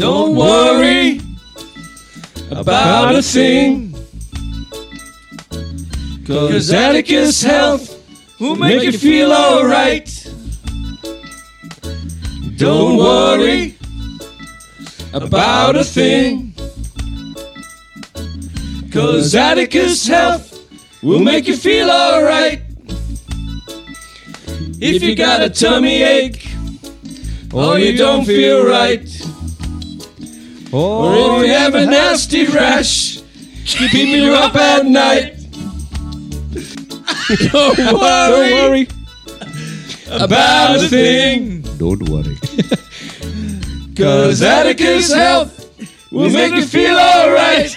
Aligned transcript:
Don't 0.00 0.34
worry 0.34 1.20
about 2.50 3.14
a 3.14 3.20
thing. 3.20 3.94
Cause 6.26 6.72
Atticus 6.72 7.42
Health 7.42 8.02
will 8.40 8.56
make 8.56 8.82
you 8.82 8.92
feel 8.92 9.30
alright. 9.30 10.08
Don't 12.56 12.96
worry 12.96 13.76
about 15.12 15.76
a 15.76 15.84
thing. 15.84 16.54
Cause 18.90 19.34
Atticus 19.34 20.06
Health 20.06 21.02
will 21.02 21.20
make 21.20 21.46
you 21.46 21.58
feel 21.58 21.90
alright. 21.90 22.62
If 24.80 25.02
you 25.02 25.14
got 25.14 25.42
a 25.42 25.50
tummy 25.50 26.02
ache, 26.02 26.50
or 27.52 27.78
you 27.78 27.98
don't 27.98 28.24
feel 28.24 28.64
right, 28.64 29.06
Oh, 30.72 31.36
or 31.36 31.42
if 31.42 31.48
you 31.48 31.52
have 31.54 31.74
a 31.74 31.84
nasty 31.84 32.46
rash, 32.46 33.20
keeping 33.64 34.08
you 34.08 34.34
up 34.34 34.54
at 34.54 34.86
night. 34.86 35.36
Don't 37.52 37.78
worry, 38.00 38.88
about 40.08 40.76
a 40.76 40.88
thing, 40.88 41.62
Don't 41.78 42.08
worry. 42.08 42.36
cause 43.96 44.42
Atticus 44.42 45.12
Health 45.12 45.68
will 46.12 46.30
make 46.30 46.54
you 46.54 46.64
feel 46.64 46.96
alright. 46.96 47.76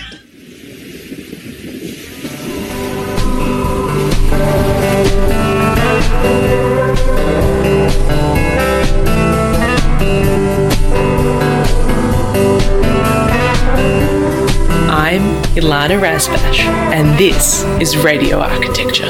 Ilana 15.56 16.02
Razbash, 16.02 16.62
and 16.62 17.16
this 17.20 17.64
is 17.80 17.96
Radio 17.96 18.40
Architecture. 18.40 19.06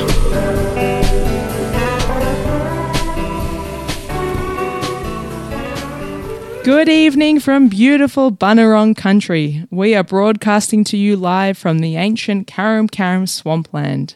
Good 6.66 6.89
evening 6.89 7.39
from 7.39 7.69
beautiful 7.69 8.30
Bunurong 8.30 8.94
country. 8.94 9.66
We 9.72 9.95
are 9.95 10.03
broadcasting 10.03 10.83
to 10.85 10.97
you 10.97 11.16
live 11.16 11.58
from 11.58 11.80
the 11.80 11.95
ancient 11.95 12.45
Carrum 12.45 12.89
Carrum 12.89 13.30
swampland. 13.30 14.16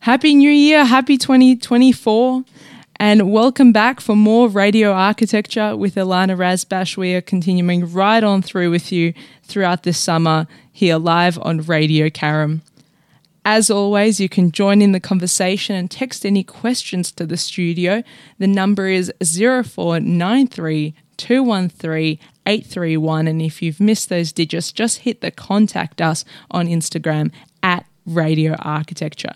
Happy 0.00 0.34
New 0.34 0.50
Year, 0.50 0.84
happy 0.84 1.16
2024, 1.16 2.42
and 3.02 3.32
welcome 3.32 3.72
back 3.72 4.00
for 4.00 4.14
more 4.14 4.48
radio 4.48 4.92
architecture 4.92 5.76
with 5.76 5.96
Ilana 5.96 6.36
Razbash. 6.36 6.96
We 6.96 7.16
are 7.16 7.20
continuing 7.20 7.92
right 7.92 8.22
on 8.22 8.42
through 8.42 8.70
with 8.70 8.92
you 8.92 9.12
throughout 9.42 9.82
this 9.82 9.98
summer 9.98 10.46
here 10.70 10.98
live 10.98 11.36
on 11.40 11.62
Radio 11.62 12.10
Karam. 12.10 12.62
As 13.44 13.72
always, 13.72 14.20
you 14.20 14.28
can 14.28 14.52
join 14.52 14.80
in 14.80 14.92
the 14.92 15.00
conversation 15.00 15.74
and 15.74 15.90
text 15.90 16.24
any 16.24 16.44
questions 16.44 17.10
to 17.10 17.26
the 17.26 17.36
studio. 17.36 18.04
The 18.38 18.46
number 18.46 18.86
is 18.86 19.12
0493 19.20 20.94
213 21.16 22.18
831. 22.46 23.26
And 23.26 23.42
if 23.42 23.60
you've 23.60 23.80
missed 23.80 24.10
those 24.10 24.30
digits, 24.30 24.70
just 24.70 24.98
hit 24.98 25.22
the 25.22 25.32
contact 25.32 26.00
us 26.00 26.24
on 26.52 26.68
Instagram 26.68 27.32
at 27.64 27.84
Radio 28.06 28.54
Architecture. 28.60 29.34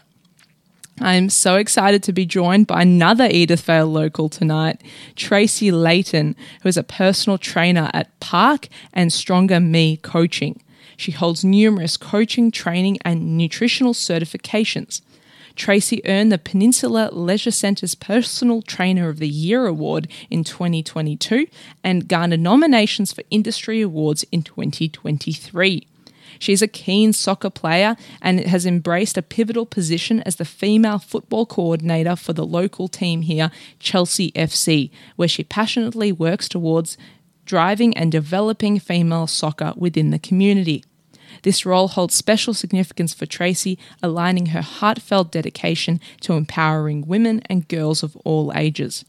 I'm 1.01 1.29
so 1.29 1.57
excited 1.57 2.03
to 2.05 2.13
be 2.13 2.25
joined 2.25 2.67
by 2.67 2.81
another 2.81 3.29
Edithvale 3.29 3.93
local 3.93 4.31
tonight, 4.31 4.81
Tracey 5.15 5.71
Leyton, 5.71 6.35
who 6.63 6.71
is 6.71 6.79
a 6.79 6.83
personal 6.83 7.37
trainer 7.37 7.91
at 7.93 8.19
PARC 8.19 8.69
and 8.95 9.13
Stronger 9.13 9.61
Me 9.61 9.99
Coaching. 9.99 10.63
She 10.97 11.13
holds 11.13 11.45
numerous 11.45 11.99
coaching, 11.99 12.51
training, 12.51 12.99
and 13.05 13.37
nutritional 13.37 13.93
certifications. 13.93 15.03
Tracey 15.55 16.01
earned 16.07 16.33
the 16.33 16.39
Peninsula 16.39 17.11
Leisure 17.13 17.51
Centre's 17.51 17.95
Personal 17.95 18.63
Trainer 18.63 19.11
of 19.11 19.19
the 19.19 19.29
Year 19.29 19.67
award 19.67 20.09
in 20.31 20.45
2022 20.45 21.47
and 21.85 22.09
garnered 22.09 22.41
nominations 22.41 23.13
for 23.13 23.23
industry 23.31 23.83
awards 23.83 24.25
in 24.33 24.43
2023. 24.43 25.87
She's 26.39 26.63
a 26.63 26.69
keen 26.69 27.13
soccer 27.13 27.51
player 27.51 27.97
and 28.21 28.41
has 28.41 28.67
embraced 28.67 29.17
a 29.17 29.23
pivotal 29.23 29.67
position 29.67 30.21
as 30.21 30.37
the 30.37 30.45
female 30.45 30.99
football 30.99 31.47
coordinator 31.47 32.17
for 32.17 32.33
the 32.33 32.47
local 32.47 32.89
team 32.89 33.23
here, 33.23 33.51
Chelsea 33.79 34.33
FC, 34.33 34.91
where 35.17 35.29
she 35.29 35.45
passionately 35.45 36.13
works 36.13 36.49
towards 36.49 36.97
driving 37.45 37.97
and 37.97 38.11
developing 38.11 38.79
female 38.79 39.27
soccer 39.27 39.73
within 39.77 40.11
the 40.11 40.19
community. 40.19 40.85
This 41.43 41.67
role 41.67 41.89
holds 41.89 42.15
special 42.15 42.55
significance 42.55 43.15
for 43.15 43.27
Tracey, 43.27 43.79
aligning 44.03 44.47
her 44.47 44.63
heartfelt 44.63 45.31
dedication 45.33 46.01
to 46.23 46.33
empowering 46.33 47.07
women 47.07 47.43
and 47.47 47.69
girls 47.69 48.03
of 48.03 48.17
all 48.25 48.53
ages. 48.55 49.05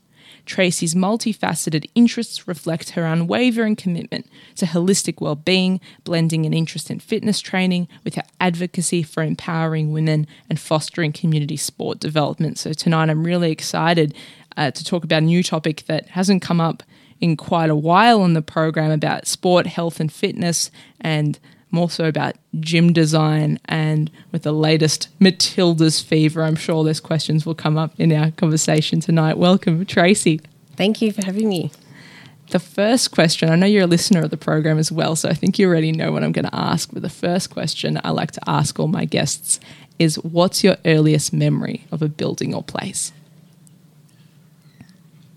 Tracey's 0.48 0.96
multifaceted 0.96 1.90
interests 1.94 2.48
reflect 2.48 2.92
her 2.92 3.06
unwavering 3.06 3.76
commitment 3.76 4.28
to 4.56 4.66
holistic 4.66 5.22
well-being, 5.22 5.80
blending 6.04 6.46
an 6.46 6.54
interest 6.54 6.90
in 6.90 7.00
fitness 7.00 7.40
training 7.40 7.88
with 8.04 8.16
her 8.16 8.24
advocacy 8.40 9.04
for 9.04 9.22
empowering 9.22 9.92
women 9.92 10.26
and 10.50 10.60
fostering 10.60 11.12
community 11.12 11.58
sport 11.58 12.00
development. 12.00 12.58
So 12.58 12.74
tonight 12.74 13.10
I'm 13.10 13.24
really 13.24 13.52
excited 13.52 14.16
uh, 14.56 14.72
to 14.72 14.84
talk 14.84 15.04
about 15.04 15.22
a 15.22 15.26
new 15.26 15.44
topic 15.44 15.84
that 15.86 16.08
hasn't 16.08 16.42
come 16.42 16.60
up 16.60 16.82
in 17.20 17.36
quite 17.36 17.70
a 17.70 17.76
while 17.76 18.22
on 18.22 18.34
the 18.34 18.42
program 18.42 18.92
about 18.92 19.28
sport, 19.28 19.68
health, 19.68 20.00
and 20.00 20.12
fitness, 20.12 20.72
and 21.02 21.40
more 21.72 21.90
so 21.90 22.06
about 22.06 22.36
gym 22.60 22.94
design. 22.94 23.60
And 23.66 24.10
with 24.32 24.44
the 24.44 24.52
latest 24.52 25.10
Matilda's 25.20 26.02
fever, 26.02 26.44
I'm 26.44 26.56
sure 26.56 26.84
those 26.84 27.00
questions 27.00 27.46
will 27.46 27.56
come 27.56 27.78
up 27.78 27.94
in 28.00 28.12
our 28.12 28.32
conversation 28.32 29.00
tonight. 29.00 29.38
Welcome, 29.38 29.86
Tracey. 29.86 30.42
Thank 30.76 31.02
you 31.02 31.12
for 31.12 31.26
having 31.26 31.50
me. 31.50 31.72
The 32.52 32.60
first 32.60 33.12
question, 33.12 33.50
I 33.50 33.56
know 33.56 33.66
you're 33.66 33.84
a 33.84 33.88
listener 33.88 34.22
of 34.22 34.30
the 34.30 34.38
program 34.38 34.78
as 34.80 34.90
well, 34.90 35.18
so 35.18 35.28
I 35.28 35.34
think 35.34 35.60
you 35.60 35.68
already 35.68 35.92
know 35.92 36.14
what 36.14 36.24
I'm 36.24 36.32
going 36.32 36.46
to 36.46 36.56
ask. 36.56 36.90
But 36.94 37.02
the 37.02 37.10
first 37.10 37.50
question 37.50 38.00
I 38.04 38.12
like 38.12 38.32
to 38.32 38.42
ask 38.48 38.80
all 38.80 38.88
my 38.88 39.04
guests 39.04 39.60
is 40.00 40.16
what's 40.20 40.64
your 40.64 40.78
earliest 40.86 41.34
memory 41.34 41.86
of 41.92 42.02
a 42.02 42.08
building 42.08 42.54
or 42.54 42.64
place? 42.64 43.12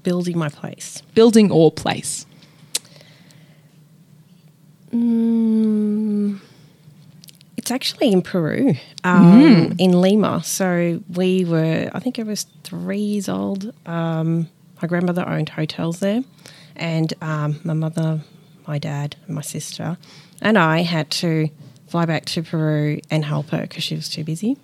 Building 0.05 0.39
my 0.39 0.49
place. 0.49 1.03
Building 1.15 1.51
or 1.51 1.73
place. 1.73 2.27
Mm, 4.93 6.00
It's 7.71 7.75
actually 7.77 8.11
in 8.11 8.21
Peru, 8.21 8.75
um, 9.05 9.77
in 9.79 10.01
Lima. 10.01 10.43
So 10.43 11.01
we 11.09 11.45
were, 11.45 11.89
I 11.95 12.01
think 12.01 12.19
I 12.19 12.25
was 12.25 12.47
three 12.65 12.99
years 12.99 13.29
old. 13.29 13.73
Um, 13.87 14.49
my 14.83 14.89
grandmother 14.89 15.25
owned 15.25 15.51
hotels 15.51 16.01
there, 16.01 16.25
and 16.75 17.15
um, 17.23 17.61
my 17.63 17.75
mother, 17.75 18.23
my 18.67 18.79
dad, 18.79 19.15
and 19.27 19.37
my 19.37 19.43
sister, 19.43 19.97
and 20.43 20.59
I 20.59 20.83
had 20.83 21.13
to 21.23 21.49
fly 21.87 22.07
back 22.07 22.25
to 22.25 22.43
Peru 22.43 22.99
and 23.09 23.25
help 23.25 23.51
her 23.51 23.61
because 23.61 23.85
she 23.85 23.95
was 23.95 24.09
too 24.09 24.25
busy. 24.25 24.57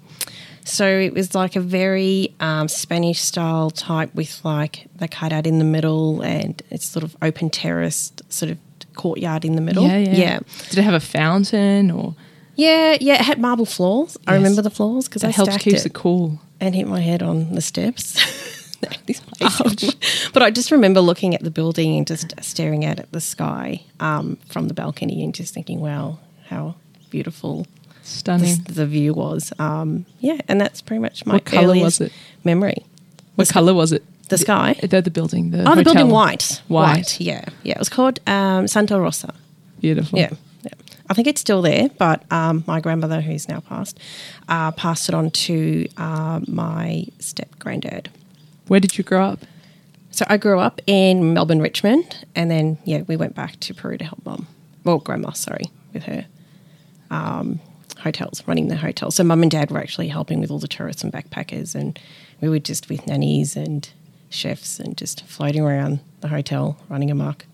So 0.64 0.84
it 0.84 1.14
was 1.14 1.32
like 1.32 1.54
a 1.54 1.60
very 1.60 2.34
um, 2.40 2.66
Spanish 2.66 3.20
style 3.20 3.70
type 3.70 4.12
with 4.16 4.44
like 4.44 4.88
the 4.96 5.06
cutout 5.06 5.46
in 5.46 5.60
the 5.60 5.64
middle 5.64 6.22
and 6.22 6.60
it's 6.70 6.84
sort 6.86 7.04
of 7.04 7.16
open 7.22 7.50
terraced 7.50 8.20
sort 8.32 8.50
of 8.50 8.58
courtyard 8.96 9.44
in 9.44 9.54
the 9.54 9.60
middle. 9.60 9.86
Yeah, 9.86 9.98
yeah. 9.98 10.16
yeah. 10.16 10.38
Did 10.70 10.78
it 10.80 10.82
have 10.82 10.94
a 10.94 10.98
fountain 10.98 11.92
or 11.92 12.16
Yeah, 12.56 12.96
yeah, 13.00 13.14
it 13.14 13.20
had 13.20 13.38
marble 13.38 13.66
floors. 13.66 14.16
I 14.26 14.34
remember 14.34 14.62
the 14.62 14.70
floors 14.70 15.08
because 15.08 15.22
I 15.22 15.30
helps 15.30 15.56
keeps 15.58 15.80
it, 15.84 15.86
it 15.86 15.92
cool? 15.94 16.40
and 16.58 16.74
hit 16.74 16.86
my 16.88 17.00
head 17.00 17.22
on 17.22 17.54
the 17.54 17.60
steps. 17.60 18.16
but 20.32 20.42
I 20.42 20.50
just 20.50 20.70
remember 20.70 21.00
looking 21.00 21.34
at 21.34 21.42
the 21.42 21.50
building 21.50 21.96
and 21.96 22.06
just 22.06 22.32
staring 22.42 22.84
out 22.84 22.98
at 23.00 23.10
the 23.12 23.20
sky 23.20 23.82
um, 24.00 24.36
from 24.48 24.68
the 24.68 24.74
balcony 24.74 25.24
and 25.24 25.34
just 25.34 25.54
thinking, 25.54 25.80
"Wow, 25.80 26.18
how 26.48 26.74
beautiful 27.10 27.66
Stunning. 28.02 28.44
this, 28.64 28.76
the 28.76 28.86
view 28.86 29.14
was." 29.14 29.52
Um, 29.58 30.06
yeah, 30.20 30.38
and 30.48 30.60
that's 30.60 30.82
pretty 30.82 31.00
much 31.00 31.24
my 31.26 31.34
What 31.34 31.44
colour 31.44 31.78
was 31.78 32.00
it? 32.00 32.12
memory. 32.44 32.84
What 33.36 33.48
color 33.48 33.74
was 33.74 33.92
it? 33.92 34.04
The 34.28 34.38
sky. 34.38 34.74
The, 34.82 35.00
the 35.02 35.10
building. 35.10 35.50
The 35.52 35.70
Oh, 35.70 35.74
the 35.74 35.84
building 35.84 36.06
hotel. 36.06 36.14
white. 36.14 36.62
White. 36.68 37.20
Yeah, 37.20 37.44
yeah. 37.62 37.74
It 37.74 37.78
was 37.78 37.88
called 37.88 38.20
um, 38.26 38.66
Santa 38.66 39.00
Rosa. 39.00 39.34
Beautiful. 39.80 40.18
Yeah. 40.18 40.30
I 41.08 41.14
think 41.14 41.26
it's 41.28 41.40
still 41.40 41.62
there, 41.62 41.88
but 41.98 42.30
um, 42.32 42.64
my 42.66 42.80
grandmother, 42.80 43.20
who's 43.20 43.48
now 43.48 43.60
passed, 43.60 43.98
uh, 44.48 44.72
passed 44.72 45.08
it 45.08 45.14
on 45.14 45.30
to 45.30 45.88
uh, 45.96 46.40
my 46.46 47.06
step 47.18 47.58
granddad. 47.58 48.10
Where 48.66 48.80
did 48.80 48.98
you 48.98 49.04
grow 49.04 49.24
up? 49.24 49.40
So 50.10 50.24
I 50.28 50.36
grew 50.36 50.58
up 50.58 50.80
in 50.86 51.34
Melbourne, 51.34 51.60
Richmond, 51.60 52.24
and 52.34 52.50
then 52.50 52.78
yeah, 52.84 53.02
we 53.02 53.16
went 53.16 53.34
back 53.34 53.60
to 53.60 53.74
Peru 53.74 53.98
to 53.98 54.04
help 54.04 54.24
mum, 54.24 54.48
well, 54.82 54.98
grandma, 54.98 55.32
sorry, 55.32 55.66
with 55.92 56.04
her 56.04 56.26
um, 57.10 57.60
hotels, 57.98 58.42
running 58.46 58.68
the 58.68 58.76
hotel. 58.76 59.10
So 59.10 59.22
mum 59.22 59.42
and 59.42 59.50
dad 59.50 59.70
were 59.70 59.78
actually 59.78 60.08
helping 60.08 60.40
with 60.40 60.50
all 60.50 60.58
the 60.58 60.68
tourists 60.68 61.04
and 61.04 61.12
backpackers, 61.12 61.74
and 61.74 61.98
we 62.40 62.48
were 62.48 62.58
just 62.58 62.88
with 62.88 63.06
nannies 63.06 63.56
and 63.56 63.88
chefs 64.30 64.80
and 64.80 64.96
just 64.96 65.24
floating 65.26 65.62
around 65.62 66.00
the 66.20 66.28
hotel, 66.28 66.78
running 66.88 67.10
amok. 67.10 67.46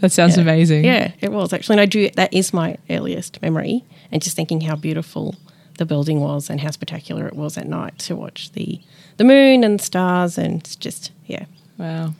That 0.00 0.12
sounds 0.12 0.36
Yeah. 0.36 0.42
amazing. 0.42 0.84
Yeah, 0.84 1.12
it 1.20 1.32
was 1.32 1.52
actually. 1.52 1.74
And 1.74 1.80
I 1.80 1.86
do. 1.86 2.10
That 2.10 2.32
is 2.34 2.52
my 2.52 2.76
earliest 2.90 3.40
memory, 3.42 3.84
and 4.12 4.20
just 4.22 4.36
thinking 4.36 4.62
how 4.62 4.76
beautiful 4.76 5.36
the 5.78 5.84
building 5.86 6.20
was 6.20 6.50
and 6.50 6.60
how 6.60 6.70
spectacular 6.70 7.26
it 7.26 7.34
was 7.34 7.56
at 7.58 7.66
night 7.66 7.98
to 8.00 8.14
watch 8.16 8.52
the 8.52 8.80
the 9.16 9.24
moon 9.24 9.64
and 9.64 9.80
stars, 9.80 10.36
and 10.38 10.60
it's 10.60 10.76
just 10.76 11.10
yeah. 11.26 11.44
Wow. 11.78 12.14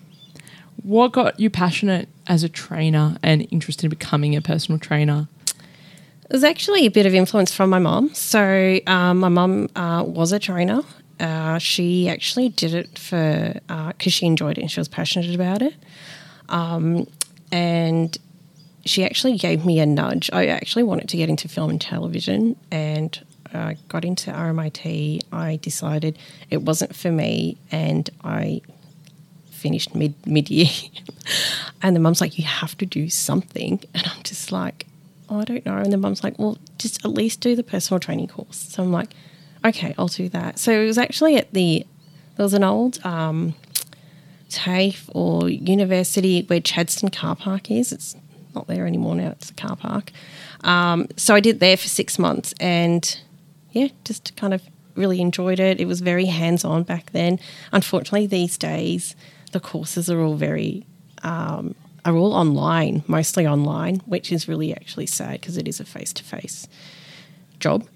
What 0.83 1.13
got 1.13 1.39
you 1.41 1.51
passionate 1.51 2.09
as 2.27 2.43
a 2.43 2.49
trainer 2.49 3.17
and 3.23 3.47
interested 3.51 3.85
in 3.85 3.91
becoming 3.91 4.35
a 4.37 4.43
personal 4.43 4.79
trainer? 4.79 5.29
It 5.49 6.33
was 6.33 6.45
actually 6.45 6.85
a 6.87 6.91
bit 6.91 7.07
of 7.07 7.15
influence 7.15 7.55
from 7.55 7.71
my 7.71 7.79
mom. 7.79 8.13
So 8.15 8.81
um, 8.87 9.19
my 9.21 9.29
mom 9.29 9.69
uh, 9.77 10.03
was 10.07 10.33
a 10.33 10.39
trainer. 10.39 10.83
Uh, 11.21 11.59
she 11.59 12.09
actually 12.09 12.49
did 12.49 12.75
it 12.75 12.99
for 12.99 13.55
because 13.89 14.13
she 14.13 14.27
enjoyed 14.27 14.59
it 14.59 14.63
and 14.63 14.71
she 14.71 14.81
was 14.81 14.89
passionate 14.89 15.33
about 15.35 15.63
it. 15.63 15.75
Um, 16.49 17.07
and 17.53 18.17
she 18.85 19.05
actually 19.05 19.37
gave 19.37 19.65
me 19.65 19.81
a 19.81 19.87
nudge. 19.87 20.31
I 20.33 20.47
actually 20.47 20.83
wanted 20.83 21.09
to 21.11 21.17
get 21.17 21.29
into 21.29 21.49
film 21.49 21.71
and 21.71 21.81
television, 21.81 22.57
and 22.71 23.19
I 23.53 23.77
got 23.89 24.05
into 24.05 24.31
RMIT. 24.31 25.23
I 25.33 25.57
decided 25.57 26.19
it 26.51 26.63
wasn't 26.63 26.95
for 26.95 27.11
me, 27.11 27.57
and 27.71 28.09
I 28.23 28.61
finished 29.51 29.95
mid 29.95 30.15
mid 30.27 30.51
year. 30.51 30.69
and 31.83 31.97
the 31.97 32.01
mum's 32.01 32.21
like, 32.21 32.39
"You 32.39 32.45
have 32.45 32.77
to 32.79 32.87
do 32.87 33.09
something," 33.09 33.83
and 33.95 34.07
I'm 34.07 34.23
just 34.23 34.53
like, 34.53 34.87
oh, 35.29 35.41
"I 35.41 35.45
don't 35.45 35.65
know." 35.65 35.77
And 35.77 35.93
the 35.93 35.97
mum's 35.97 36.23
like, 36.23 36.39
"Well, 36.39 36.59
just 36.79 37.05
at 37.05 37.11
least 37.11 37.41
do 37.41 37.57
the 37.57 37.63
personal 37.63 38.01
training 38.01 38.29
course." 38.29 38.57
So 38.57 38.83
I'm 38.83 38.93
like, 38.93 39.11
"Okay, 39.65 39.95
I'll 39.97 40.09
do 40.09 40.29
that." 40.31 40.59
So 40.59 40.73
it 40.73 40.87
was 40.87 40.99
actually 40.99 41.37
at 41.37 41.53
the 41.53 41.87
there 42.37 42.45
was 42.45 42.55
an 42.55 42.65
old 42.65 43.05
um, 43.05 43.55
TAFE 44.51 45.09
or 45.15 45.49
university 45.49 46.43
where 46.43 46.61
Chadstone 46.61 47.13
car 47.13 47.37
park 47.37 47.71
is. 47.71 47.93
It's 47.93 48.17
not 48.55 48.67
there 48.67 48.87
anymore 48.87 49.17
now. 49.17 49.31
It's 49.31 49.51
a 49.51 49.55
car 49.55 49.77
park. 49.77 50.11
Um, 50.63 51.09
so 51.17 51.35
I 51.35 51.41
did 51.41 51.61
there 51.61 51.77
for 51.77 51.89
six 51.89 52.19
months, 52.19 52.55
and 52.61 53.21
yeah, 53.73 53.89
just 54.05 54.35
kind 54.37 54.55
of 54.55 54.63
really 54.95 55.21
enjoyed 55.21 55.61
it. 55.61 55.81
It 55.81 55.87
was 55.87 56.01
very 56.01 56.27
hands 56.27 56.65
on 56.65 56.85
back 56.85 57.11
then. 57.13 57.39
Unfortunately, 57.73 58.27
these 58.27 58.57
days 58.57 59.15
the 59.53 59.61
courses 59.61 60.11
are 60.11 60.21
all 60.21 60.37
very 60.37 60.85
um, 61.23 61.75
are 62.05 62.15
all 62.15 62.35
online, 62.35 63.03
mostly 63.07 63.47
online, 63.47 63.97
which 64.07 64.31
is 64.31 64.47
really 64.47 64.75
actually 64.75 65.07
sad 65.07 65.41
because 65.41 65.57
it 65.57 65.67
is 65.67 65.81
a 65.81 65.85
face 65.85 66.13
to 66.15 66.25
face 66.25 66.69
job, 67.61 67.87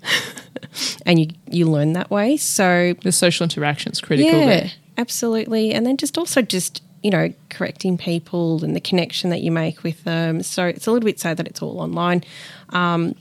and 1.06 1.20
you 1.20 1.28
you 1.50 1.66
learn 1.66 1.92
that 1.92 2.10
way. 2.10 2.36
So 2.36 2.94
The 3.02 3.12
social 3.12 3.44
interaction 3.44 3.92
is 3.92 4.00
critical 4.00 4.38
yeah, 4.40 4.46
there. 4.46 4.70
Absolutely. 4.98 5.72
And 5.72 5.86
then 5.86 5.96
just 5.96 6.18
also 6.18 6.42
just 6.42 6.82
you 7.02 7.10
know 7.10 7.32
correcting 7.48 7.96
people 7.96 8.64
and 8.64 8.74
the 8.74 8.80
connection 8.80 9.30
that 9.30 9.40
you 9.40 9.50
make 9.50 9.82
with 9.82 10.04
them. 10.04 10.42
So 10.42 10.66
it's 10.66 10.86
a 10.86 10.92
little 10.92 11.06
bit 11.06 11.18
sad 11.18 11.36
that 11.38 11.46
it's 11.46 11.62
all 11.62 11.80
online. 11.80 12.24
Um, 12.70 13.14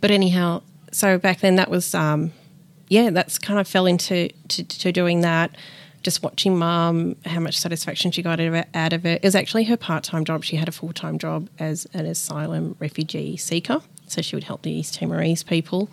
but 0.00 0.10
anyhow, 0.10 0.62
so 0.92 1.18
back 1.18 1.40
then 1.40 1.56
that 1.56 1.70
was 1.70 1.94
um, 1.94 2.32
yeah, 2.88 3.10
that's 3.10 3.38
kind 3.38 3.58
of 3.58 3.68
fell 3.68 3.86
into 3.86 4.28
to, 4.48 4.64
to 4.64 4.92
doing 4.92 5.20
that. 5.20 5.56
Just 6.02 6.22
watching 6.22 6.56
mum, 6.58 7.16
how 7.26 7.40
much 7.40 7.58
satisfaction 7.58 8.10
she 8.10 8.22
got 8.22 8.40
out 8.40 8.92
of 8.94 9.04
it-. 9.04 9.16
It 9.16 9.22
was 9.22 9.34
actually 9.34 9.64
her 9.64 9.76
part 9.76 10.02
time 10.02 10.24
job. 10.24 10.44
She 10.44 10.56
had 10.56 10.68
a 10.68 10.72
full 10.72 10.92
time 10.92 11.18
job 11.18 11.48
as 11.58 11.86
an 11.92 12.06
asylum 12.06 12.76
refugee 12.78 13.36
seeker. 13.36 13.82
So 14.06 14.22
she 14.22 14.34
would 14.34 14.44
help 14.44 14.62
the 14.62 14.72
East 14.72 14.94
Timorese 14.94 15.42
people. 15.42 15.90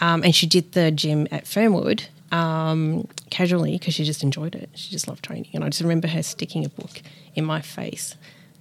Um, 0.00 0.24
and 0.24 0.34
she 0.34 0.46
did 0.46 0.72
the 0.72 0.90
gym 0.90 1.26
at 1.30 1.46
Fernwood 1.46 2.08
um, 2.32 3.06
casually 3.30 3.72
because 3.78 3.94
she 3.94 4.04
just 4.04 4.22
enjoyed 4.22 4.54
it. 4.54 4.70
She 4.74 4.90
just 4.90 5.08
loved 5.08 5.24
training. 5.24 5.50
And 5.54 5.64
I 5.64 5.68
just 5.68 5.82
remember 5.82 6.08
her 6.08 6.22
sticking 6.22 6.64
a 6.64 6.68
book 6.68 7.02
in 7.34 7.44
my 7.44 7.60
face 7.60 8.16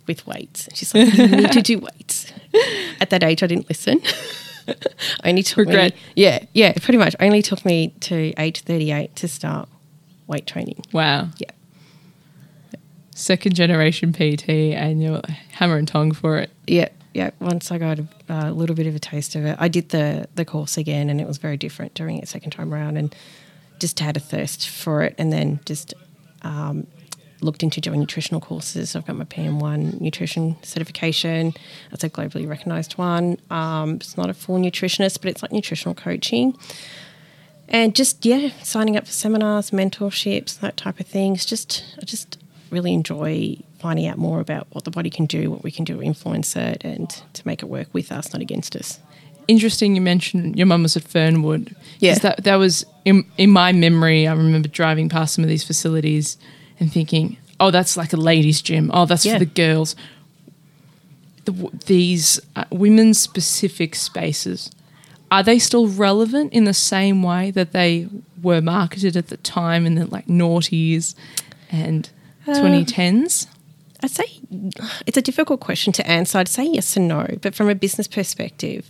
with 0.07 0.25
weights. 0.27 0.69
She's 0.73 0.93
like, 0.93 1.13
you 1.13 1.27
need 1.27 1.51
to 1.51 1.61
do 1.61 1.79
weights. 1.79 2.31
At 3.01 3.09
that 3.09 3.23
age, 3.23 3.43
I 3.43 3.47
didn't 3.47 3.67
listen. 3.69 4.01
I 4.67 4.75
only 5.29 5.43
took 5.43 5.57
Regret. 5.59 5.93
me, 5.93 5.99
yeah, 6.15 6.45
yeah, 6.53 6.73
pretty 6.73 6.97
much. 6.97 7.15
Only 7.19 7.41
took 7.41 7.65
me 7.65 7.89
to 8.01 8.33
age 8.37 8.61
38 8.61 9.15
to 9.17 9.27
start 9.27 9.69
weight 10.27 10.47
training. 10.47 10.83
Wow. 10.91 11.29
Yeah. 11.37 11.51
Second 13.15 13.55
generation 13.55 14.11
PT 14.11 14.49
and 14.49 15.01
you're 15.01 15.21
hammer 15.53 15.77
and 15.77 15.87
tongue 15.87 16.11
for 16.11 16.37
it. 16.37 16.51
Yeah, 16.67 16.89
yeah. 17.13 17.31
Once 17.39 17.71
I 17.71 17.77
got 17.77 17.99
a, 17.99 18.07
a 18.27 18.51
little 18.51 18.75
bit 18.75 18.87
of 18.87 18.95
a 18.95 18.99
taste 18.99 19.35
of 19.35 19.45
it, 19.45 19.55
I 19.57 19.69
did 19.69 19.89
the 19.89 20.27
the 20.35 20.43
course 20.43 20.77
again, 20.77 21.09
and 21.09 21.21
it 21.21 21.27
was 21.27 21.37
very 21.37 21.55
different 21.55 21.93
during 21.93 22.17
it 22.17 22.27
second 22.27 22.51
time 22.51 22.73
around, 22.73 22.97
and 22.97 23.15
just 23.79 23.99
had 23.99 24.17
a 24.17 24.19
thirst 24.19 24.69
for 24.69 25.01
it, 25.01 25.15
and 25.17 25.31
then 25.31 25.59
just 25.65 25.93
um, 26.41 26.87
looked 27.41 27.63
into 27.63 27.81
doing 27.81 27.99
nutritional 27.99 28.41
courses. 28.41 28.95
I've 28.95 29.05
got 29.05 29.15
my 29.15 29.25
PN1 29.25 30.01
nutrition 30.01 30.57
certification. 30.63 31.53
That's 31.91 32.03
a 32.03 32.09
globally 32.09 32.47
recognised 32.47 32.93
one. 32.93 33.37
Um, 33.49 33.95
it's 33.95 34.17
not 34.17 34.29
a 34.29 34.33
full 34.33 34.57
nutritionist, 34.57 35.21
but 35.21 35.29
it's 35.29 35.41
like 35.41 35.51
nutritional 35.51 35.95
coaching. 35.95 36.57
And 37.67 37.95
just 37.95 38.25
yeah, 38.25 38.49
signing 38.61 38.95
up 38.95 39.05
for 39.07 39.11
seminars, 39.11 39.71
mentorships, 39.71 40.59
that 40.59 40.77
type 40.77 40.99
of 40.99 41.07
things. 41.07 41.45
Just 41.45 41.83
I 41.99 42.05
just 42.05 42.37
really 42.69 42.93
enjoy 42.93 43.57
finding 43.79 44.07
out 44.07 44.17
more 44.17 44.39
about 44.39 44.67
what 44.71 44.83
the 44.83 44.91
body 44.91 45.09
can 45.09 45.25
do, 45.25 45.51
what 45.51 45.63
we 45.63 45.71
can 45.71 45.85
do 45.85 45.95
to 45.95 46.03
influence 46.03 46.55
it, 46.55 46.83
and 46.83 47.09
to 47.33 47.45
make 47.45 47.63
it 47.63 47.67
work 47.67 47.87
with 47.93 48.11
us, 48.11 48.33
not 48.33 48.41
against 48.41 48.75
us. 48.75 48.99
Interesting 49.47 49.95
you 49.95 50.01
mentioned 50.01 50.55
your 50.57 50.65
mum 50.67 50.83
was 50.83 50.97
at 50.97 51.03
Fernwood. 51.03 51.67
'Cause 51.67 51.75
Yeah. 51.99 52.15
That, 52.19 52.43
that 52.43 52.55
was 52.55 52.85
in, 53.05 53.25
in 53.37 53.51
my 53.51 53.71
memory. 53.71 54.27
I 54.27 54.33
remember 54.33 54.67
driving 54.67 55.09
past 55.09 55.35
some 55.35 55.43
of 55.43 55.49
these 55.49 55.63
facilities 55.63 56.37
and 56.79 56.91
thinking, 56.91 57.37
oh, 57.59 57.71
that's 57.71 57.95
like 57.95 58.11
a 58.13 58.17
ladies' 58.17 58.61
gym. 58.61 58.91
Oh, 58.93 59.05
that's 59.05 59.25
Yeah. 59.25 59.33
for 59.33 59.39
the 59.39 59.45
girls. 59.45 59.95
The, 61.45 61.69
these 61.85 62.39
uh, 62.55 62.63
women's 62.71 63.19
specific 63.19 63.93
spaces, 63.95 64.71
are 65.29 65.43
they 65.43 65.59
still 65.59 65.87
relevant 65.87 66.53
in 66.53 66.63
the 66.63 66.73
same 66.73 67.21
way 67.21 67.51
that 67.51 67.71
they 67.71 68.07
were 68.41 68.61
marketed 68.61 69.15
at 69.15 69.27
the 69.27 69.37
time 69.37 69.85
in 69.85 69.93
the 69.95 70.05
like 70.07 70.25
noughties 70.27 71.13
and 71.71 72.09
Uh, 72.47 72.53
2010s? 72.53 73.47
I'd 74.01 74.09
say 74.11 74.25
it's 75.05 75.17
a 75.17 75.21
difficult 75.21 75.59
question 75.61 75.93
to 75.93 76.07
answer. 76.07 76.39
I'd 76.39 76.47
say 76.47 76.65
yes 76.65 76.97
and 76.97 77.07
no, 77.07 77.27
but 77.41 77.53
from 77.55 77.69
a 77.69 77.75
business 77.75 78.07
perspective, 78.07 78.89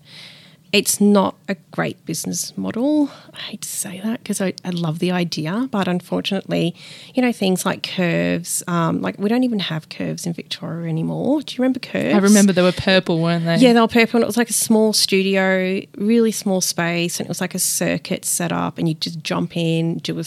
it's 0.75 1.00
not 1.00 1.36
a 1.48 1.56
great 1.72 2.06
business 2.06 2.57
model. 2.57 3.10
I 3.33 3.39
hate 3.39 3.62
to 3.62 3.69
say 3.69 4.01
that 4.04 4.19
because 4.19 4.42
I, 4.42 4.54
I 4.66 4.72
love 4.72 5.00
the 5.00 5.10
idea, 5.10 5.69
but 5.72 5.88
unfortunately, 5.88 6.75
you 7.13 7.22
know, 7.22 7.31
things 7.31 7.66
like 7.66 7.81
curves, 7.81 8.62
um, 8.68 9.01
like 9.01 9.18
we 9.18 9.30
don't 9.30 9.45
even 9.45 9.60
have 9.60 9.88
curves 9.88 10.25
in 10.25 10.33
Victoria 10.33 10.89
anymore. 10.89 11.42
Do 11.42 11.56
you 11.56 11.61
remember 11.61 11.80
curves? 11.80 12.14
I 12.14 12.18
remember 12.18 12.52
they 12.52 12.61
were 12.61 12.73
purple, 12.73 13.21
weren't 13.21 13.45
they? 13.45 13.56
Yeah, 13.56 13.71
they 13.71 13.80
were 13.80 13.88
purple, 13.88 14.18
and 14.18 14.23
it 14.23 14.28
was 14.28 14.35
like 14.35 14.49
a 14.49 14.54
small 14.54 14.92
studio, 14.92 15.81
really 15.97 16.33
small 16.33 16.59
space, 16.59 17.21
and 17.21 17.28
it 17.28 17.30
was 17.30 17.40
like 17.40 17.56
a 17.56 17.59
circuit 17.59 18.26
set 18.26 18.52
up, 18.52 18.78
and 18.78 18.90
you 18.90 18.95
just 18.95 19.23
jump 19.23 19.56
in, 19.56 19.99
do 19.99 20.19
a 20.19 20.23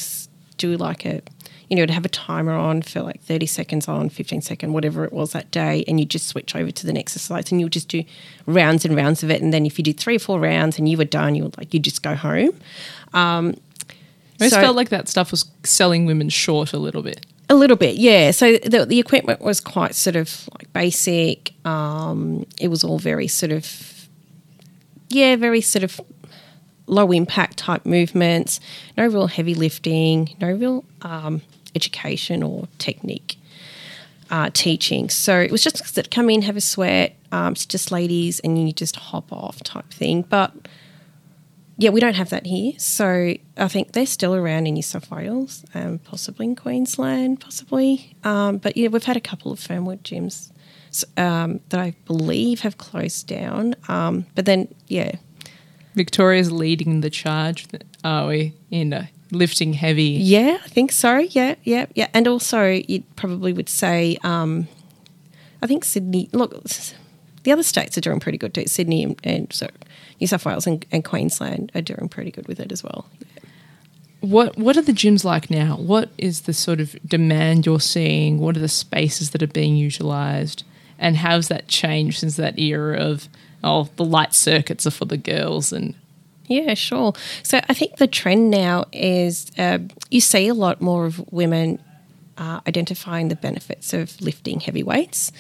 do 0.57 0.77
like 0.77 1.07
a, 1.07 1.23
you 1.69 1.77
know, 1.77 1.85
to 1.87 1.93
have 1.93 2.05
a 2.05 2.09
timer 2.09 2.53
on 2.53 2.83
for 2.83 3.03
like 3.03 3.21
thirty 3.23 3.47
seconds 3.47 3.89
on, 3.89 4.09
fifteen 4.09 4.41
second, 4.41 4.73
whatever 4.73 5.05
it 5.05 5.13
was 5.13 5.33
that 5.33 5.51
day, 5.51 5.85
and 5.87 6.01
you 6.01 6.07
just 6.07 6.27
switch 6.27 6.57
over 6.57 6.71
to 6.71 6.87
the 6.87 6.93
next 6.93 7.13
exercise, 7.13 7.51
and 7.51 7.61
you'll 7.61 7.69
just 7.69 7.89
do 7.89 8.05
rounds 8.47 8.85
and 8.85 8.95
rounds 8.97 9.23
of 9.23 9.31
it, 9.31 9.41
and 9.43 9.53
then 9.53 9.65
if 9.67 9.79
you 9.79 9.85
did 9.85 9.99
three 9.99 10.17
or 10.17 10.19
four 10.19 10.39
rounds 10.41 10.79
and 10.79 10.89
you 10.89 10.97
were 10.97 11.05
done, 11.05 11.35
you 11.35 11.43
would 11.45 11.57
like 11.59 11.73
you 11.75 11.81
just 11.81 12.03
go 12.03 12.15
home. 12.15 12.59
I 13.15 13.53
just 14.39 14.55
So- 14.55 14.61
felt 14.61 14.77
like 14.77 14.91
that 14.91 15.09
stuff 15.09 15.31
was 15.31 15.45
selling 15.65 16.07
women 16.07 16.29
short 16.29 16.73
a 16.73 16.79
little 16.79 17.03
bit. 17.03 17.27
A 17.51 17.55
little 17.55 17.77
bit, 17.79 17.97
yeah. 17.97 18.31
So 18.31 18.59
the, 18.59 18.85
the 18.85 18.99
equipment 18.99 19.41
was 19.41 19.59
quite 19.59 19.95
sort 19.95 20.17
of 20.17 20.49
like 20.59 20.71
basic. 20.75 21.55
Um, 21.67 22.47
it 22.61 22.69
was 22.69 22.85
all 22.85 22.99
very 22.99 23.27
sort 23.27 23.53
of, 23.53 24.09
yeah, 25.09 25.35
very 25.37 25.63
sort 25.63 25.83
of 25.83 25.99
low 26.87 27.11
impact 27.11 27.57
type 27.57 27.87
movements. 27.87 28.61
No 28.99 29.07
real 29.07 29.29
heavy 29.29 29.55
lifting. 29.55 30.37
No 30.43 30.53
real 30.53 30.85
um, 31.01 31.41
education 31.81 32.43
or 32.43 32.69
technique 32.79 33.31
uh, 34.31 34.51
teaching. 34.53 35.09
So 35.11 35.33
it 35.41 35.51
was 35.51 35.63
just 35.63 35.95
that 35.95 36.11
come 36.11 36.29
in, 36.31 36.43
have 36.43 36.57
a 36.57 36.61
sweat. 36.61 37.15
Um, 37.31 37.53
it's 37.53 37.67
just 37.67 37.91
ladies, 37.91 38.41
and 38.41 38.59
you 38.59 38.73
just 38.73 38.97
hop 38.97 39.33
off 39.33 39.63
type 39.63 39.91
thing. 39.91 40.23
But 40.23 40.53
yeah, 41.77 41.91
we 41.91 42.01
don't 42.01 42.17
have 42.17 42.31
that 42.31 42.47
here. 42.47 42.73
So 42.79 43.35
I 43.57 43.69
think 43.69 43.93
they're 43.93 44.07
still 44.07 44.35
around 44.35 44.67
in 44.67 44.75
New 44.75 44.83
South 44.83 45.11
Wales, 45.11 45.65
um, 45.75 45.99
possibly 46.01 46.47
in 46.47 46.57
Queensland, 46.57 47.41
possibly. 47.41 48.17
Um, 48.25 48.59
but 48.59 48.77
yeah, 48.77 48.89
we've 48.89 49.05
had 49.05 49.17
a 49.17 49.21
couple 49.31 49.53
of 49.53 49.61
Fernwood 49.61 50.03
gyms 50.03 50.51
um, 51.17 51.61
that 51.69 51.81
I 51.81 51.95
believe 52.07 52.61
have 52.61 52.79
closed 52.79 53.29
down. 53.29 53.77
Um, 53.87 54.27
but 54.35 54.45
then, 54.45 54.75
yeah, 54.89 55.13
Victoria's 55.95 56.51
leading 56.51 57.01
the 57.01 57.11
charge, 57.11 57.67
are 58.03 58.27
we, 58.27 58.55
in 58.71 58.93
uh, 58.93 59.07
lifting 59.31 59.75
heavy? 59.75 60.03
yeah, 60.03 60.59
I 60.65 60.69
think 60.69 60.93
so. 60.93 61.19
Yeah, 61.19 61.55
yeah, 61.65 61.87
yeah. 61.95 62.09
And 62.15 62.27
also, 62.27 62.65
you 62.67 63.03
probably 63.17 63.53
would 63.53 63.69
say, 63.69 64.19
um, 64.23 64.69
I 65.63 65.67
think 65.67 65.85
Sydney. 65.85 66.29
Look, 66.33 66.55
the 67.43 67.53
other 67.53 67.63
states 67.63 67.97
are 67.97 68.01
doing 68.01 68.21
pretty 68.21 68.39
good 68.39 68.55
too. 68.55 68.67
Sydney 68.67 69.03
and, 69.03 69.21
and 69.25 69.53
so 69.53 69.69
New 70.21 70.27
South 70.27 70.45
Wales 70.45 70.67
and, 70.67 70.85
and 70.93 71.05
Queensland 71.05 71.73
are 71.75 71.81
doing 71.81 72.09
pretty 72.09 72.31
good 72.31 72.47
with 72.49 72.61
it 72.61 72.73
as 72.73 72.83
well. 72.83 73.07
What 74.21 74.59
What 74.59 74.77
are 74.77 74.83
the 74.83 74.93
gyms 74.93 75.25
like 75.25 75.49
now? 75.51 75.77
What 75.77 76.11
is 76.19 76.43
the 76.43 76.53
sort 76.53 76.81
of 76.81 76.97
demand 77.07 77.67
you're 77.67 77.81
seeing? 77.81 78.39
What 78.39 78.57
are 78.57 78.61
the 78.61 78.69
spaces 78.69 79.31
that 79.31 79.43
are 79.43 79.47
being 79.47 79.77
utilised? 79.77 80.65
And 80.99 81.17
how's 81.17 81.49
that 81.49 81.69
changed 81.69 82.19
since 82.19 82.37
that 82.37 82.59
era 82.59 82.99
of 82.99 83.29
oh 83.63 83.89
the 83.97 84.05
light 84.05 84.35
circuits 84.35 84.87
are 84.87 84.91
for 84.91 85.05
the 85.05 85.17
girls 85.17 85.73
and 85.73 85.95
Yeah, 86.49 86.75
sure. 86.75 87.13
So 87.43 87.61
I 87.69 87.75
think 87.75 87.97
the 87.97 88.07
trend 88.07 88.51
now 88.51 88.87
is 88.93 89.51
uh, 89.59 89.79
you 90.11 90.21
see 90.21 90.49
a 90.49 90.55
lot 90.55 90.81
more 90.81 91.05
of 91.05 91.21
women 91.33 91.81
uh, 92.39 92.61
identifying 92.67 93.29
the 93.29 93.37
benefits 93.37 93.93
of 93.93 94.19
lifting 94.21 94.61
heavy 94.61 94.83
weights, 94.83 95.31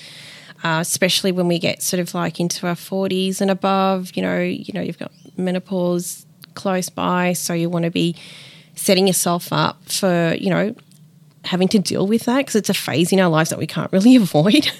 uh, 0.62 0.78
especially 0.80 1.32
when 1.32 1.48
we 1.48 1.58
get 1.58 1.82
sort 1.82 2.00
of 2.00 2.14
like 2.14 2.38
into 2.38 2.66
our 2.66 2.74
forties 2.74 3.40
and 3.40 3.50
above. 3.50 4.12
You 4.14 4.22
know, 4.22 4.38
you 4.40 4.72
know, 4.74 4.82
you've 4.82 4.98
got 4.98 5.12
menopause 5.36 6.26
close 6.54 6.90
by, 6.90 7.32
so 7.32 7.54
you 7.54 7.70
want 7.70 7.84
to 7.84 7.90
be 7.90 8.14
setting 8.74 9.06
yourself 9.06 9.52
up 9.52 9.82
for 9.88 10.34
you 10.38 10.50
know 10.50 10.74
having 11.44 11.68
to 11.68 11.78
deal 11.78 12.06
with 12.06 12.24
that 12.24 12.38
because 12.38 12.54
it's 12.56 12.68
a 12.68 12.74
phase 12.74 13.12
in 13.12 13.20
our 13.20 13.30
lives 13.30 13.48
that 13.50 13.58
we 13.58 13.66
can't 13.66 13.90
really 13.92 14.14
avoid. 14.24 14.70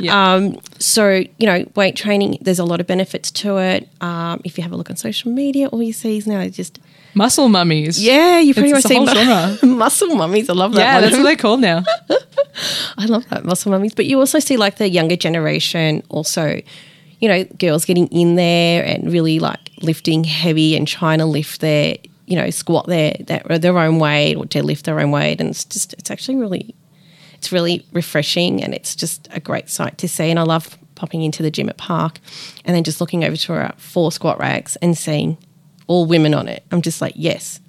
Yeah. 0.00 0.34
Um, 0.34 0.58
so, 0.78 1.24
you 1.38 1.46
know, 1.46 1.64
weight 1.74 1.96
training, 1.96 2.38
there's 2.40 2.58
a 2.58 2.64
lot 2.64 2.80
of 2.80 2.86
benefits 2.86 3.30
to 3.32 3.58
it. 3.58 3.88
Um, 4.00 4.40
if 4.44 4.56
you 4.58 4.62
have 4.62 4.72
a 4.72 4.76
look 4.76 4.90
on 4.90 4.96
social 4.96 5.30
media, 5.32 5.68
all 5.68 5.82
you 5.82 5.92
see 5.92 6.16
is 6.18 6.26
now 6.26 6.46
just, 6.48 6.78
muscle 7.14 7.48
mummies. 7.48 8.02
yeah, 8.02 8.38
you 8.38 8.54
pretty 8.54 8.70
It's 8.70 8.84
much 8.88 9.16
see 9.16 9.64
mu- 9.66 9.76
muscle 9.76 10.14
mummies. 10.14 10.48
I 10.48 10.52
love 10.52 10.72
that 10.74 10.80
Yeah, 10.80 10.94
one. 10.94 11.02
that's 11.02 11.16
what 11.16 11.22
they're 11.24 11.36
called 11.36 11.60
now. 11.60 11.82
I 12.98 13.06
love 13.06 13.28
that, 13.30 13.44
muscle 13.44 13.70
mummies. 13.72 13.94
But 13.94 14.06
you 14.06 14.18
also 14.18 14.38
see 14.38 14.56
like 14.56 14.76
the 14.76 14.88
younger 14.88 15.16
generation 15.16 16.02
also, 16.08 16.60
you 17.20 17.28
know, 17.28 17.44
girls 17.58 17.84
getting 17.84 18.06
in 18.08 18.36
there 18.36 18.84
and 18.84 19.10
really 19.12 19.38
like 19.38 19.70
lifting 19.82 20.24
heavy 20.24 20.76
and 20.76 20.86
trying 20.86 21.18
to 21.18 21.24
lift 21.26 21.60
their, 21.60 21.96
you 22.26 22.36
know, 22.36 22.50
squat 22.50 22.86
their, 22.86 23.14
their, 23.20 23.40
their 23.58 23.78
own 23.78 23.98
weight 23.98 24.36
or 24.36 24.44
deadlift 24.44 24.82
their 24.82 25.00
own 25.00 25.10
weight. 25.10 25.40
And 25.40 25.50
it's 25.50 25.64
just, 25.64 25.92
it's 25.94 26.10
actually 26.10 26.36
really 26.36 26.74
it's 27.38 27.52
really 27.52 27.86
refreshing 27.92 28.62
and 28.62 28.74
it's 28.74 28.94
just 28.94 29.28
a 29.30 29.40
great 29.40 29.70
sight 29.70 29.96
to 29.98 30.08
see. 30.08 30.30
And 30.30 30.38
I 30.38 30.42
love 30.42 30.76
popping 30.96 31.22
into 31.22 31.42
the 31.42 31.50
gym 31.50 31.68
at 31.68 31.78
PARC 31.78 32.18
and 32.64 32.76
then 32.76 32.84
just 32.84 33.00
looking 33.00 33.24
over 33.24 33.36
to 33.36 33.52
our 33.54 33.72
four 33.78 34.12
squat 34.12 34.38
racks 34.38 34.76
and 34.76 34.98
seeing 34.98 35.38
all 35.86 36.04
women 36.04 36.34
on 36.34 36.48
it. 36.48 36.64
I'm 36.72 36.82
just 36.82 37.00
like, 37.00 37.14
yes, 37.16 37.60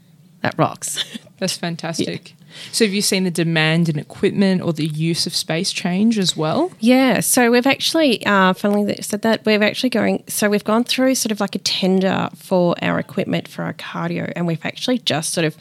that 0.42 0.56
rocks. 0.58 1.04
That's 1.38 1.56
fantastic. 1.56 2.34
So 2.72 2.84
have 2.84 2.94
you 2.94 3.04
seen 3.04 3.26
the 3.26 3.32
demand 3.32 3.90
in 3.90 4.00
equipment 4.00 4.64
or 4.64 4.74
the 4.74 4.88
use 4.88 5.28
of 5.28 5.36
space 5.36 5.72
change 5.72 6.18
as 6.18 6.36
well? 6.36 6.72
yeah. 6.80 7.20
So 7.20 7.52
we've 7.52 7.68
actually, 7.68 8.26
uh, 8.26 8.54
funnily 8.54 8.84
that 8.86 9.06
said 9.06 9.22
that, 9.22 9.46
we've 9.46 9.62
actually 9.62 9.92
going, 9.92 10.24
so 10.28 10.50
we've 10.50 10.64
gone 10.64 10.84
through 10.84 11.14
sort 11.14 11.32
of 11.32 11.40
like 11.40 11.54
a 11.54 11.60
tender 11.60 12.30
for 12.36 12.76
our 12.82 12.98
equipment 12.98 13.48
for 13.48 13.64
our 13.64 13.74
cardio 13.74 14.34
and 14.36 14.48
we've 14.48 14.66
actually 14.66 14.98
just 14.98 15.32
sort 15.32 15.46
of, 15.46 15.56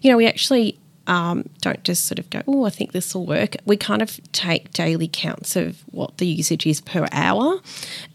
you 0.00 0.10
know, 0.10 0.16
we 0.16 0.26
actually 0.28 0.78
um, 1.08 1.48
don't 1.62 1.82
just 1.82 2.06
sort 2.06 2.18
of 2.18 2.30
go, 2.30 2.42
oh, 2.46 2.64
I 2.64 2.70
think 2.70 2.92
this 2.92 3.14
will 3.14 3.26
work. 3.26 3.56
We 3.64 3.76
kind 3.76 4.02
of 4.02 4.20
take 4.32 4.72
daily 4.72 5.08
counts 5.08 5.56
of 5.56 5.82
what 5.90 6.18
the 6.18 6.26
usage 6.26 6.66
is 6.66 6.80
per 6.80 7.08
hour. 7.10 7.60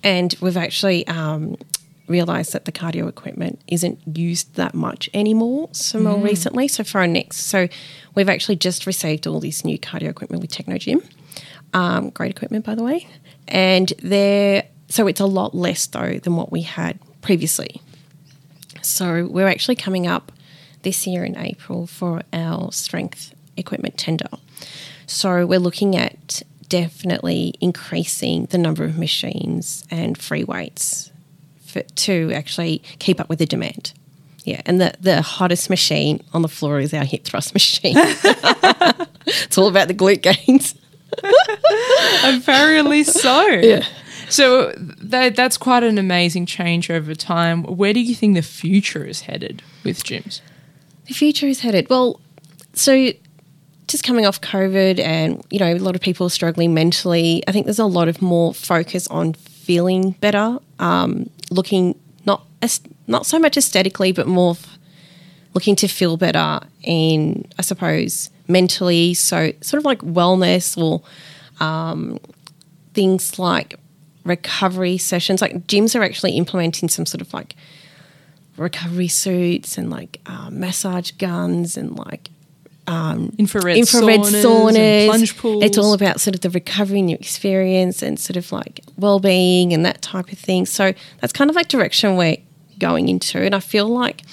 And 0.03 0.35
we've 0.39 0.55
actually 0.55 1.05
um, 1.07 1.57
realised 2.07 2.53
that 2.53 2.65
the 2.65 2.71
cardio 2.71 3.09
equipment 3.09 3.61
isn't 3.67 3.99
used 4.17 4.55
that 4.55 4.75
much 4.75 5.09
anymore. 5.13 5.69
So 5.71 5.99
more 5.99 6.17
recently, 6.17 6.67
so 6.67 6.83
for 6.83 6.99
our 6.99 7.07
next, 7.07 7.37
so 7.37 7.67
we've 8.13 8.29
actually 8.29 8.57
just 8.57 8.85
received 8.85 9.25
all 9.25 9.39
this 9.39 9.65
new 9.65 9.79
cardio 9.79 10.09
equipment 10.09 10.41
with 10.41 10.51
Technogym. 10.51 11.03
Um, 11.73 12.11
great 12.11 12.29
equipment, 12.29 12.63
by 12.63 12.75
the 12.75 12.83
way. 12.83 13.07
And 13.47 13.91
they're, 14.03 14.65
so 14.87 15.07
it's 15.07 15.19
a 15.19 15.25
lot 15.25 15.55
less 15.55 15.87
though 15.87 16.19
than 16.19 16.35
what 16.35 16.51
we 16.51 16.61
had 16.61 16.99
previously. 17.21 17.81
So 18.83 19.25
we're 19.25 19.47
actually 19.47 19.77
coming 19.77 20.05
up 20.05 20.32
this 20.83 21.07
year 21.07 21.23
in 21.23 21.37
April 21.37 21.87
for 21.87 22.21
our 22.31 22.71
strength 22.71 23.33
equipment 23.57 23.97
tender. 23.97 24.29
So 25.07 25.45
we're 25.45 25.59
looking 25.59 25.95
at 25.95 26.43
definitely 26.69 27.53
increasing 27.59 28.45
the 28.45 28.57
number 28.57 28.83
of 28.83 28.97
machines 28.97 29.85
and 29.91 30.17
free 30.17 30.43
weights 30.43 31.11
for, 31.65 31.81
to 31.81 32.31
actually 32.33 32.79
keep 32.99 33.19
up 33.19 33.29
with 33.29 33.39
the 33.39 33.45
demand. 33.45 33.93
Yeah, 34.43 34.61
and 34.65 34.81
the, 34.81 34.93
the 34.99 35.21
hottest 35.21 35.69
machine 35.69 36.21
on 36.33 36.41
the 36.41 36.49
floor 36.49 36.79
is 36.79 36.93
our 36.93 37.05
hip 37.05 37.23
thrust 37.23 37.53
machine. 37.53 37.95
it's 39.25 39.57
all 39.57 39.67
about 39.67 39.87
the 39.87 39.93
glute 39.93 40.21
gains. 40.21 40.75
Apparently 42.23 43.03
so. 43.03 43.45
Yeah. 43.47 43.85
So 44.29 44.73
that 44.77 45.35
that's 45.35 45.57
quite 45.57 45.83
an 45.83 45.97
amazing 45.97 46.47
change 46.47 46.89
over 46.89 47.13
time. 47.13 47.63
Where 47.63 47.93
do 47.93 48.01
you 48.01 48.15
think 48.15 48.35
the 48.35 48.41
future 48.41 49.05
is 49.05 49.21
headed 49.21 49.61
with 49.83 50.03
gyms? 50.03 50.41
The 51.07 51.13
future 51.13 51.47
is 51.47 51.59
headed. 51.59 51.89
Well, 51.89 52.19
so 52.73 53.11
just 53.87 54.03
coming 54.03 54.25
off 54.25 54.41
COVID 54.41 54.99
and, 54.99 55.43
you 55.49 55.59
know, 55.59 55.73
a 55.73 55.77
lot 55.77 55.95
of 55.95 56.01
people 56.01 56.29
struggling 56.29 56.73
mentally. 56.73 57.43
I 57.47 57.51
think 57.51 57.65
there's 57.65 57.79
a 57.79 57.85
lot 57.85 58.07
of 58.07 58.21
more 58.21 58.53
focus 58.53 59.07
on 59.07 59.33
feeling 59.33 60.11
better, 60.11 60.59
um, 60.79 61.29
looking 61.51 61.99
not 62.25 62.45
as, 62.61 62.81
not 63.07 63.25
so 63.25 63.37
much 63.37 63.57
aesthetically, 63.57 64.11
but 64.11 64.27
more 64.27 64.51
f- 64.51 64.77
looking 65.53 65.75
to 65.75 65.87
feel 65.87 66.17
better 66.17 66.61
in, 66.81 67.45
I 67.59 67.61
suppose, 67.61 68.29
mentally. 68.47 69.13
So 69.13 69.51
sort 69.61 69.79
of 69.79 69.85
like 69.85 69.99
wellness 69.99 70.77
or 70.77 71.01
um, 71.63 72.19
things 72.93 73.37
like 73.37 73.75
recovery 74.23 74.97
sessions. 74.97 75.41
Like 75.41 75.67
gyms 75.67 75.97
are 75.99 76.03
actually 76.03 76.31
implementing 76.37 76.89
some 76.89 77.05
sort 77.05 77.21
of 77.21 77.33
like 77.33 77.55
recovery 78.57 79.07
suits 79.07 79.77
and 79.77 79.89
like 79.89 80.19
um, 80.25 80.59
massage 80.59 81.11
guns 81.11 81.77
and 81.77 81.97
like 81.97 82.29
Infrared, 82.85 83.77
infrared 83.77 84.19
saunas, 84.19 84.43
saunas, 84.43 84.77
and 84.77 85.09
plunge 85.09 85.37
pools. 85.37 85.63
It's 85.63 85.77
all 85.77 85.93
about 85.93 86.19
sort 86.19 86.35
of 86.35 86.41
the 86.41 86.49
recovery 86.49 86.99
in 86.99 87.07
your 87.07 87.17
experience 87.17 88.01
and 88.01 88.19
sort 88.19 88.35
of 88.35 88.51
like 88.51 88.81
well-being 88.97 89.71
and 89.73 89.85
that 89.85 90.01
type 90.01 90.33
of 90.33 90.37
thing. 90.37 90.65
So 90.65 90.93
that's 91.21 91.31
kind 91.31 91.49
of 91.49 91.55
like 91.55 91.69
direction 91.69 92.17
we're 92.17 92.37
going 92.79 93.07
into, 93.07 93.39
and 93.39 93.55
I 93.55 93.61
feel 93.61 93.87
like 93.87 94.23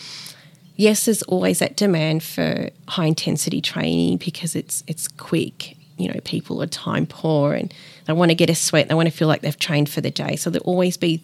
yes, 0.75 1.05
there's 1.05 1.23
always 1.25 1.59
that 1.61 1.77
demand 1.77 2.23
for 2.23 2.71
high 2.89 3.05
intensity 3.05 3.61
training 3.61 4.17
because 4.17 4.57
it's 4.57 4.83
it's 4.89 5.07
quick. 5.07 5.77
You 5.97 6.09
know, 6.09 6.21
people 6.25 6.63
are 6.63 6.67
time 6.67 7.07
poor 7.07 7.53
and 7.53 7.73
they 8.07 8.15
want 8.15 8.31
to 8.31 8.35
get 8.35 8.49
a 8.49 8.55
sweat. 8.55 8.89
They 8.89 8.95
want 8.95 9.09
to 9.09 9.15
feel 9.15 9.29
like 9.29 9.43
they've 9.43 9.59
trained 9.59 9.91
for 9.91 10.01
the 10.01 10.11
day. 10.11 10.35
So 10.37 10.49
there'll 10.51 10.67
always 10.67 10.97
be 10.97 11.23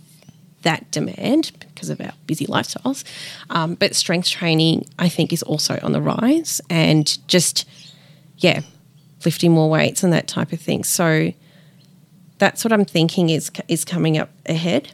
that 0.66 0.90
demand 0.90 1.52
because 1.60 1.90
of 1.90 2.00
our 2.00 2.12
busy 2.26 2.44
lifestyles. 2.46 3.04
Um, 3.50 3.76
but 3.76 3.94
strength 3.94 4.28
training, 4.28 4.84
I 4.98 5.08
think, 5.08 5.32
is 5.32 5.44
also 5.44 5.78
on 5.80 5.92
the 5.92 6.02
rise 6.02 6.60
and 6.68 7.16
just, 7.28 7.64
yeah, 8.38 8.62
lifting 9.24 9.52
more 9.52 9.70
weights 9.70 10.02
and 10.02 10.12
that 10.12 10.26
type 10.26 10.52
of 10.52 10.60
thing. 10.60 10.82
So 10.82 11.32
that's 12.38 12.64
what 12.64 12.72
I'm 12.72 12.84
thinking 12.84 13.30
is 13.30 13.50
is 13.68 13.84
coming 13.84 14.18
up 14.18 14.30
ahead. 14.46 14.90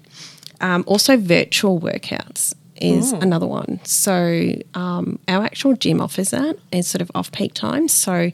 Um, 0.61 0.85
also, 0.87 1.17
virtual 1.17 1.81
workouts 1.81 2.55
is 2.77 3.13
another 3.13 3.47
one. 3.47 3.81
So 3.85 4.53
um, 4.75 5.19
our 5.27 5.45
actual 5.45 5.75
gym 5.75 6.01
offers 6.01 6.31
that 6.31 6.57
as 6.73 6.87
sort 6.87 7.01
of 7.01 7.11
off 7.15 7.33
peak 7.33 7.55
times. 7.55 7.93
So 7.93 8.31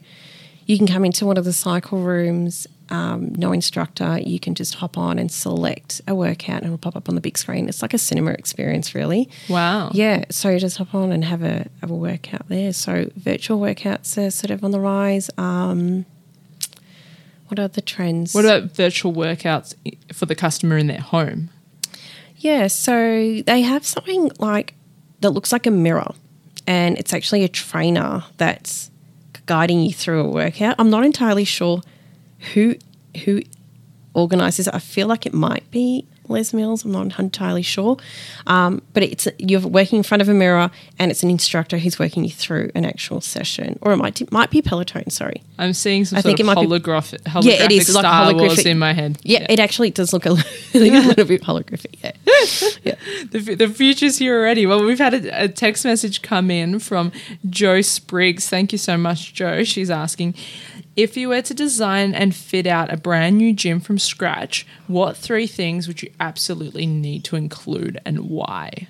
you 0.65 0.77
can 0.77 0.87
come 0.87 1.05
into 1.05 1.25
one 1.25 1.37
of 1.37 1.45
the 1.45 1.53
cycle 1.53 1.99
rooms, 2.01 2.67
um, 2.89 3.33
no 3.35 3.51
instructor. 3.51 4.19
You 4.19 4.39
can 4.39 4.55
just 4.55 4.75
hop 4.75 4.97
on 4.97 5.19
and 5.19 5.31
select 5.31 6.01
a 6.07 6.15
workout, 6.15 6.57
and 6.57 6.65
it'll 6.65 6.77
pop 6.77 6.95
up 6.95 7.09
on 7.09 7.15
the 7.15 7.21
big 7.21 7.37
screen. 7.37 7.69
It's 7.69 7.81
like 7.81 7.93
a 7.93 7.97
cinema 7.97 8.31
experience, 8.31 8.95
really. 8.95 9.29
wow. 9.47 9.91
Yeah, 9.93 10.25
so 10.29 10.57
just 10.57 10.77
hop 10.77 10.93
on 10.95 11.11
and 11.11 11.23
have 11.25 11.43
a 11.43 11.67
have 11.81 11.91
a 11.91 11.95
workout 11.95 12.47
there. 12.49 12.73
So 12.73 13.09
virtual 13.15 13.59
workouts 13.59 14.17
are 14.17 14.31
sort 14.31 14.51
of 14.51 14.63
on 14.63 14.71
the 14.71 14.79
rise. 14.79 15.29
Um, 15.37 16.05
what 17.47 17.59
are 17.59 17.67
the 17.67 17.81
trends? 17.81 18.33
What 18.33 18.45
about 18.45 18.75
virtual 18.75 19.13
workouts 19.13 19.73
for 20.13 20.25
the 20.25 20.35
customer 20.35 20.77
in 20.77 20.87
their 20.87 21.01
home? 21.01 21.49
Yeah, 22.37 22.67
so 22.67 23.41
they 23.45 23.61
have 23.61 23.85
something 23.85 24.31
like 24.39 24.73
that 25.21 25.31
looks 25.31 25.51
like 25.51 25.67
a 25.67 25.71
mirror, 25.71 26.13
and 26.65 26.97
it's 26.97 27.13
actually 27.13 27.43
a 27.43 27.49
trainer 27.49 28.23
that's 28.37 28.89
guiding 29.45 29.81
you 29.81 29.91
through 29.91 30.21
a 30.21 30.29
workout. 30.29 30.75
I'm 30.77 30.89
not 30.89 31.03
entirely 31.03 31.43
sure 31.43 31.81
who 32.53 32.75
who 33.25 33.41
organises 34.13 34.67
it. 34.67 34.73
I 34.73 34.79
feel 34.79 35.07
like 35.07 35.25
it 35.25 35.33
might 35.33 35.69
be 35.71 36.05
Les 36.27 36.53
Mills. 36.53 36.85
I'm 36.85 36.91
not 36.91 37.17
entirely 37.17 37.63
sure, 37.63 37.97
um, 38.45 38.81
but 38.93 39.01
it's 39.01 39.27
you're 39.39 39.61
working 39.61 39.97
in 39.97 40.03
front 40.03 40.21
of 40.21 40.29
a 40.29 40.33
mirror, 40.33 40.69
and 40.99 41.09
it's 41.11 41.23
an 41.23 41.29
instructor 41.31 41.79
who's 41.79 41.97
working 41.97 42.23
you 42.23 42.29
through 42.29 42.69
an 42.75 42.85
actual 42.85 43.19
session, 43.21 43.79
or 43.81 43.93
it 43.93 43.97
might 43.97 44.31
might 44.31 44.51
be 44.51 44.61
Peloton. 44.61 45.09
Sorry. 45.09 45.41
I'm 45.57 45.73
seeing 45.73 46.05
some 46.05 46.17
I 46.17 46.21
sort 46.21 46.29
think 46.37 46.39
of 46.39 46.43
it 46.45 46.47
might 46.55 46.61
be- 46.61 46.67
holographic, 46.67 47.21
holographic 47.23 47.43
Yeah, 47.45 47.63
it 47.65 47.71
is, 47.71 47.93
like 47.93 48.01
Star 48.03 48.33
Wars 48.33 48.53
holographic- 48.53 48.65
in 48.65 48.79
my 48.79 48.93
head. 48.93 49.17
Yeah, 49.23 49.45
it 49.49 49.59
actually 49.59 49.89
does 49.89 50.13
look 50.13 50.25
a 50.25 50.31
little, 50.33 50.45
a 50.75 50.79
little 51.07 51.25
bit 51.25 51.41
holographic. 51.41 51.95
Yeah. 52.03 52.11
yeah. 52.83 52.95
The, 53.31 53.55
the 53.55 53.67
future's 53.67 54.19
here 54.19 54.39
already. 54.39 54.65
Well, 54.65 54.83
we've 54.85 54.99
had 54.99 55.13
a, 55.15 55.43
a 55.43 55.47
text 55.49 55.83
message 55.83 56.21
come 56.21 56.49
in 56.51 56.79
from 56.79 57.11
Joe 57.49 57.81
Spriggs. 57.81 58.47
Thank 58.47 58.71
you 58.71 58.77
so 58.77 58.97
much, 58.97 59.33
Joe. 59.33 59.63
She's 59.63 59.89
asking 59.89 60.35
if 60.95 61.15
you 61.15 61.29
were 61.29 61.41
to 61.41 61.53
design 61.53 62.13
and 62.13 62.35
fit 62.35 62.67
out 62.67 62.91
a 62.91 62.97
brand 62.97 63.37
new 63.37 63.53
gym 63.53 63.79
from 63.79 63.97
scratch, 63.97 64.67
what 64.87 65.15
three 65.15 65.47
things 65.47 65.87
would 65.87 66.01
you 66.01 66.11
absolutely 66.19 66.85
need 66.85 67.23
to 67.25 67.35
include 67.35 67.99
and 68.05 68.29
why? 68.29 68.87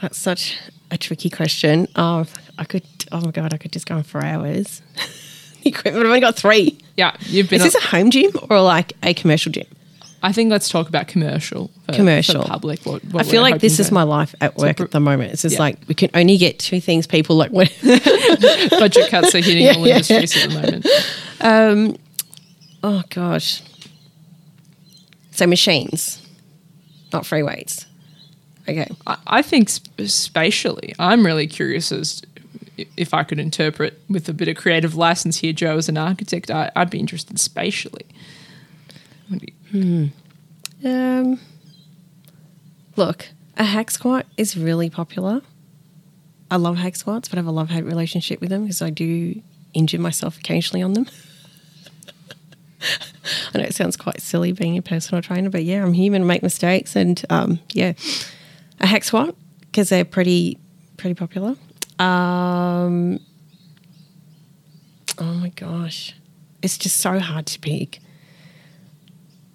That's 0.00 0.18
such 0.18 0.58
a 0.90 0.96
tricky 0.96 1.30
question. 1.30 1.86
Oh, 1.96 2.26
I 2.58 2.64
could. 2.64 2.84
Oh 3.12 3.20
my 3.20 3.30
god, 3.30 3.52
I 3.52 3.58
could 3.58 3.72
just 3.72 3.86
go 3.86 3.96
on 3.96 4.02
for 4.02 4.24
hours. 4.24 4.82
equipment. 5.64 6.04
I've 6.04 6.06
only 6.06 6.20
got 6.20 6.36
three. 6.36 6.78
Yeah, 6.96 7.16
you've 7.20 7.50
been. 7.50 7.60
Is 7.60 7.72
this 7.72 7.84
a 7.84 7.88
home 7.88 8.10
gym 8.10 8.30
or 8.48 8.60
like 8.60 8.92
a 9.02 9.14
commercial 9.14 9.52
gym? 9.52 9.66
I 10.22 10.32
think 10.32 10.50
let's 10.50 10.68
talk 10.68 10.88
about 10.88 11.08
commercial. 11.08 11.70
For, 11.86 11.92
Commercial. 11.94 12.42
for 12.42 12.48
public. 12.48 12.84
What, 12.84 13.02
what 13.06 13.26
I 13.26 13.30
feel 13.30 13.40
like 13.42 13.60
this 13.60 13.80
is 13.80 13.90
my 13.90 14.02
life 14.02 14.34
at 14.42 14.54
work 14.56 14.76
pr- 14.76 14.82
at 14.84 14.90
the 14.90 15.00
moment. 15.00 15.32
It's 15.32 15.42
just 15.42 15.54
Yeah. 15.54 15.60
like 15.60 15.78
we 15.88 15.94
can 15.94 16.10
only 16.14 16.36
get 16.36 16.58
two 16.58 16.80
things. 16.80 17.06
People 17.06 17.36
like 17.36 17.50
when 17.52 17.68
budget 18.70 19.08
cuts 19.08 19.34
are 19.34 19.38
hitting 19.38 19.62
Yeah, 19.64 19.74
all 19.76 19.86
yeah. 19.86 19.94
industries 19.96 20.36
at 20.36 20.50
the 20.50 20.54
moment. 20.60 20.86
Um, 21.40 21.96
oh 22.82 23.02
gosh. 23.08 23.62
So 25.30 25.46
machines, 25.46 26.20
not 27.12 27.24
free 27.24 27.42
weights. 27.42 27.86
Okay. 28.68 28.88
I, 29.06 29.16
I 29.26 29.42
think 29.42 29.70
sp- 29.72 29.88
spatially, 30.06 30.94
I'm 30.98 31.24
really 31.24 31.46
curious 31.46 31.90
as 31.92 32.20
to 32.20 32.26
if 32.96 33.12
I 33.14 33.24
could 33.24 33.38
interpret 33.38 34.00
with 34.08 34.28
a 34.28 34.32
bit 34.32 34.48
of 34.48 34.56
creative 34.56 34.94
license 34.94 35.38
here, 35.38 35.52
Joe, 35.52 35.76
as 35.78 35.88
an 35.88 35.96
architect. 35.98 36.50
I, 36.50 36.70
I'd 36.76 36.90
be 36.90 36.98
interested 36.98 37.38
spatially. 37.38 38.06
You- 39.72 40.10
Um, 40.84 41.38
look, 42.96 43.28
a 43.56 43.64
hack 43.64 43.90
squat 43.90 44.26
is 44.36 44.56
really 44.56 44.88
popular. 44.90 45.42
I 46.50 46.56
love 46.56 46.76
hack 46.78 46.96
squats, 46.96 47.28
but 47.28 47.36
I 47.36 47.40
have 47.40 47.46
a 47.46 47.50
love 47.52 47.70
hate 47.70 47.84
relationship 47.84 48.40
with 48.40 48.50
them 48.50 48.62
because 48.62 48.82
I 48.82 48.90
do 48.90 49.40
injure 49.74 50.00
myself 50.00 50.38
occasionally 50.38 50.82
on 50.82 50.94
them. 50.94 51.06
I 53.54 53.58
know 53.58 53.64
it 53.64 53.74
sounds 53.74 53.96
quite 53.96 54.20
silly 54.20 54.52
being 54.52 54.76
a 54.78 54.82
personal 54.82 55.22
trainer, 55.22 55.50
but 55.50 55.64
yeah, 55.64 55.82
I'm 55.82 55.92
human, 55.92 56.26
make 56.26 56.42
mistakes, 56.42 56.96
and 56.96 57.22
um, 57.30 57.60
yeah, 57.72 57.92
a 58.80 58.86
hack 58.86 59.04
squat 59.04 59.34
because 59.60 59.90
they're 59.90 60.04
pretty 60.04 60.58
pretty 60.96 61.14
popular. 61.14 61.54
Um, 61.98 63.20
oh 65.18 65.34
my 65.34 65.50
gosh, 65.50 66.14
it's 66.62 66.78
just 66.78 66.96
so 66.96 67.18
hard 67.18 67.46
to 67.46 67.58
pick. 67.60 68.00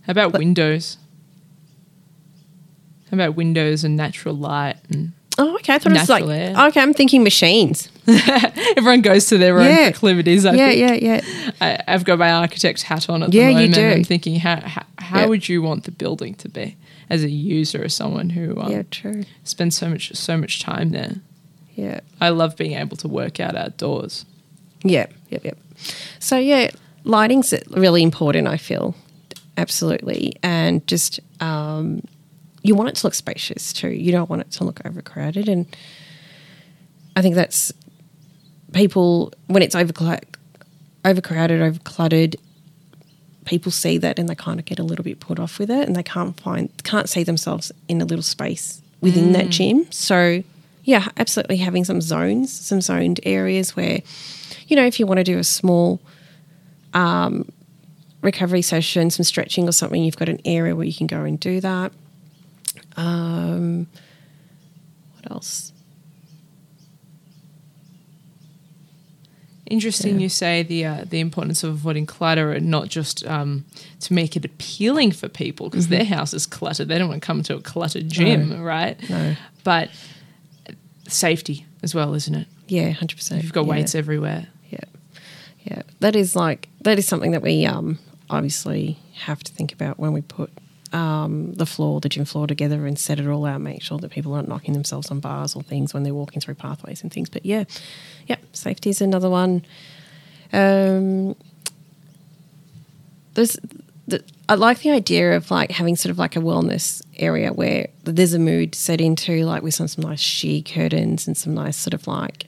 How 0.06 0.12
about 0.12 0.34
windows? 0.34 0.98
How 3.12 3.16
about 3.18 3.36
windows 3.36 3.84
and 3.84 3.96
natural 3.96 4.36
light? 4.36 4.78
And 4.90 5.14
Oh, 5.38 5.56
okay. 5.56 5.74
I 5.74 5.80
thought 5.80 5.92
it 5.92 6.00
was 6.00 6.10
like 6.10 6.24
air. 6.26 6.56
okay. 6.68 6.80
I'm 6.82 6.94
thinking 6.94 7.22
machines. 7.24 7.90
everyone 8.78 9.02
goes 9.02 9.26
to 9.28 9.38
their 9.38 9.60
own 9.60 9.66
Yeah. 9.66 9.92
proclivities. 9.92 10.46
I 10.46 10.54
yeah, 10.54 10.70
think. 10.70 11.02
yeah, 11.04 11.22
yeah. 11.22 11.52
I, 11.60 11.84
I've 11.94 12.06
got 12.06 12.20
my 12.20 12.32
architect 12.32 12.84
hat 12.84 13.10
on 13.10 13.22
at 13.24 13.34
Yeah, 13.34 13.48
the 13.48 13.50
you 13.52 13.56
moment. 13.70 13.74
do. 13.76 13.86
I'm 13.90 14.04
thinking, 14.06 14.40
how 14.40 14.62
how, 14.62 14.84
how 14.98 15.20
Yeah. 15.22 15.26
would 15.28 15.50
you 15.50 15.62
want 15.62 15.84
the 15.84 15.92
building 15.92 16.36
to 16.36 16.48
be 16.48 16.78
as 17.10 17.24
a 17.24 17.30
user, 17.30 17.84
as 17.84 17.94
someone 17.94 18.30
who 18.30 18.58
um, 18.62 18.72
Yeah, 18.72 18.84
true. 18.90 19.24
spends 19.44 19.76
so 19.78 19.90
much 19.90 20.16
so 20.16 20.38
much 20.38 20.62
time 20.62 20.92
there? 20.92 21.16
Yeah, 21.76 22.00
I 22.22 22.30
love 22.30 22.56
being 22.56 22.78
able 22.78 22.96
to 22.98 23.08
work 23.10 23.42
out 23.42 23.56
outdoors. 23.58 24.26
yeah, 24.84 25.08
yep, 25.30 25.44
yep. 25.44 25.58
So 26.20 26.38
yeah, 26.38 26.72
lighting's 27.04 27.54
really 27.72 28.04
important. 28.04 28.48
I 28.48 28.56
feel 28.56 28.96
absolutely, 29.58 30.34
and 30.44 30.86
just 30.88 31.20
um, 31.40 32.02
you 32.64 32.76
want 32.76 32.90
it 32.90 32.96
to 32.96 33.08
look 33.08 33.14
spacious 33.14 33.74
too. 33.74 33.90
You 33.90 34.12
don't 34.12 34.30
want 34.30 34.42
it 34.42 34.52
to 34.52 34.64
look 34.64 34.82
overcrowded, 34.86 35.48
and 35.48 35.66
I 37.16 37.22
think 37.22 37.36
that's 37.36 37.74
people 38.74 39.34
when 39.48 39.64
it's 39.64 39.76
overcla- 39.76 40.24
overcrowded, 41.04 41.62
overcluttered. 41.62 42.36
People 43.46 43.72
see 43.72 44.00
that 44.00 44.18
and 44.18 44.28
they 44.28 44.34
kind 44.34 44.60
of 44.60 44.66
get 44.66 44.80
a 44.80 44.84
little 44.84 45.04
bit 45.04 45.20
put 45.20 45.40
off 45.40 45.60
with 45.60 45.70
it, 45.70 45.88
and 45.88 45.96
they 45.96 46.04
can't 46.04 46.40
find 46.40 46.70
can't 46.84 47.08
see 47.08 47.24
themselves 47.24 47.72
in 47.88 48.02
a 48.02 48.06
little 48.06 48.24
space 48.24 48.82
within 49.02 49.34
that 49.34 49.50
gym. 49.50 49.86
So, 49.92 50.44
yeah, 50.84 51.10
absolutely 51.18 51.58
having 51.58 51.86
some 51.86 52.02
zones, 52.02 52.52
some 52.52 52.82
zoned 52.82 53.20
areas 53.24 53.76
where, 53.76 54.02
you 54.68 54.76
know, 54.76 54.86
if 54.86 55.00
you 55.00 55.06
want 55.06 55.20
to 55.20 55.24
do 55.24 55.38
a 55.38 55.44
small 55.44 56.02
um, 56.96 57.52
recovery 58.26 58.62
session, 58.62 59.10
some 59.10 59.24
stretching 59.24 59.68
or 59.70 59.72
something, 59.72 60.04
you've 60.04 60.18
got 60.18 60.28
an 60.30 60.42
area 60.44 60.76
where 60.76 60.86
you 60.86 60.94
can 60.94 61.08
go 61.08 61.22
and 61.22 61.40
do 61.40 61.62
that. 61.62 61.92
Um, 62.98 63.88
what 65.14 65.32
else? 65.32 65.72
Interesting, 69.68 70.16
Yeah. 70.16 70.24
you 70.24 70.30
say 70.30 70.62
the 70.62 70.86
uh, 70.86 71.06
the 71.10 71.20
importance 71.20 71.64
of 71.64 71.72
avoiding 71.72 72.06
clutter 72.06 72.52
and 72.52 72.70
not 72.70 72.88
just 72.88 73.26
um, 73.26 73.66
to 74.02 74.14
make 74.14 74.36
it 74.36 74.46
appealing 74.46 75.12
for 75.12 75.28
people 75.28 75.70
because 75.70 75.88
their 75.88 76.04
house 76.06 76.36
is 76.36 76.46
cluttered. 76.46 76.88
They 76.88 77.00
don't 77.00 77.10
want 77.10 77.24
to 77.24 77.26
come 77.26 77.42
to 77.44 77.56
a 77.56 77.62
cluttered 77.62 78.08
gym, 78.08 78.62
right? 78.62 78.98
No. 79.10 79.36
But 79.64 79.90
safety 81.08 81.66
as 81.82 81.96
well, 81.96 82.14
isn't 82.14 82.36
it? 82.36 82.48
Yeah, 82.68 82.92
hundred 82.92 83.16
percent. 83.16 83.42
You've 83.42 83.54
got 83.54 83.66
yeah. 83.66 83.72
weights 83.72 83.96
everywhere. 83.96 84.48
Yeah, 84.70 84.86
yeah. 85.64 85.82
That 86.00 86.16
is 86.16 86.36
like 86.36 86.70
that 86.82 87.00
is 87.00 87.08
something 87.08 87.32
that 87.32 87.42
we 87.42 87.66
um, 87.66 87.98
obviously 88.30 89.00
have 89.14 89.44
to 89.44 89.52
think 89.52 89.74
about 89.74 90.00
when 90.00 90.14
we 90.14 90.22
put 90.22 90.52
um, 90.94 91.54
the 91.54 91.66
floor, 91.66 92.00
the 92.00 92.10
gym 92.10 92.26
floor 92.26 92.48
together 92.48 92.86
and 92.86 92.98
set 92.98 93.20
it 93.20 93.28
all 93.28 93.46
out. 93.46 93.62
Make 93.62 93.82
sure 93.82 93.98
that 94.00 94.12
people 94.12 94.34
aren't 94.34 94.48
knocking 94.48 94.74
themselves 94.74 95.12
on 95.12 95.20
bars 95.20 95.56
or 95.56 95.64
things 95.64 95.94
when 95.94 96.04
they're 96.04 96.14
walking 96.14 96.40
through 96.40 96.56
pathways 96.56 97.04
and 97.04 97.12
things. 97.12 97.30
But 97.30 97.46
yeah, 97.46 97.66
yeah. 98.28 98.38
Safety 98.54 98.90
is 98.90 99.02
another 99.02 99.30
one. 99.30 99.66
Um, 100.54 101.36
there's 103.34 103.58
the, 104.08 104.24
I 104.48 104.56
like 104.56 104.80
the 104.80 104.92
idea 104.92 105.36
of 105.36 105.52
like 105.52 105.72
having 105.72 105.96
sort 105.96 106.12
of 106.12 106.20
like 106.20 106.36
a 106.36 106.40
wellness 106.40 107.02
area 107.18 107.52
where 107.52 107.88
there's 108.04 108.34
a 108.34 108.40
mood 108.40 108.76
set 108.76 109.02
into 109.02 109.46
like 109.46 109.64
with 109.64 109.74
some 109.74 109.88
some 109.88 110.04
nice 110.04 110.20
sheer 110.20 110.62
curtains 110.62 111.28
and 111.28 111.36
some 111.36 111.54
nice 111.54 111.76
sort 111.76 111.94
of 111.94 112.08
like 112.08 112.46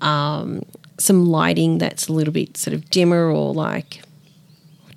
um, 0.00 0.62
some 0.98 1.26
lighting 1.26 1.78
that's 1.78 2.08
a 2.08 2.12
little 2.12 2.32
bit 2.32 2.56
sort 2.56 2.74
of 2.74 2.88
dimmer 2.90 3.30
or 3.30 3.54
like 3.54 4.02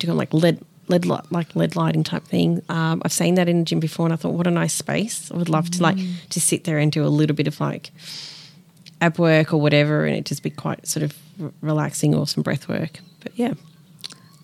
do 0.00 0.06
you 0.06 0.12
call 0.12 0.20
it, 0.20 0.24
like 0.32 0.34
lead 0.34 0.64
lead 0.88 1.06
like 1.30 1.54
lead 1.54 1.76
lighting 1.76 2.04
type 2.04 2.24
thing. 2.24 2.62
Um, 2.68 3.00
I've 3.04 3.12
seen 3.12 3.36
that 3.36 3.48
in 3.48 3.60
the 3.60 3.64
gym 3.64 3.80
before, 3.80 4.06
and 4.06 4.12
I 4.12 4.16
thought, 4.16 4.32
what 4.32 4.46
a 4.46 4.50
nice 4.50 4.74
space. 4.74 5.30
I 5.30 5.36
would 5.36 5.48
love 5.48 5.70
to 5.70 5.82
like 5.82 5.98
to 6.30 6.40
sit 6.40 6.64
there 6.64 6.78
and 6.78 6.90
do 6.90 7.04
a 7.04 7.08
little 7.08 7.36
bit 7.36 7.46
of 7.46 7.60
like 7.60 7.90
ab 9.00 9.18
work 9.18 9.52
or 9.52 9.60
whatever, 9.60 10.04
and 10.06 10.16
it 10.16 10.24
just 10.24 10.42
be 10.42 10.50
quite 10.50 10.86
sort 10.86 11.02
of 11.02 11.16
relaxing 11.60 12.14
or 12.14 12.26
some 12.26 12.42
breath 12.42 12.68
work. 12.68 13.00
But 13.20 13.32
yeah, 13.38 13.54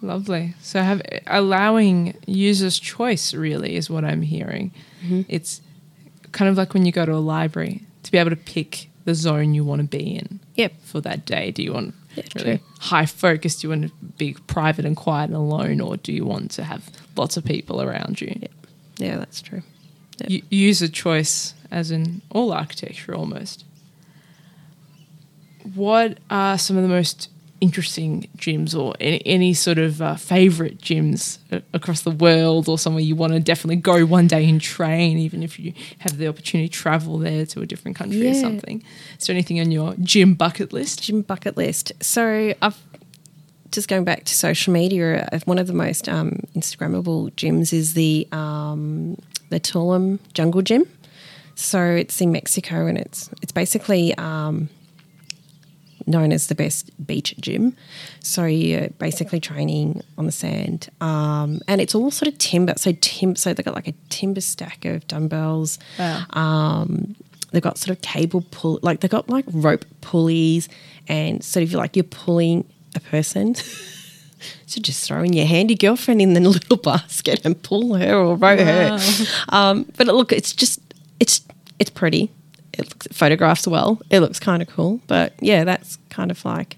Lovely. 0.03 0.55
So 0.61 0.83
have 0.83 1.03
allowing 1.27 2.17
users 2.27 2.79
choice 2.79 3.35
really 3.35 3.77
is 3.77 3.89
what 3.89 4.05
I'm 4.05 4.23
hearing. 4.23 4.73
Mm-hmm. 5.03 5.23
It's 5.29 5.61
kind 6.33 6.51
of 6.51 6.57
like 6.57 6.75
when 6.75 6.85
you 6.85 6.93
go 6.93 7.07
to 7.07 7.15
a 7.15 7.17
library 7.17 7.83
to 8.03 8.13
be 8.13 8.19
able 8.19 8.31
to 8.31 8.37
pick 8.37 8.89
the 9.05 9.15
zone 9.15 9.55
you 9.55 9.65
want 9.65 9.81
to 9.81 9.89
be 9.89 10.17
in. 10.17 10.41
Yep. 10.55 10.73
For 10.85 11.01
that 11.01 11.25
day, 11.25 11.51
do 11.51 11.63
you 11.63 11.73
want 11.73 11.95
Yeah, 12.17 12.25
really 12.37 12.63
high 12.81 13.07
focus? 13.07 13.61
Do 13.61 13.67
you 13.67 13.71
want 13.71 13.83
to 13.89 13.95
be 14.17 14.35
private 14.47 14.85
and 14.85 14.97
quiet 14.97 15.27
and 15.31 15.37
alone, 15.37 15.81
or 15.81 15.97
do 15.97 16.13
you 16.13 16.25
want 16.25 16.51
to 16.53 16.65
have 16.65 16.89
lots 17.17 17.37
of 17.37 17.45
people 17.45 17.83
around 17.83 18.21
you? 18.21 18.35
yeah, 18.99 19.17
that's 19.17 19.43
true. 19.43 19.63
Yep. 20.19 20.31
U- 20.31 20.43
user 20.51 20.89
choice, 20.89 21.55
as 21.71 21.91
in 21.91 22.23
all 22.31 22.53
architecture, 22.53 23.15
almost. 23.15 23.65
What 25.75 26.19
are 26.31 26.57
some 26.59 26.77
of 26.77 26.83
the 26.83 26.89
most 26.89 27.29
interesting 27.61 28.29
gyms, 28.37 28.79
or 28.79 28.95
any, 29.01 29.23
any 29.27 29.55
sort 29.55 29.79
of 29.79 30.03
uh, 30.03 30.15
favorite 30.17 30.79
gyms 30.79 31.39
across 31.73 32.03
the 32.03 32.11
world, 32.11 32.69
or 32.69 32.79
somewhere 32.79 33.03
you 33.03 33.17
want 33.17 33.33
to 33.33 33.41
definitely 33.41 33.77
go 33.77 34.05
one 34.05 34.27
day 34.27 34.49
and 34.49 34.61
train, 34.61 35.19
even 35.19 35.43
if 35.43 35.59
you 35.59 35.73
have 35.99 36.19
the 36.19 36.29
opportunity 36.29 36.69
to 36.69 36.75
travel 36.75 37.19
there 37.19 37.47
to 37.47 37.61
a 37.61 37.67
different 37.67 37.97
country 37.97 38.29
or 38.29 38.35
something? 38.35 38.83
Is 39.19 39.27
there 39.27 39.35
anything 39.35 39.61
on 39.61 39.71
your 39.71 39.95
gym 40.01 40.35
bucket 40.35 40.73
list? 40.73 41.03
gym 41.03 41.23
bucket 41.23 41.57
list. 41.57 41.93
So 42.01 42.55
I've 42.61 42.79
just 43.71 43.89
going 43.89 44.05
back 44.05 44.25
to 44.25 44.35
social 44.35 44.73
media. 44.73 45.29
uh, 45.33 45.39
One 45.45 45.59
of 45.59 45.67
the 45.67 45.73
most 45.73 46.09
um, 46.09 46.41
Instagrammable 46.55 47.33
gyms 47.33 47.73
is 47.73 47.95
the 47.95 48.27
um, 48.33 49.17
the 49.51 49.61
Tulum 49.61 50.19
Jungle 50.35 50.63
Gym. 50.63 50.85
So 51.55 51.83
it's 51.83 52.21
in 52.21 52.33
Mexico, 52.33 52.87
and 52.87 52.99
it's 52.99 53.31
it's 53.43 53.53
basically 53.53 54.15
um, 54.19 54.69
known 56.07 56.33
as 56.33 56.47
the 56.47 56.55
best 56.55 56.91
beach 57.07 57.35
gym. 57.41 57.77
So 58.21 58.45
you're 58.45 58.89
basically 58.91 59.41
training 59.41 60.03
on 60.17 60.27
the 60.27 60.33
sand, 60.33 60.89
um, 61.01 61.61
and 61.69 61.81
it's 61.81 61.95
all 61.95 62.11
sort 62.11 62.29
of 62.29 62.39
timber. 62.39 62.75
So 62.77 62.93
tim, 63.01 63.37
so 63.37 63.53
they've 63.53 63.65
got 63.65 63.75
like 63.75 63.89
a 63.89 63.95
timber 64.09 64.41
stack 64.41 64.85
of 64.85 65.07
dumbbells. 65.09 65.79
Wow. 65.99 66.25
Um, 66.31 67.17
they've 67.53 67.63
got 67.63 67.79
sort 67.79 67.97
of 67.97 68.03
cable 68.03 68.45
pull, 68.51 68.79
like 68.83 69.01
they've 69.01 69.11
got 69.11 69.29
like 69.29 69.45
rope 69.51 69.85
pulleys, 70.01 70.69
and 71.09 71.43
sort 71.43 71.65
of 71.65 71.73
like 71.75 71.97
you're 71.97 72.05
pulling 72.05 72.65
a 72.95 73.01
person. 73.01 73.55
so 74.67 74.81
just 74.81 75.07
throw 75.07 75.23
in 75.23 75.33
your 75.33 75.47
handy 75.47 75.75
girlfriend 75.75 76.21
in 76.23 76.35
the 76.35 76.41
little 76.49 76.77
basket 76.77 77.41
and 77.45 77.61
pull 77.63 77.95
her 77.95 78.15
or 78.15 78.37
row 78.37 78.57
her. 78.57 78.99
Um, 79.49 79.87
but 79.97 80.07
look, 80.07 80.33
it's 80.33 80.53
just 80.53 80.81
it's 81.21 81.41
it's 81.79 81.91
pretty. 81.91 82.31
It 82.79 82.89
looks 82.89 83.07
photographs 83.13 83.67
well. 83.67 84.01
It 84.11 84.21
looks 84.21 84.39
kind 84.39 84.63
of 84.63 84.69
cool. 84.69 85.01
But 85.07 85.35
yeah, 85.41 85.65
that's 85.65 85.99
kind 86.11 86.31
of 86.31 86.45
like 86.45 86.77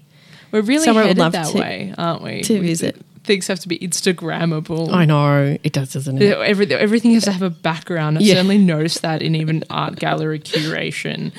We're 0.51 0.61
really 0.61 0.85
Somewhere 0.85 1.03
headed 1.05 1.17
love 1.19 1.31
that 1.33 1.51
to- 1.51 1.57
way, 1.59 1.93
aren't 1.97 2.23
we? 2.23 2.41
to 2.43 2.59
We- 2.59 2.67
visit. 2.67 3.05
Things 3.25 3.45
have 3.47 3.59
to 3.59 3.67
be 3.67 3.77
Instagrammable. 3.77 4.91
I 4.91 5.05
know 5.05 5.57
it 5.63 5.71
does, 5.73 5.93
doesn't 5.93 6.19
it? 6.21 6.35
Everything, 6.37 6.77
everything 6.77 7.13
has 7.13 7.25
to 7.25 7.31
have 7.31 7.41
a 7.43 7.49
background. 7.51 8.17
I've 8.17 8.23
Yeah. 8.23 8.35
certainly 8.35 8.57
noticed 8.57 9.01
that 9.03 9.21
in 9.21 9.35
even 9.35 9.63
art 9.69 9.97
gallery 9.99 10.39
curation, 10.39 11.31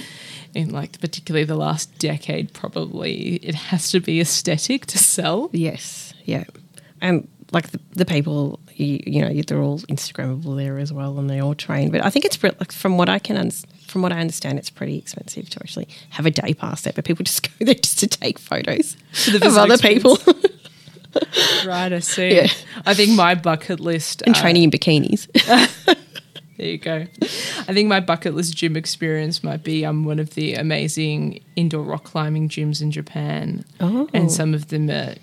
in 0.54 0.70
like 0.70 1.00
particularly 1.00 1.44
the 1.44 1.56
last 1.56 1.96
decade. 1.98 2.52
Probably 2.52 3.36
it 3.42 3.54
has 3.56 3.90
to 3.90 3.98
be 4.00 4.20
aesthetic 4.20 4.86
to 4.86 4.98
sell. 4.98 5.50
Yes, 5.52 6.14
yeah. 6.24 6.44
and 7.00 7.26
like 7.52 7.70
the, 7.70 7.80
the 7.94 8.04
people, 8.04 8.60
you, 8.76 9.00
you 9.04 9.22
know, 9.22 9.32
they're 9.42 9.60
all 9.60 9.80
Instagrammable 9.80 10.56
there 10.56 10.78
as 10.78 10.92
well, 10.92 11.18
and 11.18 11.28
they 11.28 11.40
all 11.40 11.54
train. 11.56 11.90
But 11.90 12.04
I 12.04 12.10
think 12.10 12.24
it's 12.24 12.40
like 12.42 12.70
from 12.70 12.96
what 12.98 13.08
I 13.08 13.18
can 13.18 13.36
un- 13.36 13.50
from 13.90 14.02
what 14.02 14.12
I 14.12 14.20
understand, 14.20 14.58
it's 14.58 14.70
pretty 14.70 14.96
expensive 14.96 15.50
to 15.50 15.60
actually 15.60 15.88
have 16.10 16.26
a 16.26 16.30
day 16.30 16.54
pass 16.54 16.82
there. 16.82 16.92
But 16.94 17.04
people 17.04 17.24
just 17.24 17.42
go 17.58 17.64
there 17.64 17.74
just 17.74 17.98
to 18.00 18.06
take 18.06 18.38
photos 18.38 18.96
the 19.26 19.46
of 19.46 19.56
other 19.56 19.78
people 19.78 20.18
Right, 21.66 21.92
I 21.92 21.98
see. 21.98 22.36
Yeah. 22.36 22.48
I 22.86 22.94
think 22.94 23.16
my 23.16 23.34
bucket 23.34 23.80
list 23.80 24.22
and 24.22 24.36
uh, 24.36 24.40
training 24.40 24.64
in 24.64 24.70
bikinis. 24.70 25.28
There 26.56 26.68
you 26.68 26.76
go. 26.76 27.06
I 27.22 27.72
think 27.72 27.88
my 27.88 28.00
bucket 28.00 28.34
list 28.34 28.54
gym 28.54 28.76
experience 28.76 29.42
might 29.42 29.62
be 29.62 29.86
um, 29.86 30.04
one 30.04 30.18
of 30.18 30.34
the 30.34 30.52
amazing 30.52 31.42
indoor 31.56 31.82
rock 31.82 32.04
climbing 32.04 32.50
gyms 32.50 32.82
in 32.82 32.90
Japan. 32.90 33.64
Oh. 33.80 34.10
And 34.12 34.30
some 34.30 34.52
of 34.52 34.68
them 34.68 34.90
are 34.90 35.14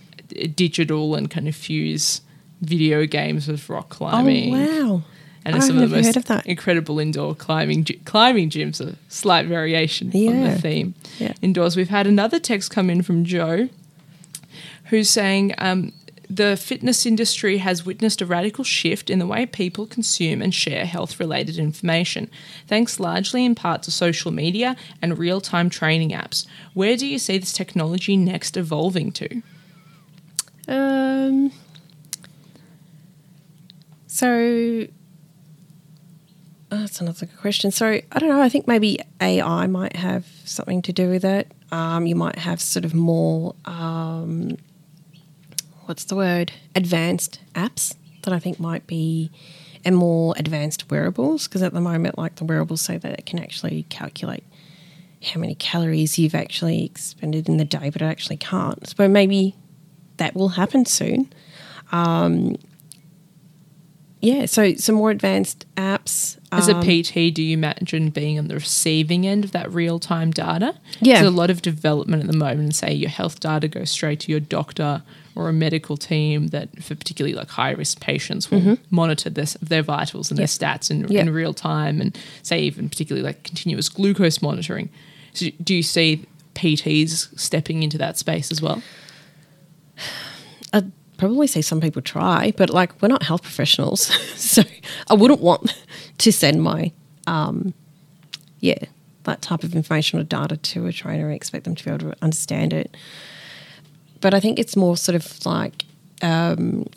digital 0.56 1.14
and 1.14 1.30
kind 1.30 1.48
of 1.48 1.56
fuse 1.56 2.22
video 2.62 3.06
games 3.06 3.48
with 3.48 3.70
rock 3.70 3.90
climbing. 3.90 4.56
oh 4.56 4.96
wow! 4.96 5.04
And 5.48 5.56
I've 5.56 5.64
some 5.64 5.78
of 5.78 5.90
the 5.90 5.96
most 5.96 6.18
of 6.18 6.26
that. 6.26 6.46
incredible 6.46 7.00
indoor 7.00 7.34
climbing 7.34 7.86
gy- 7.86 8.02
climbing 8.04 8.50
gyms, 8.50 8.82
a 8.82 8.98
slight 9.08 9.48
variation 9.48 10.08
on 10.08 10.44
the 10.44 10.60
theme. 10.60 10.94
Yeah. 11.20 11.34
Indoors, 11.42 11.78
we've 11.78 11.88
had 11.88 12.06
another 12.06 12.38
text 12.38 12.70
come 12.70 12.90
in 12.90 13.02
from 13.02 13.24
Joe, 13.24 13.70
who's 14.90 15.10
saying 15.10 15.56
um, 15.58 15.94
the 16.30 16.58
fitness 16.58 17.06
industry 17.06 17.60
has 17.60 17.86
witnessed 17.86 18.22
a 18.22 18.26
radical 18.26 18.66
shift 18.66 19.10
in 19.10 19.20
the 19.20 19.26
way 19.26 19.46
people 19.46 19.86
consume 19.88 20.42
and 20.42 20.54
share 20.54 20.86
health-related 20.86 21.58
information, 21.58 22.30
thanks 22.68 23.00
largely 23.00 23.46
in 23.46 23.56
part 23.56 23.84
to 23.84 23.92
social 23.92 24.32
media 24.32 24.76
and 25.02 25.18
real-time 25.18 25.70
training 25.70 26.10
apps. 26.10 26.46
Where 26.74 26.98
do 26.98 27.08
you 27.08 27.20
see 27.20 27.38
this 27.38 27.54
technology 27.54 28.18
next 28.18 28.58
evolving 28.58 29.14
to? 29.14 29.42
Um. 30.68 31.54
So 34.08 34.88
oh, 36.72 36.80
that's 36.80 37.02
another 37.02 37.26
good 37.26 37.38
question. 37.38 37.72
So 37.72 37.88
I 37.88 38.20
don't 38.20 38.30
know. 38.30 38.42
I 38.42 38.50
think 38.50 38.68
maybe 38.68 39.00
AI 39.22 39.68
might 39.68 39.96
have 39.96 40.26
something 40.46 40.82
to 40.84 40.94
do 40.94 41.10
with 41.10 41.26
it. 41.26 41.52
Um, 41.72 42.06
you 42.06 42.16
might 42.16 42.40
have 42.40 42.62
sort 42.62 42.86
of 42.86 42.94
more. 42.94 43.56
Um, 43.66 44.58
what's 45.86 46.06
the 46.06 46.16
word? 46.16 46.52
Advanced 46.76 47.40
apps 47.56 47.96
that 48.24 48.34
I 48.34 48.40
think 48.40 48.60
might 48.60 48.88
be, 48.88 49.32
and 49.86 49.96
more 49.96 50.34
advanced 50.38 50.90
wearables. 50.92 51.48
Because 51.48 51.64
at 51.64 51.74
the 51.74 51.82
moment, 51.82 52.18
like 52.18 52.36
the 52.36 52.46
wearables 52.46 52.82
say 52.82 52.98
that 52.98 53.20
it 53.20 53.26
can 53.26 53.40
actually 53.40 53.84
calculate 53.90 54.44
how 55.24 55.40
many 55.40 55.56
calories 55.56 56.20
you've 56.20 56.36
actually 56.36 56.86
expended 56.86 57.50
in 57.50 57.58
the 57.58 57.66
day, 57.66 57.90
but 57.90 58.02
it 58.02 58.06
actually 58.06 58.38
can't. 58.38 58.88
So 58.88 59.08
maybe 59.08 59.56
that 60.18 60.36
will 60.36 60.50
happen 60.50 60.86
soon. 60.86 61.32
Um, 61.92 62.58
yeah, 64.22 64.46
so 64.46 64.74
some 64.76 64.96
more 64.96 65.12
advanced 65.12 65.66
apps. 65.76 66.38
As 66.52 66.70
um, 66.70 66.80
a 66.82 67.04
PT, 67.04 67.34
do 67.34 67.44
you 67.44 67.54
imagine 67.54 68.10
being 68.10 68.40
on 68.40 68.48
the 68.48 68.56
receiving 68.56 69.28
end 69.28 69.44
of 69.44 69.52
that 69.52 69.72
real 69.72 70.00
time 70.00 70.32
data? 70.32 70.76
Yeah. 71.02 71.16
There's 71.22 71.28
a 71.28 71.36
lot 71.36 71.50
of 71.50 71.62
development 71.62 72.24
at 72.24 72.32
the 72.32 72.38
moment, 72.38 72.62
and 72.62 72.76
say 72.76 72.94
your 72.94 73.10
health 73.10 73.40
data 73.40 73.68
goes 73.68 73.90
straight 73.92 74.20
to 74.22 74.32
your 74.32 74.40
doctor 74.40 75.04
or 75.36 75.50
a 75.50 75.54
medical 75.54 75.98
team 75.98 76.48
that, 76.48 76.82
for 76.84 76.96
particularly 76.96 77.36
like 77.36 77.50
high 77.50 77.70
risk 77.72 78.00
patients, 78.00 78.50
will 78.50 78.78
monitor 78.90 79.30
this, 79.30 79.54
their 79.62 79.84
vitals 79.84 80.32
and 80.32 80.40
Yep. 80.40 80.50
their 80.50 80.68
stats 80.70 80.90
in, 80.90 81.04
Mm-hmm. 81.04 81.12
Yep. 81.12 81.28
in 81.28 81.34
real 81.34 81.54
time, 81.54 82.02
and 82.02 82.18
say 82.42 82.60
even 82.62 82.90
particularly 82.90 83.24
like 83.24 83.44
continuous 83.44 83.88
glucose 83.90 84.42
monitoring. 84.42 84.90
So, 85.34 85.48
do 85.64 85.76
you 85.76 85.84
see 85.84 86.26
PTs 86.56 87.38
stepping 87.40 87.84
into 87.84 88.00
that 88.00 88.18
space 88.18 88.52
as 88.52 88.64
well? 88.64 88.82
Probably 91.18 91.48
say 91.48 91.62
some 91.62 91.82
people 91.82 92.02
try, 92.02 92.54
but 92.56 92.70
like 92.70 93.02
we're 93.02 93.08
not 93.08 93.24
health 93.24 93.42
professionals, 93.42 94.02
so 94.36 94.64
I 95.10 95.14
wouldn't 95.14 95.42
want 95.42 95.74
to 96.18 96.32
send 96.32 96.62
my, 96.62 96.92
um, 97.26 97.74
yeah, 98.60 98.78
that 99.24 99.42
type 99.42 99.64
of 99.64 99.76
information 99.76 100.20
or 100.20 100.24
data 100.24 100.58
to 100.58 100.88
a 100.88 100.94
trainer 100.94 101.26
and 101.26 101.36
expect 101.36 101.66
them 101.66 101.76
to 101.76 101.84
be 101.84 101.92
able 101.92 102.12
to 102.12 102.18
understand 102.22 102.74
it. 102.74 102.96
But 104.22 104.34
I 104.34 104.40
think 104.40 104.58
it's 104.58 104.76
more 104.76 104.98
sort 104.98 105.16
of 105.16 105.46
like, 105.46 105.86
um, 106.22 106.88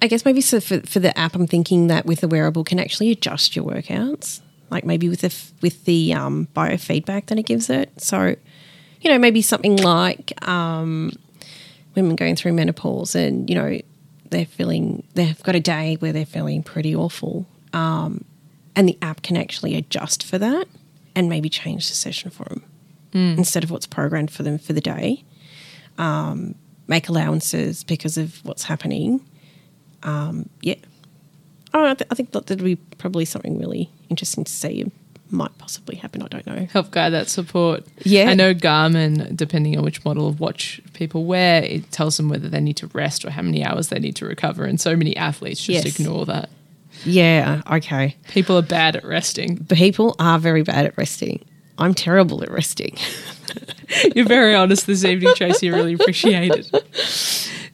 I 0.00 0.08
guess 0.08 0.24
maybe 0.24 0.40
so 0.40 0.60
for 0.60 0.80
for 0.80 0.98
the 0.98 1.16
app, 1.16 1.36
I'm 1.36 1.46
thinking 1.46 1.86
that 1.86 2.06
with 2.06 2.20
the 2.20 2.28
wearable 2.28 2.64
can 2.64 2.80
actually 2.80 3.10
adjust 3.12 3.54
your 3.54 3.64
workouts, 3.64 4.40
like 4.70 4.84
maybe 4.84 5.08
with 5.08 5.20
the 5.20 5.34
with 5.60 5.84
the 5.84 6.12
um, 6.12 6.48
biofeedback 6.56 7.26
that 7.26 7.38
it 7.38 7.46
gives 7.46 7.70
it. 7.70 7.92
So, 8.00 8.34
you 9.00 9.10
know, 9.10 9.18
maybe 9.18 9.42
something 9.42 9.76
like 9.76 10.32
um, 10.48 11.12
women 11.94 12.16
going 12.16 12.36
through 12.36 12.52
menopause 12.52 13.14
and 13.14 13.48
you 13.48 13.56
know 13.56 13.78
they're 14.30 14.46
feeling 14.46 15.02
they've 15.14 15.42
got 15.42 15.54
a 15.54 15.60
day 15.60 15.96
where 16.00 16.12
they're 16.12 16.24
feeling 16.24 16.62
pretty 16.62 16.94
awful 16.94 17.46
um, 17.72 18.24
and 18.74 18.88
the 18.88 18.98
app 19.02 19.22
can 19.22 19.36
actually 19.36 19.76
adjust 19.76 20.22
for 20.24 20.38
that 20.38 20.66
and 21.14 21.28
maybe 21.28 21.48
change 21.48 21.88
the 21.88 21.94
session 21.94 22.30
for 22.30 22.44
them 22.44 22.62
instead 23.14 23.62
of 23.62 23.70
what's 23.70 23.86
programmed 23.86 24.30
for 24.30 24.42
them 24.42 24.56
for 24.56 24.72
the 24.72 24.80
day. 24.80 25.22
Um, 25.98 26.54
make 26.86 27.10
allowances 27.10 27.84
because 27.84 28.16
of 28.16 28.42
what's 28.44 28.64
happening. 28.64 29.20
Um, 30.02 30.48
yeah. 30.62 30.76
Oh, 31.74 31.84
I, 31.84 31.94
th- 31.94 32.08
I 32.10 32.14
think 32.14 32.32
that 32.32 32.48
would 32.48 32.64
be 32.64 32.76
probably 32.76 33.26
something 33.26 33.58
really 33.58 33.90
interesting 34.08 34.44
to 34.44 34.52
see 34.52 34.90
might 35.32 35.56
possibly 35.58 35.96
happen 35.96 36.22
i 36.22 36.28
don't 36.28 36.46
know 36.46 36.66
help 36.72 36.90
guide 36.90 37.10
that 37.10 37.28
support. 37.28 37.84
Yeah. 38.04 38.28
I 38.30 38.34
know 38.34 38.52
Garmin, 38.54 39.34
depending 39.36 39.76
on 39.78 39.84
which 39.84 40.04
model 40.04 40.28
of 40.28 40.38
watch 40.40 40.80
people 40.92 41.24
wear, 41.24 41.62
it 41.64 41.90
tells 41.90 42.16
them 42.18 42.28
whether 42.28 42.48
they 42.48 42.60
need 42.60 42.76
to 42.78 42.86
rest 42.88 43.24
or 43.24 43.30
how 43.30 43.42
many 43.42 43.64
hours 43.64 43.88
they 43.88 43.98
need 43.98 44.16
to 44.16 44.26
recover. 44.26 44.64
And 44.64 44.80
so 44.80 44.94
many 44.94 45.16
athletes 45.16 45.60
just 45.64 45.84
Yes. 45.86 45.98
ignore 45.98 46.26
that. 46.26 46.50
yeah 47.04 47.62
okay 47.70 48.16
People 48.28 48.56
are 48.58 48.62
bad 48.62 48.96
at 48.96 49.04
resting. 49.04 49.64
people 49.66 50.14
are 50.18 50.38
very 50.38 50.62
bad 50.62 50.84
at 50.86 50.96
resting 50.98 51.42
i'm 51.78 51.94
terrible 51.94 52.42
at 52.42 52.50
resting 52.50 52.96
You're 54.14 54.24
very 54.26 54.54
honest 54.54 54.86
this 54.86 55.04
evening, 55.04 55.34
Tracey. 55.34 55.70
I 55.70 55.74
really 55.76 55.92
appreciate 55.92 56.52
it. 56.52 56.70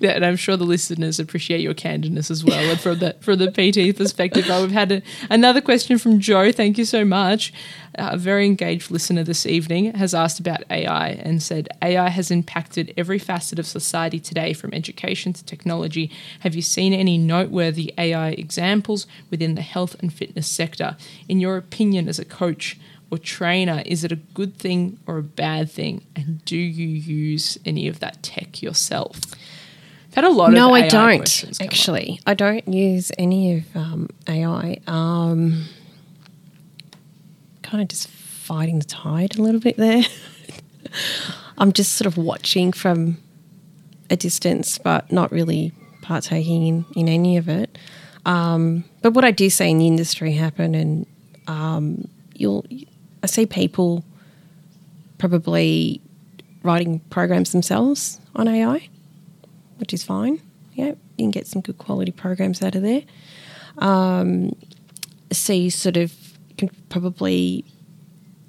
Yeah, 0.01 0.11
and 0.11 0.25
I'm 0.25 0.37
sure 0.37 0.57
the 0.57 0.65
listeners 0.65 1.19
appreciate 1.19 1.61
your 1.61 1.75
candidness 1.75 2.31
as 2.31 2.45
well. 2.45 2.59
And 2.71 2.79
from 2.79 3.01
the 3.01 3.17
from 3.21 3.39
the 3.39 3.51
PT 3.51 3.97
perspective, 3.97 4.47
oh, 4.49 4.63
we've 4.63 4.71
had 4.71 4.93
a, 4.93 5.03
another 5.29 5.61
question 5.61 5.99
from 5.99 6.21
Joe. 6.21 6.53
Thank 6.53 6.79
you 6.79 6.85
so 6.85 7.05
much. 7.05 7.53
A 7.95 8.17
very 8.17 8.47
engaged 8.47 8.93
listener 8.93 9.25
this 9.25 9.45
evening 9.45 9.93
has 9.95 10.15
asked 10.15 10.39
about 10.39 10.63
AI 10.71 11.09
and 11.09 11.43
said 11.43 11.69
AI 11.83 12.11
has 12.11 12.31
impacted 12.31 12.95
every 12.97 13.19
facet 13.19 13.59
of 13.59 13.67
society 13.67 14.21
today, 14.21 14.53
from 14.53 14.73
education 14.73 15.33
to 15.33 15.45
technology. 15.45 16.13
Have 16.41 16.55
you 16.55 16.63
seen 16.63 16.93
any 16.93 17.19
noteworthy 17.19 17.93
AI 17.99 18.29
examples 18.31 19.09
within 19.31 19.57
the 19.57 19.63
health 19.63 19.97
and 19.99 20.13
fitness 20.13 20.47
sector? 20.47 20.97
In 21.29 21.41
your 21.41 21.57
opinion, 21.57 22.09
as 22.09 22.21
a 22.21 22.25
coach 22.25 22.79
or 23.11 23.19
trainer, 23.19 23.83
is 23.85 24.05
it 24.05 24.13
a 24.13 24.17
good 24.17 24.57
thing 24.57 25.01
or 25.09 25.19
a 25.19 25.23
bad 25.25 25.71
thing? 25.71 26.05
And 26.15 26.45
do 26.45 26.57
you 26.57 26.87
use 26.87 27.59
any 27.65 27.89
of 27.89 27.99
that 27.99 28.23
tech 28.23 28.63
yourself? 28.63 29.23
I've 30.09 30.15
had 30.15 30.25
a 30.25 30.31
lot 30.31 30.53
no, 30.53 30.69
of 30.69 30.83
I 30.83 30.89
don't 30.89 31.41
come 31.41 31.51
up. 31.51 31.57
actually. 31.61 32.21
I 32.27 32.35
don't 32.35 32.67
use 32.67 33.13
any 33.19 33.59
of 33.59 33.77
um, 33.77 34.09
AI. 34.27 34.79
Um, 34.87 35.65
kind 37.63 37.83
of 37.83 37.89
just 37.89 38.09
fighting 38.09 38.79
the 38.79 38.87
tide 38.87 39.39
a 39.39 39.43
little 39.43 39.61
bit 39.61 39.77
there. 39.77 40.03
I'm 41.59 41.73
just 41.73 41.93
sort 41.93 42.07
of 42.07 42.17
watching 42.17 42.73
from 42.73 43.19
a 44.09 44.17
distance, 44.17 44.79
but 44.79 45.13
not 45.13 45.31
really 45.31 45.73
partaking 46.01 46.67
in, 46.67 46.85
in 46.97 47.09
any 47.09 47.37
of 47.37 47.49
it. 47.49 47.77
Um, 48.25 48.85
but 49.03 49.13
what 49.13 49.25
I 49.25 49.31
do 49.31 49.51
see 49.51 49.71
in 49.71 49.79
the 49.79 49.87
industry 49.87 50.33
happen, 50.33 50.75
and 50.75 51.07
um, 51.47 52.09
you'll, 52.35 52.65
I 53.23 53.27
see 53.27 53.45
people 53.45 54.05
probably 55.19 56.01
writing 56.63 57.01
programs 57.11 57.53
themselves 57.53 58.21
on 58.35 58.49
AI 58.49 58.89
which 59.79 59.93
is 59.93 60.05
fine. 60.05 60.41
Yeah, 60.75 60.89
you 61.17 61.25
can 61.25 61.31
get 61.31 61.47
some 61.47 61.63
good 61.63 61.79
quality 61.79 62.13
programs 62.13 62.63
out 62.63 62.75
of 62.75 62.83
there. 62.83 63.03
Um, 63.79 64.55
see, 65.33 65.71
sort 65.71 65.97
of, 65.97 66.13
can 66.57 66.71
probably 66.89 67.65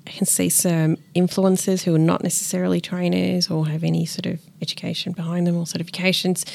I 0.07 0.11
can 0.11 0.25
see 0.25 0.49
some 0.49 0.97
influencers 1.15 1.83
who 1.83 1.93
are 1.93 1.99
not 1.99 2.23
necessarily 2.23 2.81
trainers 2.81 3.49
or 3.49 3.67
have 3.67 3.83
any 3.83 4.05
sort 4.07 4.25
of 4.25 4.41
education 4.61 5.13
behind 5.13 5.45
them 5.45 5.55
or 5.55 5.65
certifications 5.65 6.45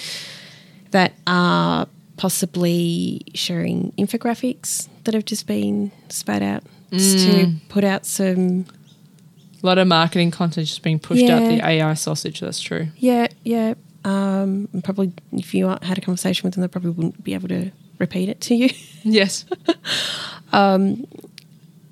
that 0.90 1.12
are 1.26 1.86
possibly 2.16 3.22
sharing 3.34 3.92
infographics 3.98 4.88
that 5.04 5.14
have 5.14 5.24
just 5.24 5.46
been 5.46 5.92
spat 6.08 6.42
out 6.42 6.64
just 6.92 7.18
to 7.26 7.52
put 7.68 7.82
out 7.84 8.06
some 8.06 8.66
A 9.62 9.66
lot 9.66 9.78
of 9.78 9.86
marketing 9.88 10.30
content 10.30 10.66
just 10.66 10.82
being 10.82 10.98
pushed 10.98 11.22
out 11.28 11.40
the 11.48 11.64
AI 11.64 11.94
sausage. 11.94 12.40
That's 12.40 12.60
true. 12.60 12.88
Yeah, 12.96 13.28
yeah. 13.44 13.74
Um, 14.04 14.68
probably 14.82 15.12
if 15.32 15.54
you 15.54 15.68
had 15.68 15.96
a 15.98 16.00
conversation 16.00 16.46
with 16.46 16.54
them, 16.54 16.62
they 16.62 16.68
probably 16.68 16.90
wouldn't 16.90 17.24
be 17.24 17.34
able 17.34 17.48
to 17.48 17.70
repeat 17.98 18.28
it 18.28 18.40
to 18.42 18.54
you. 18.54 18.70
Yes. 19.06 19.44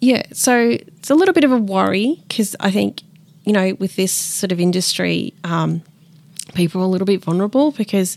yeah, 0.00 0.22
so 0.32 0.70
it's 0.70 1.10
a 1.10 1.14
little 1.14 1.34
bit 1.34 1.44
of 1.44 1.52
a 1.52 1.58
worry 1.58 2.22
because 2.26 2.56
I 2.58 2.70
think, 2.70 3.02
you 3.44 3.52
know, 3.52 3.74
with 3.78 3.96
this 3.96 4.12
sort 4.12 4.50
of 4.50 4.58
industry, 4.58 5.34
um, 5.44 5.82
people 6.54 6.80
are 6.80 6.84
a 6.84 6.88
little 6.88 7.06
bit 7.06 7.22
vulnerable 7.22 7.70
because 7.72 8.16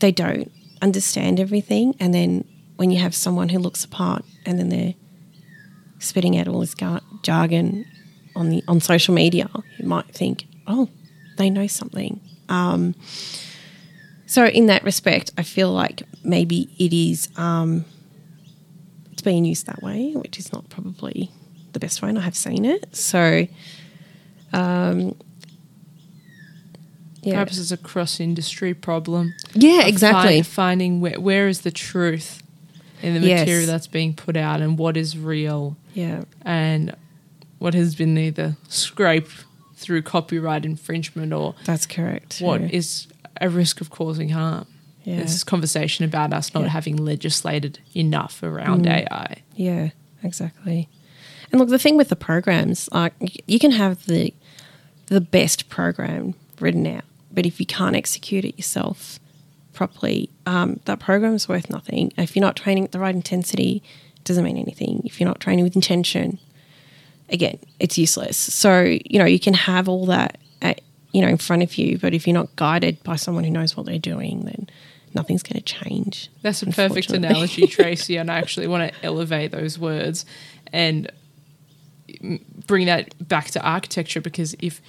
they 0.00 0.10
don't 0.12 0.50
understand 0.82 1.38
everything. 1.38 1.94
And 2.00 2.14
then 2.14 2.44
when 2.76 2.90
you 2.90 2.98
have 3.00 3.14
someone 3.14 3.50
who 3.50 3.58
looks 3.58 3.84
apart 3.84 4.24
and 4.46 4.58
then 4.58 4.70
they're 4.70 4.94
spitting 5.98 6.38
out 6.38 6.48
all 6.48 6.60
this 6.60 6.74
gar- 6.74 7.02
jargon 7.22 7.84
on 8.34 8.48
the 8.48 8.64
on 8.66 8.80
social 8.80 9.14
media, 9.14 9.48
you 9.78 9.86
might 9.86 10.06
think, 10.14 10.46
oh, 10.66 10.88
they 11.36 11.50
know 11.50 11.66
something. 11.66 12.20
Um, 12.50 12.94
so 14.26 14.44
in 14.46 14.66
that 14.66 14.84
respect, 14.84 15.30
I 15.38 15.42
feel 15.42 15.72
like 15.72 16.02
maybe 16.22 16.68
it 16.78 16.92
is 16.92 17.28
um, 17.36 17.84
it's 19.12 19.22
being 19.22 19.44
used 19.44 19.66
that 19.66 19.82
way, 19.82 20.12
which 20.12 20.38
is 20.38 20.52
not 20.52 20.68
probably 20.68 21.30
the 21.72 21.80
best 21.80 22.02
way, 22.02 22.08
and 22.10 22.18
I 22.18 22.22
have 22.22 22.36
seen 22.36 22.64
it. 22.64 22.94
So, 22.94 23.46
um, 24.52 25.14
yeah, 27.22 27.32
Perhaps 27.34 27.58
it's 27.58 27.70
a 27.70 27.76
cross 27.76 28.18
industry 28.20 28.72
problem. 28.74 29.34
yeah, 29.54 29.86
exactly. 29.86 30.36
find- 30.42 30.46
finding 30.46 31.00
where, 31.00 31.20
where 31.20 31.48
is 31.48 31.60
the 31.62 31.70
truth 31.70 32.42
in 33.02 33.14
the 33.20 33.26
Yes. 33.28 33.40
material 33.40 33.66
that's 33.66 33.86
being 33.86 34.14
put 34.14 34.36
out 34.36 34.60
and 34.60 34.78
what 34.78 34.96
is 34.96 35.16
real 35.18 35.76
yeah, 35.94 36.22
and 36.42 36.94
what 37.58 37.74
has 37.74 37.94
been 37.94 38.16
either 38.16 38.56
scraped 38.68 39.44
through 39.80 40.02
copyright 40.02 40.64
infringement 40.64 41.32
or 41.32 41.54
that's 41.64 41.86
correct. 41.86 42.40
what 42.40 42.60
yeah. 42.60 42.68
is 42.70 43.06
a 43.40 43.48
risk 43.48 43.80
of 43.80 43.90
causing 43.90 44.28
harm. 44.30 44.66
Yeah. 45.04 45.20
This 45.22 45.34
is 45.34 45.44
conversation 45.44 46.04
about 46.04 46.32
us 46.32 46.52
not 46.52 46.60
Yeah. 46.60 46.66
Mm. 46.68 46.72
having 46.72 46.96
legislated 46.96 47.78
enough 47.96 48.42
around 48.42 48.86
AI. 48.86 49.36
Yeah, 49.56 49.90
exactly. 50.22 50.88
And 51.50 51.58
look, 51.58 51.70
the 51.70 51.78
thing 51.78 51.96
with 51.96 52.10
the 52.10 52.16
programs, 52.16 52.88
like 52.92 53.14
you 53.46 53.58
can 53.58 53.72
have 53.72 54.06
the 54.06 54.34
the 55.06 55.20
best 55.20 55.68
program 55.68 56.34
written 56.60 56.86
out, 56.86 57.04
but 57.32 57.44
if 57.46 57.58
you 57.58 57.66
can't 57.66 57.96
execute 57.96 58.44
it 58.44 58.56
yourself 58.56 59.18
properly, 59.72 60.28
um, 60.46 60.78
that 60.84 61.00
program's 61.00 61.48
worth 61.48 61.68
nothing. 61.70 62.12
If 62.16 62.36
you're 62.36 62.44
not 62.44 62.54
training 62.54 62.84
at 62.84 62.92
the 62.92 63.00
right 63.00 63.14
intensity, 63.14 63.82
it 64.16 64.24
doesn't 64.24 64.44
mean 64.44 64.58
anything. 64.58 65.02
If 65.04 65.18
you're 65.18 65.28
not 65.28 65.40
training 65.40 65.64
with 65.64 65.74
intention, 65.74 66.38
again, 67.30 67.58
it's 67.78 67.96
useless. 67.98 68.36
So 68.36 68.82
you 68.82 69.18
know 69.18 69.24
you 69.24 69.40
can 69.40 69.54
have 69.54 69.88
all 69.88 70.06
that 70.06 70.38
at, 70.62 70.80
you 71.12 71.22
know 71.22 71.28
in 71.28 71.38
front 71.38 71.62
of 71.62 71.76
you, 71.76 71.98
but 71.98 72.14
if 72.14 72.26
you're 72.26 72.34
not 72.34 72.54
guided 72.56 73.02
by 73.02 73.16
someone 73.16 73.44
who 73.44 73.50
knows 73.50 73.76
what 73.76 73.86
they're 73.86 73.98
doing, 73.98 74.44
then 74.44 74.68
nothing's 75.14 75.42
going 75.42 75.60
to 75.60 75.64
change. 75.64 76.30
That's 76.42 76.62
a 76.62 76.66
perfect 76.66 77.10
analogy, 77.10 77.66
Tracey, 77.66 78.16
and 78.16 78.30
I 78.30 78.38
actually 78.38 78.66
want 78.66 78.92
to 78.92 79.04
elevate 79.04 79.50
those 79.50 79.78
words 79.78 80.24
and 80.72 81.10
bring 82.66 82.86
that 82.86 83.14
back 83.26 83.46
to 83.46 83.62
architecture 83.62 84.20
because 84.20 84.54
if 84.58 84.80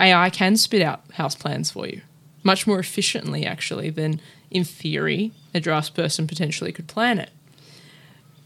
AI 0.00 0.30
can 0.30 0.56
spit 0.56 0.82
out 0.82 1.02
house 1.12 1.34
plans 1.34 1.70
for 1.70 1.86
you 1.86 2.00
much 2.42 2.66
more 2.66 2.78
efficiently, 2.78 3.44
actually, 3.44 3.90
than 3.90 4.20
in 4.50 4.64
theory 4.64 5.32
a 5.54 5.60
draftsperson 5.60 6.26
potentially 6.26 6.72
could 6.72 6.86
plan 6.86 7.18
it. 7.18 7.30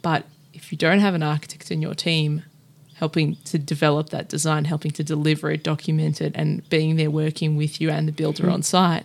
But 0.00 0.24
if 0.52 0.72
you 0.72 0.78
don't 0.78 0.98
have 1.00 1.14
an 1.14 1.22
architect 1.22 1.70
in 1.70 1.80
your 1.80 1.94
team 1.94 2.42
helping 3.02 3.34
to 3.44 3.58
develop 3.58 4.10
that 4.10 4.28
design, 4.28 4.64
helping 4.64 4.92
to 4.92 5.02
deliver 5.02 5.50
it, 5.50 5.64
document 5.64 6.20
it, 6.20 6.30
and 6.36 6.62
being 6.70 6.94
there 6.94 7.10
working 7.10 7.56
with 7.56 7.80
you 7.80 7.90
and 7.90 8.06
the 8.06 8.12
builder 8.12 8.44
mm-hmm. 8.44 8.52
on 8.52 8.62
site, 8.62 9.04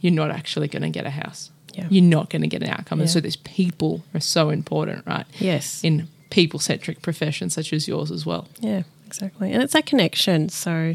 you're 0.00 0.12
not 0.12 0.30
actually 0.30 0.68
going 0.68 0.82
to 0.82 0.90
get 0.90 1.06
a 1.06 1.10
house. 1.10 1.50
Yeah. 1.72 1.86
You're 1.88 2.04
not 2.04 2.28
going 2.28 2.42
to 2.42 2.46
get 2.46 2.62
an 2.62 2.68
outcome. 2.68 3.00
And 3.00 3.08
so 3.08 3.20
these 3.20 3.36
people 3.36 4.02
are 4.12 4.20
so 4.20 4.50
important, 4.50 5.06
right? 5.06 5.24
Yes. 5.38 5.82
In 5.82 6.08
people 6.28 6.60
centric 6.60 7.00
professions 7.00 7.54
such 7.54 7.72
as 7.72 7.88
yours 7.88 8.10
as 8.10 8.26
well. 8.26 8.48
Yeah, 8.60 8.82
exactly. 9.06 9.50
And 9.50 9.62
it's 9.62 9.72
that 9.72 9.86
connection. 9.86 10.50
So 10.50 10.94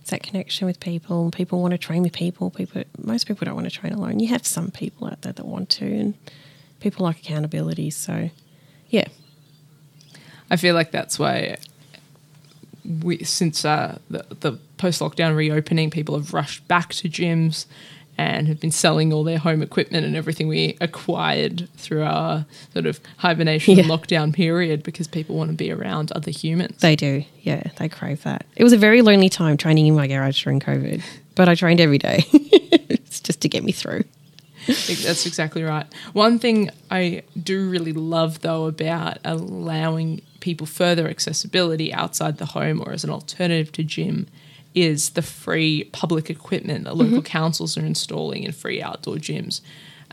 it's 0.00 0.10
that 0.10 0.24
connection 0.24 0.66
with 0.66 0.80
people. 0.80 1.30
People 1.30 1.62
want 1.62 1.70
to 1.70 1.78
train 1.78 2.02
with 2.02 2.12
people. 2.12 2.50
People, 2.50 2.82
most 2.98 3.28
people 3.28 3.44
don't 3.44 3.54
want 3.54 3.70
to 3.70 3.78
train 3.78 3.92
alone. 3.92 4.18
You 4.18 4.26
have 4.30 4.44
some 4.44 4.72
people 4.72 5.06
out 5.06 5.22
there 5.22 5.34
that 5.34 5.46
want 5.46 5.70
to, 5.78 5.84
and 5.84 6.14
people 6.80 7.04
like 7.04 7.20
accountability. 7.20 7.90
So, 7.90 8.30
yeah, 8.88 9.06
I 10.50 10.56
feel 10.56 10.74
like 10.74 10.90
that's 10.90 11.18
why 11.18 11.56
we, 13.02 13.22
since 13.24 13.64
uh, 13.64 13.98
the, 14.08 14.24
the 14.40 14.52
post 14.78 15.00
lockdown 15.00 15.36
reopening, 15.36 15.90
people 15.90 16.16
have 16.16 16.32
rushed 16.34 16.66
back 16.66 16.92
to 16.94 17.08
gyms 17.08 17.66
and 18.18 18.48
have 18.48 18.60
been 18.60 18.70
selling 18.70 19.12
all 19.12 19.24
their 19.24 19.38
home 19.38 19.62
equipment 19.62 20.04
and 20.04 20.14
everything 20.16 20.46
we 20.48 20.76
acquired 20.80 21.68
through 21.76 22.02
our 22.02 22.44
sort 22.72 22.84
of 22.86 23.00
hibernation 23.18 23.76
Yeah. 23.76 23.84
lockdown 23.84 24.32
period 24.34 24.82
because 24.82 25.06
people 25.08 25.36
want 25.36 25.50
to 25.50 25.56
be 25.56 25.70
around 25.70 26.12
other 26.12 26.30
humans. 26.30 26.78
they 26.80 26.96
do. 26.96 27.24
Yeah, 27.42 27.62
they 27.78 27.88
crave 27.88 28.22
that. 28.24 28.44
It 28.56 28.64
was 28.64 28.72
a 28.74 28.76
very 28.78 29.00
lonely 29.00 29.28
time 29.30 29.56
training 29.56 29.86
in 29.86 29.94
my 29.94 30.06
garage 30.06 30.42
during 30.44 30.60
COVID, 30.60 31.02
but 31.34 31.48
I 31.48 31.54
trained 31.54 31.80
every 31.80 31.96
day. 31.98 32.24
it's 32.32 33.20
just 33.20 33.40
to 33.42 33.48
get 33.48 33.62
me 33.64 33.72
through. 33.72 34.04
That's 34.66 35.24
exactly 35.24 35.62
right. 35.62 35.86
One 36.12 36.38
thing 36.38 36.68
I 36.90 37.22
do 37.42 37.70
really 37.70 37.94
love, 37.94 38.40
though, 38.42 38.66
about 38.66 39.16
allowing 39.24 40.20
people 40.40 40.66
further 40.66 41.08
accessibility 41.08 41.92
outside 41.92 42.38
the 42.38 42.46
home 42.46 42.80
or 42.84 42.92
as 42.92 43.04
an 43.04 43.10
alternative 43.10 43.70
to 43.72 43.84
gym 43.84 44.26
is 44.74 45.10
the 45.10 45.22
free 45.22 45.84
public 45.92 46.30
equipment 46.30 46.84
that 46.84 46.96
local 46.96 47.22
councils 47.22 47.76
are 47.76 47.84
installing 47.84 48.44
in 48.44 48.52
free 48.52 48.80
outdoor 48.82 49.16
gyms. 49.16 49.60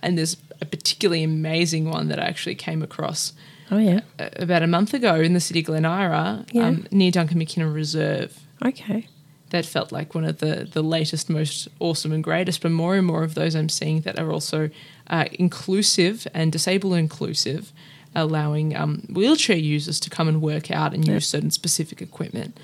And 0.01 0.17
there's 0.17 0.37
a 0.61 0.65
particularly 0.65 1.23
amazing 1.23 1.89
one 1.89 2.07
that 2.09 2.19
I 2.19 2.23
actually 2.25 2.55
came 2.55 2.81
across 2.83 3.33
Oh 3.69 3.77
yeah. 3.77 4.01
uh, 4.19 4.29
about 4.37 4.63
a 4.63 4.67
month 4.67 4.93
ago 4.93 5.15
in 5.15 5.33
the 5.33 5.39
city 5.39 5.59
of 5.59 5.65
Glen 5.67 5.83
Eira 5.85 6.45
Yeah. 6.51 6.67
um, 6.67 6.87
near 6.91 7.11
Duncan 7.11 7.39
McKinnon 7.39 7.73
Reserve 7.73 8.39
Okay. 8.65 9.07
that 9.51 9.65
felt 9.65 9.91
like 9.91 10.15
one 10.15 10.25
of 10.25 10.39
the 10.39 10.67
the 10.71 10.81
latest, 10.83 11.29
most 11.29 11.67
awesome 11.79 12.11
and 12.11 12.23
greatest. 12.23 12.61
But 12.61 12.71
more 12.71 12.95
and 12.95 13.05
more 13.05 13.23
of 13.23 13.33
those 13.35 13.55
I'm 13.55 13.69
seeing 13.69 14.01
that 14.01 14.17
are 14.19 14.31
also 14.31 14.69
uh, 15.07 15.25
inclusive 15.33 16.27
and 16.33 16.51
disabled 16.51 16.93
inclusive, 16.95 17.71
allowing 18.17 18.75
um, 18.75 19.03
wheelchair 19.09 19.55
users 19.55 19.99
to 20.01 20.09
come 20.09 20.27
and 20.27 20.41
work 20.41 20.69
out 20.71 20.93
and 20.93 21.07
use 21.07 21.27
certain 21.27 21.51
specific 21.51 22.01
equipment. 22.01 22.57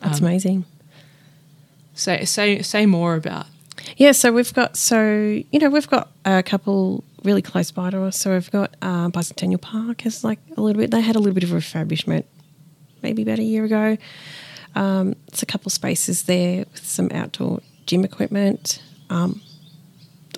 That's 0.00 0.18
Um, 0.20 0.26
amazing. 0.26 0.64
Say 1.94 2.24
say 2.24 2.62
say 2.62 2.86
more 2.86 3.14
about. 3.14 3.46
Yeah, 3.96 4.12
so 4.12 4.32
we've 4.32 4.52
got 4.52 4.76
so 4.76 5.42
you 5.50 5.58
know 5.58 5.70
we've 5.70 5.88
got 5.88 6.10
a 6.24 6.42
couple 6.42 7.04
really 7.24 7.42
close 7.42 7.70
by 7.70 7.90
to 7.90 8.02
us. 8.04 8.18
So 8.18 8.32
we've 8.32 8.50
got 8.50 8.74
uh, 8.82 9.08
Bicentennial 9.10 9.60
Park 9.60 10.06
is 10.06 10.24
like 10.24 10.38
a 10.56 10.60
little 10.60 10.80
bit. 10.80 10.90
They 10.90 11.00
had 11.00 11.16
a 11.16 11.18
little 11.18 11.34
bit 11.34 11.44
of 11.44 11.50
refurbishment 11.50 12.24
maybe 13.02 13.22
about 13.22 13.38
a 13.38 13.42
year 13.42 13.64
ago. 13.64 13.96
Um, 14.74 15.14
it's 15.28 15.42
a 15.42 15.46
couple 15.46 15.70
spaces 15.70 16.24
there 16.24 16.64
with 16.72 16.84
some 16.86 17.08
outdoor 17.12 17.60
gym 17.86 18.04
equipment. 18.04 18.82
Um, 19.10 19.40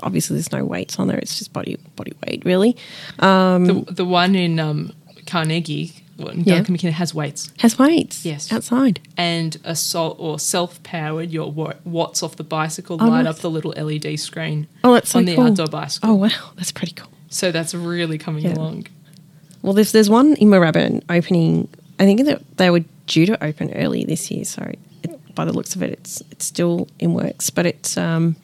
obviously, 0.02 0.34
there's 0.36 0.52
no 0.52 0.64
weights 0.64 0.98
on 0.98 1.08
there. 1.08 1.18
It's 1.18 1.38
just 1.38 1.52
body 1.52 1.76
body 1.96 2.12
weight, 2.26 2.42
really. 2.44 2.76
the 3.18 3.84
the 3.90 4.04
one 4.04 4.34
in 4.34 4.58
um, 4.60 4.92
Carnegie, 5.26 5.92
in 6.18 6.40
Yeah. 6.44 6.56
Duncan 6.56 6.76
McKinnon 6.76 6.92
has 6.92 7.14
weights 7.14 7.50
Has 7.58 7.78
weights. 7.78 8.24
Yes. 8.24 8.52
outside. 8.52 9.00
and 9.16 9.56
a 9.64 9.74
sol- 9.74 10.16
or 10.18 10.38
self 10.38 10.82
powered. 10.82 11.30
Your 11.30 11.50
wa- 11.50 11.74
watts 11.84 12.22
off 12.22 12.36
the 12.36 12.44
bicycle 12.44 12.96
Oh, 13.00 13.06
light 13.06 13.22
nice. 13.24 13.36
up 13.36 13.40
the 13.40 13.50
little 13.50 13.72
LED 13.76 14.18
screen. 14.18 14.66
Oh, 14.84 14.94
that's 14.94 15.10
so 15.10 15.18
on 15.18 15.24
the 15.24 15.34
cool. 15.36 15.46
outdoor 15.46 15.66
bicycle. 15.68 16.10
Oh 16.10 16.14
wow, 16.14 16.28
that's 16.56 16.72
pretty 16.72 16.92
cool. 16.94 17.10
So 17.28 17.50
that's 17.50 17.74
really 17.74 18.18
coming 18.18 18.44
Yeah. 18.44 18.54
along. 18.54 18.86
Well, 19.62 19.72
there's 19.72 19.92
there's 19.92 20.10
one 20.10 20.34
in 20.34 20.48
Moorabbin 20.48 21.02
opening. 21.08 21.68
I 21.98 22.04
think 22.04 22.24
that 22.24 22.42
they 22.56 22.68
were 22.70 22.84
due 23.06 23.26
to 23.26 23.42
open 23.44 23.72
early 23.74 24.04
this 24.04 24.30
year. 24.30 24.44
So 24.44 24.62
it, 25.04 25.34
by 25.34 25.44
the 25.44 25.52
looks 25.52 25.74
of 25.76 25.82
it, 25.82 25.90
it's 25.90 26.20
it's 26.30 26.44
still 26.44 26.88
in 26.98 27.14
works. 27.14 27.48
But 27.50 27.66
it's 27.66 27.96
um, 27.96 28.36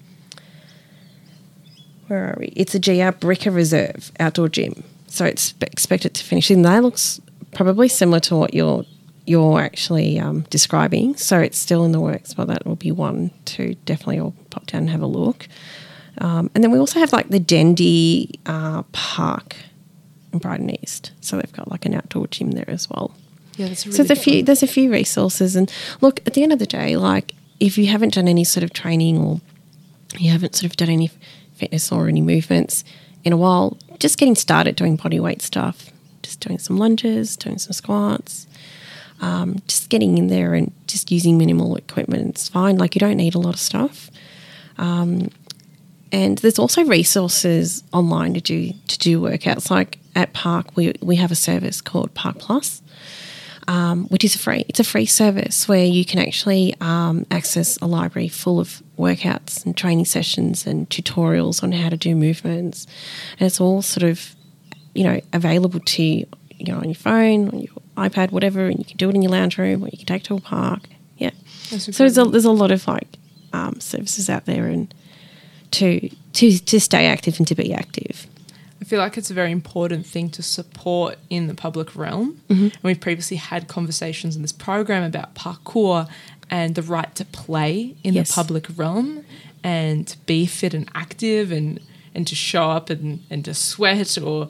where 2.08 2.24
are 2.24 2.36
we? 2.38 2.46
It's 2.56 2.74
a 2.74 2.80
GR 2.80 3.16
Bricker 3.18 3.54
Reserve 3.54 4.10
outdoor 4.18 4.48
gym. 4.48 4.82
So 5.06 5.24
it's 5.24 5.54
expected 5.60 6.14
to 6.14 6.24
finish. 6.24 6.50
And 6.50 6.64
that 6.64 6.82
looks 6.82 7.20
probably 7.52 7.88
similar 7.88 8.20
to 8.20 8.36
what 8.36 8.54
you're 8.54 8.84
you're 9.26 9.60
actually 9.60 10.18
um, 10.18 10.40
describing. 10.48 11.14
So 11.16 11.38
it's 11.38 11.58
still 11.58 11.84
in 11.84 11.92
the 11.92 12.00
works. 12.00 12.34
But 12.34 12.48
that 12.48 12.66
will 12.66 12.76
be 12.76 12.90
one 12.90 13.30
to 13.46 13.74
definitely 13.84 14.20
all 14.20 14.34
pop 14.50 14.66
down 14.66 14.82
and 14.82 14.90
have 14.90 15.02
a 15.02 15.06
look. 15.06 15.48
Um, 16.18 16.50
and 16.54 16.64
then 16.64 16.70
we 16.70 16.78
also 16.78 16.98
have 16.98 17.12
like 17.12 17.28
the 17.28 17.38
Dendy 17.38 18.40
uh, 18.46 18.82
Park 18.92 19.56
in 20.32 20.38
Brighton 20.38 20.70
East. 20.82 21.12
So 21.20 21.36
they've 21.36 21.52
got 21.52 21.70
like 21.70 21.86
an 21.86 21.94
outdoor 21.94 22.26
gym 22.26 22.52
there 22.52 22.68
as 22.68 22.88
well. 22.90 23.14
Yeah, 23.56 23.66
really 23.66 23.74
so 23.76 23.90
there's 23.90 24.10
a 24.10 24.16
few 24.16 24.36
one. 24.36 24.44
there's 24.44 24.62
a 24.62 24.68
few 24.68 24.90
resources 24.90 25.56
and 25.56 25.72
look 26.00 26.20
at 26.26 26.34
the 26.34 26.42
end 26.42 26.52
of 26.52 26.60
the 26.60 26.66
day, 26.66 26.96
like 26.96 27.34
if 27.60 27.76
you 27.76 27.86
haven't 27.86 28.14
done 28.14 28.28
any 28.28 28.44
sort 28.44 28.62
of 28.62 28.72
training 28.72 29.18
or 29.18 29.40
you 30.16 30.30
haven't 30.30 30.54
sort 30.54 30.70
of 30.70 30.76
done 30.76 30.88
any 30.88 31.10
fitness 31.58 31.92
or 31.92 32.08
any 32.08 32.20
movements 32.20 32.84
in 33.24 33.32
a 33.32 33.36
while, 33.36 33.76
just 33.98 34.18
getting 34.18 34.34
started 34.34 34.76
doing 34.76 34.96
body 34.96 35.20
weight 35.20 35.42
stuff, 35.42 35.90
just 36.22 36.40
doing 36.40 36.58
some 36.58 36.78
lunges, 36.78 37.36
doing 37.36 37.58
some 37.58 37.72
squats, 37.72 38.46
um, 39.20 39.56
just 39.66 39.88
getting 39.88 40.18
in 40.18 40.28
there 40.28 40.54
and 40.54 40.72
just 40.86 41.10
using 41.10 41.36
minimal 41.36 41.76
equipment. 41.76 42.28
It's 42.30 42.48
fine. 42.48 42.78
Like 42.78 42.94
you 42.94 43.00
don't 43.00 43.16
need 43.16 43.34
a 43.34 43.38
lot 43.38 43.54
of 43.54 43.60
stuff. 43.60 44.10
Um, 44.76 45.30
and 46.12 46.38
there's 46.38 46.58
also 46.58 46.84
resources 46.84 47.84
online 47.92 48.34
to 48.34 48.40
do 48.40 48.72
to 48.72 48.98
do 48.98 49.20
workouts. 49.20 49.70
Like 49.70 49.98
at 50.14 50.32
PARC, 50.32 50.76
we 50.76 50.94
we 51.02 51.16
have 51.16 51.30
a 51.30 51.36
service 51.36 51.80
called 51.80 52.14
PARC 52.14 52.38
Plus, 52.38 52.80
um, 53.66 54.06
which 54.06 54.24
is 54.24 54.36
free. 54.36 54.64
It's 54.68 54.80
a 54.80 54.84
free 54.84 55.06
service 55.06 55.68
where 55.68 55.84
you 55.84 56.04
can 56.04 56.20
actually 56.20 56.74
um, 56.80 57.26
access 57.30 57.76
a 57.78 57.86
library 57.86 58.28
full 58.28 58.58
of 58.58 58.82
workouts 58.98 59.64
and 59.64 59.76
training 59.76 60.04
sessions 60.04 60.66
and 60.66 60.88
tutorials 60.90 61.62
on 61.62 61.72
how 61.72 61.88
to 61.88 61.96
do 61.96 62.14
movements. 62.14 62.86
And 63.38 63.46
it's 63.46 63.60
all 63.60 63.80
sort 63.82 64.02
of, 64.04 64.34
you 64.94 65.04
know, 65.04 65.20
available 65.32 65.80
to 65.80 66.02
you, 66.02 66.26
you 66.50 66.66
know, 66.66 66.78
on 66.78 66.84
your 66.84 66.94
phone, 66.94 67.48
on 67.48 67.60
your 67.60 67.72
iPad, 67.96 68.32
whatever, 68.32 68.66
and 68.66 68.78
you 68.78 68.84
can 68.84 68.96
do 68.96 69.08
it 69.08 69.14
in 69.14 69.22
your 69.22 69.32
lounge 69.32 69.58
room 69.58 69.84
or 69.84 69.88
you 69.88 69.98
can 69.98 70.06
take 70.06 70.22
it 70.22 70.26
to 70.26 70.34
a 70.34 70.40
park. 70.40 70.88
Yeah. 71.16 71.30
So 71.68 71.90
there's 71.92 72.18
a, 72.18 72.24
there's 72.24 72.44
a 72.44 72.50
lot 72.50 72.70
of 72.70 72.86
like 72.86 73.08
um, 73.52 73.80
services 73.80 74.28
out 74.28 74.46
there 74.46 74.66
and 74.66 74.92
to 75.72 76.08
to 76.32 76.58
to 76.58 76.80
stay 76.80 77.06
active 77.06 77.38
and 77.38 77.46
to 77.46 77.54
be 77.54 77.72
active. 77.72 78.26
I 78.80 78.84
feel 78.84 79.00
like 79.00 79.18
it's 79.18 79.30
a 79.30 79.34
very 79.34 79.50
important 79.50 80.06
thing 80.06 80.30
to 80.30 80.42
support 80.42 81.18
in 81.28 81.48
the 81.48 81.54
public 81.54 81.96
realm. 81.96 82.40
Mm-hmm. 82.48 82.62
And 82.62 82.78
we've 82.82 83.00
previously 83.00 83.36
had 83.36 83.66
conversations 83.66 84.36
in 84.36 84.42
this 84.42 84.52
program 84.52 85.02
about 85.02 85.34
parkour 85.34 86.08
and 86.50 86.74
the 86.74 86.82
right 86.82 87.14
to 87.16 87.24
play 87.24 87.94
in 88.02 88.14
Yes. 88.14 88.28
the 88.28 88.34
public 88.34 88.66
realm 88.76 89.24
and 89.62 90.06
to 90.08 90.18
be 90.26 90.46
fit 90.46 90.74
and 90.74 90.88
active 90.94 91.50
and, 91.52 91.80
and 92.14 92.26
to 92.26 92.34
show 92.34 92.70
up 92.70 92.90
and, 92.90 93.24
and 93.30 93.44
to 93.44 93.54
sweat 93.54 94.16
or 94.18 94.48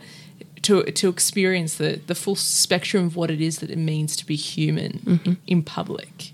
to, 0.63 0.83
to 0.85 1.09
experience 1.09 1.77
the, 1.77 2.01
the 2.07 2.15
full 2.15 2.35
spectrum 2.37 3.07
of 3.07 3.17
what 3.17 3.31
it 3.31 3.41
is 3.41 3.59
that 3.59 3.71
it 3.71 3.79
means 3.79 4.17
to 4.17 4.27
be 4.27 4.37
human 4.37 5.01
Mm-hmm. 5.05 5.33
in 5.47 5.63
public. 5.63 6.33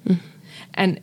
And 0.74 1.00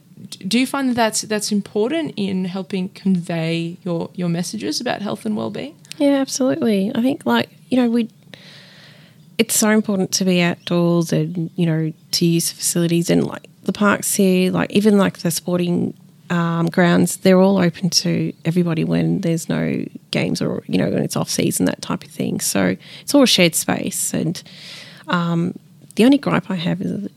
do 0.48 0.60
you 0.60 0.68
find 0.68 0.90
that 0.90 0.96
that's, 0.96 1.22
that's 1.22 1.52
important 1.52 2.14
in 2.18 2.46
helping 2.46 2.90
convey 2.90 3.78
your, 3.84 4.10
your 4.16 4.30
messages 4.30 4.80
about 4.82 5.02
health 5.02 5.26
and 5.26 5.36
well-being? 5.38 5.76
Yeah, 5.98 6.18
absolutely. 6.20 6.92
I 6.96 7.02
think 7.02 7.26
like 7.26 7.50
you 7.70 7.78
know 7.78 7.90
we. 7.90 8.10
It's 9.38 9.56
so 9.56 9.70
important 9.70 10.12
to 10.14 10.26
be 10.26 10.42
outdoors 10.42 11.12
and 11.12 11.50
you 11.56 11.66
know 11.66 11.94
to 12.12 12.26
use 12.26 12.52
facilities 12.52 13.10
and 13.10 13.26
like 13.26 13.48
the 13.64 13.74
parks 13.74 14.16
here, 14.16 14.52
like 14.52 14.72
even 14.72 14.98
like 14.98 15.20
the 15.20 15.32
sporting 15.32 15.94
um, 16.32 16.68
grounds, 16.68 17.18
they're 17.18 17.40
all 17.40 17.58
open 17.58 17.90
to 17.90 18.34
everybody 18.46 18.84
when 18.84 19.22
there's 19.22 19.50
no 19.50 19.86
games 20.12 20.42
or 20.42 20.64
you 20.68 20.78
know 20.78 20.90
when 20.90 21.04
it's 21.04 21.16
off 21.18 21.30
season 21.30 21.66
that 21.66 21.82
type 21.82 22.04
of 22.04 22.10
thing. 22.10 22.40
So 22.40 22.78
it's 23.02 23.14
all 23.14 23.24
a 23.24 23.28
shared 23.28 23.54
space, 23.54 24.14
and 24.14 24.42
um, 25.08 25.60
the 25.96 26.06
only 26.06 26.18
gripe 26.18 26.50
I 26.50 26.56
have 26.56 26.82
is 26.82 27.10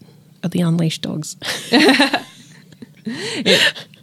are 0.42 0.48
the 0.48 0.60
unleashed 0.60 1.02
dogs. 1.02 1.36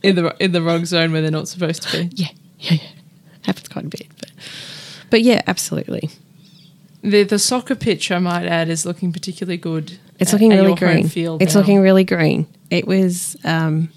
in 0.02 0.16
the 0.16 0.36
in 0.40 0.54
the 0.54 0.62
wrong 0.62 0.86
zone 0.86 1.12
where 1.12 1.22
they're 1.22 1.30
not 1.30 1.48
supposed 1.48 1.84
to 1.84 1.98
be. 1.98 2.16
yeah, 2.16 2.30
yeah, 2.60 2.74
yeah, 2.74 2.90
happens 3.44 3.68
quite 3.68 3.86
a 3.86 3.90
bit, 3.90 4.08
but 4.18 4.32
but 5.10 5.22
yeah, 5.22 5.42
absolutely. 5.46 6.10
The 7.02 7.24
the 7.24 7.40
soccer 7.40 7.76
pitch, 7.76 8.12
I 8.12 8.20
might 8.20 8.46
add, 8.46 8.70
is 8.70 8.86
looking 8.86 9.12
particularly 9.12 9.58
good. 9.58 10.00
It's 10.22 10.34
looking 10.34 10.54
at 10.54 10.58
really 10.58 10.68
your 10.68 10.78
green. 10.78 11.08
Field 11.10 11.42
it's 11.42 11.56
now. 11.56 11.62
looking 11.62 11.80
really 11.80 12.04
green. 12.04 12.48
It 12.70 12.88
was, 12.88 13.36
um, 13.44 13.90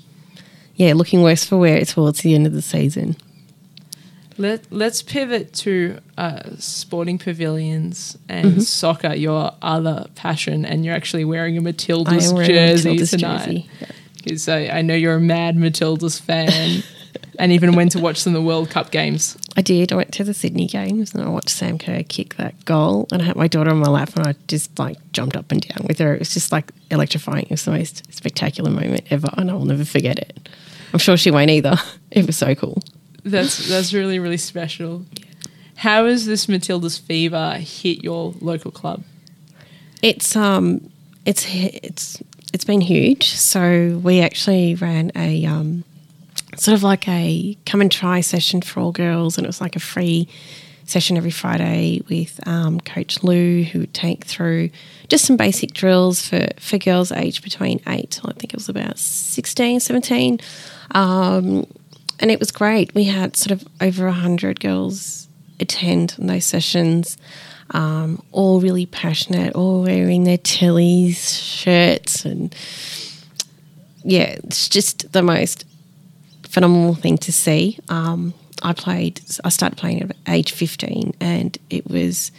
yeah, 0.74 0.94
looking 0.94 1.22
worse 1.22 1.44
for 1.44 1.58
wear 1.58 1.76
It's 1.76 1.92
towards 1.92 2.22
the 2.22 2.34
end 2.34 2.46
of 2.46 2.52
the 2.54 2.62
season. 2.62 3.16
Let 4.36 4.66
Let's 4.72 5.02
pivot 5.02 5.52
to 5.54 5.98
uh, 6.18 6.40
sporting 6.58 7.18
pavilions 7.18 8.18
and 8.28 8.62
soccer, 8.64 9.14
your 9.14 9.52
other 9.62 10.06
passion, 10.14 10.64
and 10.64 10.84
you're 10.84 10.94
actually 10.94 11.24
wearing 11.24 11.56
a 11.56 11.60
Matildas 11.60 12.32
wearing 12.32 12.50
a 12.50 12.54
jersey 12.54 12.96
Matildas 12.96 13.10
tonight. 13.10 13.38
jersey. 13.44 13.70
Yeah. 13.80 13.86
Because 14.16 14.48
I, 14.48 14.66
I 14.68 14.82
know 14.82 14.94
you're 14.94 15.16
a 15.16 15.20
mad 15.20 15.56
Matildas 15.56 16.20
fan, 16.20 16.82
and 17.38 17.52
even 17.52 17.76
went 17.76 17.92
to 17.92 18.00
watch 18.00 18.22
some 18.22 18.34
of 18.34 18.42
the 18.42 18.46
World 18.46 18.70
Cup 18.70 18.90
games. 18.90 19.36
I 19.56 19.62
did. 19.62 19.92
I 19.92 19.96
went 19.96 20.12
to 20.14 20.24
the 20.24 20.34
Sydney 20.34 20.66
games 20.66 21.14
and 21.14 21.22
I 21.22 21.28
watched 21.28 21.50
Sam 21.50 21.78
Kerr 21.78 22.02
kick 22.02 22.34
that 22.36 22.64
goal. 22.64 23.06
And 23.12 23.22
I 23.22 23.26
had 23.26 23.36
my 23.36 23.46
daughter 23.46 23.70
on 23.70 23.78
my 23.78 23.88
lap 23.88 24.10
and 24.16 24.26
I 24.26 24.34
just 24.48 24.76
like 24.78 24.98
jumped 25.12 25.36
up 25.36 25.52
and 25.52 25.60
down 25.60 25.86
with 25.86 25.98
her. 25.98 26.14
It 26.14 26.18
was 26.18 26.34
just 26.34 26.50
like 26.50 26.72
electrifying. 26.90 27.44
It 27.44 27.50
was 27.50 27.64
the 27.64 27.70
most 27.70 28.12
spectacular 28.12 28.70
moment 28.70 29.04
ever, 29.10 29.28
and 29.36 29.50
I 29.50 29.54
will 29.54 29.64
never 29.64 29.84
forget 29.84 30.18
it. 30.18 30.48
I'm 30.92 30.98
sure 30.98 31.16
she 31.16 31.30
won't 31.30 31.50
either. 31.50 31.76
It 32.10 32.28
was 32.28 32.36
so 32.36 32.54
cool. 32.54 32.80
That's 33.24 33.68
that's 33.68 33.92
really 33.92 34.20
really 34.20 34.36
special. 34.36 35.04
How 35.74 36.06
has 36.06 36.26
this 36.26 36.46
Matildas 36.46 37.00
fever 37.00 37.54
hit 37.58 38.04
your 38.04 38.34
local 38.40 38.70
club? 38.70 39.02
It's 40.00 40.36
um, 40.36 40.92
it's 41.26 41.44
it's 41.52 42.22
it's 42.52 42.64
been 42.64 42.80
huge. 42.80 43.30
So 43.30 44.00
we 44.04 44.20
actually 44.20 44.76
ran 44.76 45.10
a 45.16 45.44
um, 45.44 45.82
sort 46.56 46.74
of 46.74 46.82
like 46.82 47.08
a 47.08 47.56
come 47.66 47.80
and 47.80 47.90
try 47.90 48.20
session 48.20 48.62
for 48.62 48.80
all 48.80 48.92
girls, 48.92 49.36
and 49.36 49.44
it 49.44 49.48
was 49.48 49.60
like 49.60 49.76
a 49.76 49.80
free 49.80 50.28
session 50.86 51.16
every 51.16 51.30
Friday 51.30 52.02
with 52.08 52.46
um, 52.46 52.78
Coach 52.80 53.22
Lou, 53.22 53.62
who 53.62 53.80
would 53.80 53.94
take 53.94 54.24
through 54.24 54.70
just 55.08 55.24
some 55.24 55.36
basic 55.36 55.72
drills 55.72 56.26
for 56.26 56.48
for 56.58 56.78
girls 56.78 57.12
aged 57.12 57.42
between 57.42 57.80
eight, 57.86 58.10
till 58.12 58.30
I 58.30 58.32
think 58.34 58.52
it 58.52 58.56
was 58.56 58.68
about 58.68 58.98
16, 58.98 59.80
17. 59.80 60.40
Um, 60.92 61.66
and 62.20 62.30
it 62.30 62.38
was 62.38 62.50
great. 62.50 62.94
We 62.94 63.04
had 63.04 63.36
sort 63.36 63.52
of 63.52 63.66
over 63.80 64.06
a 64.06 64.12
hundred 64.12 64.60
girls 64.60 65.28
attend 65.60 66.16
those 66.18 66.44
sessions 66.44 67.16
um, 67.70 68.22
all 68.32 68.60
really 68.60 68.86
passionate, 68.86 69.54
all 69.54 69.82
wearing 69.82 70.24
their 70.24 70.38
Tillies 70.38 71.42
shirts, 71.42 72.24
and 72.24 72.54
yeah, 74.04 74.36
it's 74.44 74.68
just 74.68 75.12
the 75.12 75.22
most 75.22 75.64
phenomenal 76.54 76.94
thing 76.94 77.18
to 77.18 77.32
see. 77.32 77.78
Um, 77.88 78.32
I 78.62 78.72
played, 78.72 79.20
I 79.44 79.48
started 79.48 79.76
playing 79.76 80.02
at 80.02 80.16
age 80.28 80.52
15, 80.52 81.14
and 81.20 81.58
it 81.68 81.90
was 81.90 82.30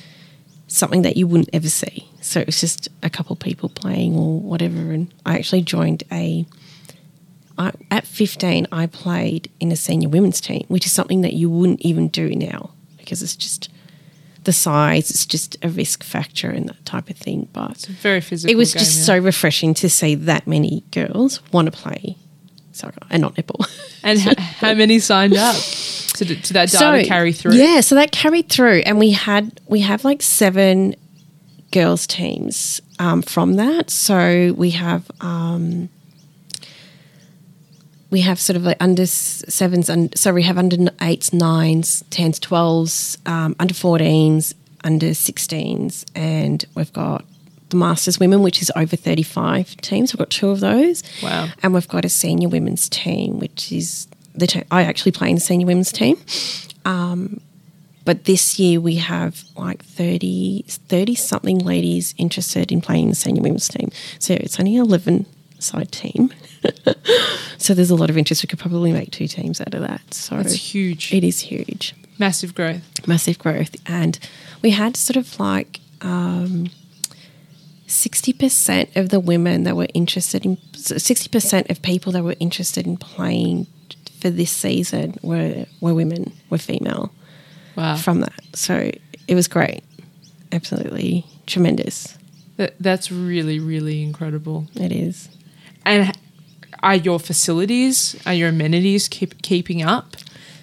something 0.68 1.02
that 1.04 1.18
you 1.18 1.28
wouldn't 1.28 1.50
ever 1.52 1.70
see. 1.70 2.10
So 2.22 2.40
it 2.40 2.46
was 2.48 2.60
just 2.60 2.88
a 3.04 3.10
couple 3.10 3.34
of 3.34 3.40
people 3.40 3.68
playing 3.70 4.16
or 4.16 4.40
whatever, 4.40 4.80
and 4.92 5.14
I 5.26 5.36
actually 5.38 5.62
joined 5.62 6.04
a. 6.12 6.46
I, 7.58 7.72
at 7.90 8.06
15, 8.06 8.68
I 8.72 8.86
played 8.88 9.50
in 9.62 9.72
a 9.72 9.78
senior 9.78 10.10
women's 10.10 10.42
team, 10.42 10.66
which 10.68 10.86
is 10.86 10.92
something 10.92 11.22
that 11.22 11.34
you 11.34 11.50
wouldn't 11.50 11.82
even 11.82 12.10
do 12.10 12.36
now 12.36 12.72
because 12.98 13.24
it's 13.24 13.36
just 13.36 13.70
the 14.44 14.52
size, 14.52 15.10
it's 15.10 15.26
just 15.26 15.56
a 15.62 15.70
risk 15.70 16.04
factor 16.04 16.50
and 16.50 16.68
that 16.68 16.84
type 16.86 17.10
of 17.10 17.16
thing. 17.16 17.48
But 17.54 17.72
It's 17.72 17.88
a 17.88 17.92
very 17.94 18.20
physical. 18.20 18.52
it 18.52 18.58
was 18.58 18.74
game, 18.74 18.80
just 18.82 18.98
yeah. 18.98 19.04
so 19.06 19.18
refreshing 19.20 19.74
to 19.76 19.90
see 19.90 20.16
that 20.16 20.48
many 20.48 20.84
girls 20.92 21.42
want 21.54 21.68
to 21.68 21.72
play 21.72 22.18
and 23.10 23.22
not 23.22 23.36
netball. 23.36 23.66
And 24.04 24.20
h- 24.20 24.38
how 24.38 24.74
many 24.76 25.00
signed 25.00 25.36
up 25.36 25.56
to, 25.56 26.26
d- 26.26 26.36
to 26.36 26.54
that 26.54 26.70
data 26.70 27.08
carry 27.08 27.34
through? 27.34 27.54
Yeah, 27.56 27.82
so 27.82 27.96
that 27.96 28.12
carried 28.12 28.50
through, 28.50 28.84
and 28.86 29.00
we 29.00 29.12
had 29.12 29.60
we 29.68 29.80
have 29.82 30.04
like 30.04 30.22
seven 30.22 30.96
girls 31.72 32.06
teams 32.06 32.82
um, 33.00 33.24
from 33.24 33.56
that. 33.56 33.90
So 33.90 34.54
we 34.56 34.70
have 34.72 35.10
um, 35.22 35.90
we 38.12 38.22
have 38.22 38.40
sort 38.40 38.56
of 38.58 38.64
like 38.64 38.78
under 38.80 39.06
sevens, 39.08 39.90
and 39.90 40.16
so 40.18 40.34
we 40.34 40.44
have 40.44 40.58
under 40.58 40.78
eights, 41.02 41.34
nines, 41.34 42.04
tens, 42.12 42.38
twelves, 42.40 43.18
um, 43.26 43.56
under 43.60 43.74
fourteens, 43.74 44.54
under 44.84 45.14
sixteens, 45.16 46.06
and 46.14 46.64
we've 46.76 46.94
got 46.94 47.26
the 47.70 47.78
Masters 47.78 48.20
women, 48.20 48.42
which 48.44 48.62
is 48.62 48.72
over 48.76 48.96
thirty 48.96 49.24
five 49.24 49.76
teams. 49.78 50.14
We've 50.14 50.20
got 50.20 50.30
two 50.30 50.50
of 50.50 50.60
those. 50.60 51.04
Wow. 51.24 51.48
And 51.64 51.74
we've 51.74 51.88
got 51.88 52.06
a 52.06 52.10
senior 52.10 52.50
women's 52.50 52.88
team, 52.90 53.40
which 53.40 53.72
is 53.72 54.08
the 54.34 54.48
te- 54.48 54.64
I 54.72 54.84
actually 54.84 55.12
play 55.14 55.30
in 55.30 55.36
the 55.36 55.42
senior 55.42 55.66
women's 55.68 55.92
team. 55.92 56.18
Um, 56.86 57.42
but 58.04 58.26
this 58.26 58.60
year 58.60 58.80
we 58.80 58.98
have 58.98 59.44
like 59.56 59.84
30, 59.84 60.64
30 60.68 61.16
something 61.16 61.58
ladies 61.58 62.14
interested 62.20 62.72
in 62.72 62.80
playing 62.82 63.10
the 63.10 63.16
senior 63.16 63.42
women's 63.42 63.68
team. 63.68 63.90
So 64.20 64.36
it's 64.36 64.60
only 64.60 64.76
an 64.76 64.84
11 64.84 65.26
side 65.58 65.92
team. 65.92 66.32
so 67.58 67.74
there's 67.74 67.90
a 67.90 67.96
lot 67.96 68.10
of 68.12 68.18
interest. 68.18 68.44
We 68.44 68.48
could 68.48 68.60
probably 68.60 68.92
make 68.92 69.10
two 69.12 69.28
teams 69.28 69.60
out 69.60 69.74
of 69.74 69.82
that. 69.82 70.14
So 70.14 70.36
That's 70.38 70.54
huge. 70.54 71.14
it 71.14 71.24
is 71.24 71.40
huge 71.40 71.96
Massive 72.20 72.54
growth. 72.54 72.82
massive 73.08 73.40
growth. 73.40 73.76
And 73.88 74.20
we 74.62 74.70
had 74.72 74.96
sort 74.96 75.18
of 75.18 75.40
like 75.40 75.80
um, 76.02 76.68
60% 77.88 78.96
of 78.96 79.10
the 79.10 79.20
women 79.20 79.64
that 79.64 79.76
were 79.76 79.88
interested 79.94 80.46
in, 80.46 80.58
60% 80.58 81.70
of 81.70 81.82
people 81.82 82.12
that 82.14 82.24
were 82.24 82.36
interested 82.40 82.86
in 82.88 82.98
playing 82.98 83.68
for 84.20 84.30
this 84.30 84.52
season 84.52 85.18
were, 85.22 85.66
were 85.82 85.94
women, 85.94 86.34
were 86.50 86.58
female 86.58 87.12
Wow. 87.76 87.98
from 87.98 88.22
that. 88.22 88.40
So 88.54 88.90
it 89.28 89.36
was 89.36 89.48
great. 89.50 89.84
Absolutely 90.52 91.26
tremendous. 91.46 92.18
That, 92.58 92.76
that's 92.80 93.12
really, 93.12 93.60
really 93.60 94.02
incredible. 94.02 94.68
It 94.76 94.92
is. 94.94 95.28
And 95.86 96.18
are 96.82 96.96
your 96.96 97.20
facilities, 97.20 98.16
are 98.26 98.34
your 98.34 98.50
amenities 98.50 99.08
keep, 99.10 99.42
keeping 99.42 99.84
up 99.84 100.16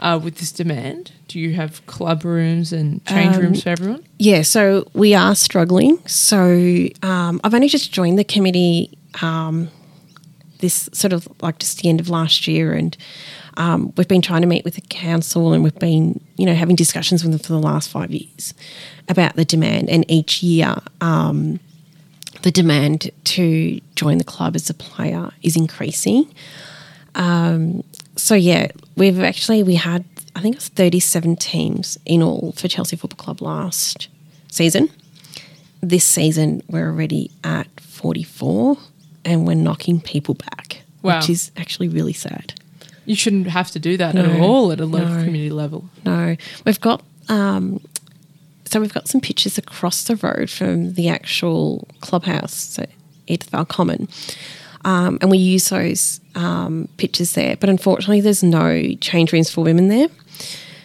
uh, 0.03 0.19
with 0.23 0.37
this 0.37 0.53
demand? 0.53 1.13
Do 1.29 1.39
you 1.39 1.55
have 1.55 1.85
club 1.87 2.25
rooms 2.25 2.73
and 2.73 3.03
change 3.07 3.37
Um, 3.37 3.43
rooms 3.43 3.63
for 3.63 3.71
everyone? 3.71 4.05
Yeah, 4.19 4.43
so 4.43 4.87
we 4.93 5.15
are 5.15 5.35
struggling. 5.35 5.99
So 6.07 6.89
um, 7.03 7.41
I've 7.45 7.55
only 7.55 7.69
just 7.69 7.93
joined 7.93 8.19
the 8.19 8.25
committee 8.25 8.99
um, 9.23 9.69
this 10.59 10.89
sort 10.93 11.13
of 11.13 11.29
like 11.41 11.59
just 11.59 11.81
the 11.83 11.89
end 11.89 12.01
of 12.01 12.09
last 12.09 12.47
year, 12.47 12.73
and 12.73 12.97
um, 13.57 13.93
we've 13.97 14.09
been 14.09 14.23
trying 14.23 14.43
to 14.43 14.47
meet 14.49 14.65
with 14.65 14.75
the 14.75 14.83
council, 14.83 15.53
and 15.53 15.63
we've 15.63 15.79
been 15.79 16.21
you 16.37 16.47
know 16.47 16.55
having 16.55 16.77
discussions 16.77 17.23
with 17.23 17.33
them 17.33 17.41
for 17.41 17.53
the 17.53 17.61
last 17.61 17.89
five 17.89 18.11
years 18.11 18.55
about 19.09 19.37
the 19.37 19.45
demand, 19.45 19.89
and 19.89 20.05
each 20.11 20.43
year. 20.43 20.77
Um, 21.01 21.61
the 22.43 22.51
demand 22.51 23.13
to 23.23 23.81
join 23.95 24.19
the 24.19 24.25
club 24.25 24.57
as 24.57 24.69
a 24.69 24.75
player 24.75 25.31
is 25.43 25.55
increasing. 25.55 26.27
Um, 27.15 27.85
so 28.23 28.37
yeah, 28.37 28.69
we've 28.97 29.19
actually 29.21 29.63
we 29.65 29.75
had 29.75 30.05
I 30.37 30.41
think 30.41 30.55
it 30.55 30.59
was 30.59 30.69
37 30.69 31.37
teams 31.37 31.99
in 32.07 32.23
all 32.23 32.53
for 32.53 32.69
Chelsea 32.69 32.97
Football 32.97 33.23
Club 33.23 33.43
last 33.43 34.09
season. 34.49 34.89
This 35.81 36.05
season 36.05 36.63
we're 36.69 36.87
already 36.87 37.33
at 37.43 37.69
44 37.81 38.79
and 39.25 39.47
we're 39.47 39.55
knocking 39.55 40.01
people 40.01 40.35
back, 40.35 40.83
Wow. 41.03 41.19
which 41.19 41.31
is 41.31 41.51
actually 41.57 41.89
really 41.89 42.13
sad. 42.13 42.55
You 43.07 43.17
shouldn't 43.17 43.49
have 43.49 43.73
to 43.73 43.81
do 43.81 43.97
that 43.97 44.15
at 44.15 44.41
all 44.41 44.71
at 44.71 44.79
a 44.79 44.87
local 44.87 45.09
no. 45.09 45.25
community 45.25 45.51
level. 45.51 45.85
No, 46.05 46.37
we've 46.65 46.81
got 46.81 47.03
um, 47.29 47.81
so 48.67 48.81
we've 48.81 48.95
got 48.95 49.09
some 49.09 49.21
pictures 49.21 49.59
across 49.59 50.05
the 50.05 50.15
road 50.17 50.49
from 50.49 50.95
the 50.95 51.09
actual 51.09 51.89
clubhouse, 52.01 52.55
so 52.55 52.87
Edithvale 53.27 53.67
Common, 53.67 54.09
um, 54.85 55.19
and 55.21 55.31
we 55.31 55.39
use 55.39 55.69
those 55.69 56.21
um, 56.35 56.89
pictures 56.97 57.33
there. 57.33 57.57
But 57.57 57.69
unfortunately, 57.69 58.21
there's 58.21 58.43
no 58.43 58.95
change 59.01 59.33
rooms 59.33 59.51
for 59.51 59.63
women 59.63 59.89
there, 59.89 60.09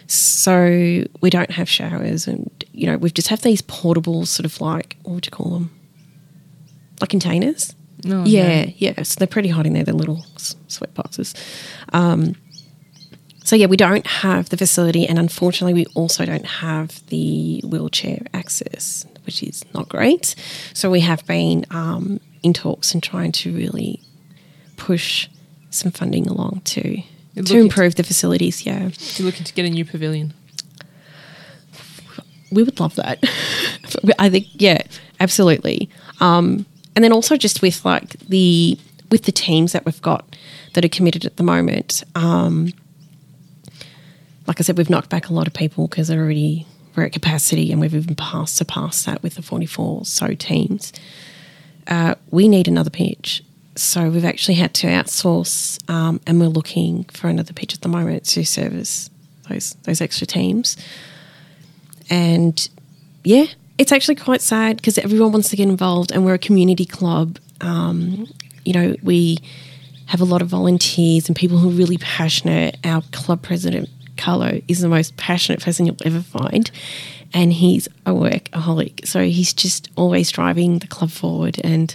so 0.06 1.04
we 1.20 1.30
don't 1.30 1.50
have 1.50 1.68
showers, 1.68 2.26
and 2.26 2.64
you 2.72 2.86
know 2.86 2.96
we've 2.96 3.14
just 3.14 3.28
have 3.28 3.42
these 3.42 3.62
portable 3.62 4.26
sort 4.26 4.46
of 4.46 4.60
like 4.60 4.96
what 5.02 5.14
would 5.14 5.26
you 5.26 5.30
call 5.30 5.50
them, 5.50 5.70
like 7.00 7.10
containers. 7.10 7.74
No, 8.04 8.24
yeah, 8.24 8.70
yeah. 8.76 9.02
So 9.02 9.18
they're 9.18 9.26
pretty 9.26 9.48
hot 9.48 9.66
in 9.66 9.72
there. 9.72 9.84
They're 9.84 9.94
little 9.94 10.24
sweat 10.36 10.94
boxes. 10.94 11.34
Um, 11.92 12.36
so 13.48 13.56
yeah, 13.56 13.66
we 13.66 13.78
don't 13.78 14.06
have 14.06 14.50
the 14.50 14.58
facility, 14.58 15.06
and 15.06 15.18
unfortunately, 15.18 15.72
we 15.72 15.86
also 15.94 16.26
don't 16.26 16.44
have 16.44 17.04
the 17.06 17.62
wheelchair 17.64 18.20
access, 18.34 19.06
which 19.24 19.42
is 19.42 19.64
not 19.72 19.88
great. 19.88 20.34
So 20.74 20.90
we 20.90 21.00
have 21.00 21.26
been 21.26 21.64
um, 21.70 22.20
in 22.42 22.52
talks 22.52 22.94
and 22.94 23.02
trying 23.02 23.32
to 23.32 23.54
really 23.54 24.02
push 24.76 25.28
some 25.70 25.92
funding 25.92 26.26
along 26.26 26.62
to 26.64 27.02
You're 27.34 27.44
to 27.44 27.58
improve 27.58 27.96
the 27.96 28.02
facilities. 28.02 28.64
Yeah, 28.64 28.90
You're 29.16 29.26
looking 29.26 29.44
to 29.44 29.52
get 29.52 29.64
a 29.64 29.70
new 29.70 29.84
pavilion. 29.84 30.32
we 32.50 32.62
would 32.62 32.80
love 32.80 32.94
that. 32.96 33.18
I 34.18 34.30
think, 34.30 34.46
yeah, 34.54 34.82
absolutely. 35.20 35.90
Um, 36.20 36.66
and 36.94 37.04
then 37.04 37.12
also 37.12 37.36
just 37.36 37.62
with 37.62 37.84
like 37.84 38.18
the 38.20 38.78
with 39.10 39.24
the 39.24 39.32
teams 39.32 39.72
that 39.72 39.84
we've 39.86 40.02
got 40.02 40.36
that 40.74 40.84
are 40.84 40.88
committed 40.88 41.24
at 41.24 41.36
the 41.36 41.42
moment. 41.42 42.02
Um, 42.14 42.72
like 44.46 44.60
I 44.60 44.62
said, 44.62 44.76
we've 44.78 44.90
knocked 44.90 45.10
back 45.10 45.28
a 45.28 45.34
lot 45.34 45.46
of 45.46 45.54
people 45.54 45.86
because 45.88 46.08
they're 46.08 46.20
already 46.20 46.66
we're 46.96 47.04
at 47.04 47.12
capacity, 47.12 47.70
and 47.70 47.80
we've 47.80 47.94
even 47.94 48.16
passed 48.16 48.56
surpassed 48.56 49.06
that 49.06 49.22
with 49.22 49.34
the 49.36 49.42
forty 49.42 49.66
four 49.66 50.04
so 50.04 50.34
teams. 50.34 50.92
Uh, 51.88 52.14
we 52.30 52.46
need 52.46 52.68
another 52.68 52.90
pitch. 52.90 53.42
So 53.74 54.10
we've 54.10 54.24
actually 54.24 54.54
had 54.54 54.74
to 54.74 54.88
outsource, 54.88 55.78
um, 55.90 56.20
and 56.26 56.40
we're 56.40 56.48
looking 56.48 57.04
for 57.04 57.28
another 57.28 57.52
pitch 57.52 57.74
at 57.74 57.80
the 57.80 57.88
moment 57.88 58.24
to 58.26 58.44
service 58.44 59.10
those 59.48 59.74
those 59.84 60.00
extra 60.00 60.26
teams 60.26 60.76
and 62.10 62.68
yeah, 63.24 63.46
it's 63.76 63.92
actually 63.92 64.14
quite 64.16 64.40
sad 64.40 64.76
because 64.76 64.98
everyone 64.98 65.32
wants 65.32 65.50
to 65.50 65.56
get 65.56 65.68
involved, 65.68 66.12
and 66.12 66.24
we're 66.24 66.34
a 66.34 66.38
community 66.38 66.84
club. 66.84 67.38
Um, 67.60 68.26
you 68.64 68.72
know, 68.72 68.96
we 69.02 69.38
have 70.06 70.20
a 70.20 70.24
lot 70.24 70.42
of 70.42 70.48
volunteers 70.48 71.28
and 71.28 71.36
people 71.36 71.58
who 71.58 71.68
are 71.68 71.72
really 71.72 71.98
passionate. 71.98 72.78
Our 72.84 73.02
club 73.12 73.42
president, 73.42 73.88
Carlo, 74.16 74.60
is 74.68 74.80
the 74.80 74.88
most 74.88 75.16
passionate 75.16 75.62
person 75.62 75.86
you'll 75.86 75.96
ever 76.04 76.20
find, 76.20 76.70
and 77.32 77.52
he's 77.52 77.88
a 78.06 78.10
workaholic. 78.10 79.06
So 79.06 79.22
he's 79.24 79.52
just 79.52 79.88
always 79.96 80.30
driving 80.30 80.78
the 80.78 80.86
club 80.86 81.10
forward, 81.10 81.60
and 81.62 81.94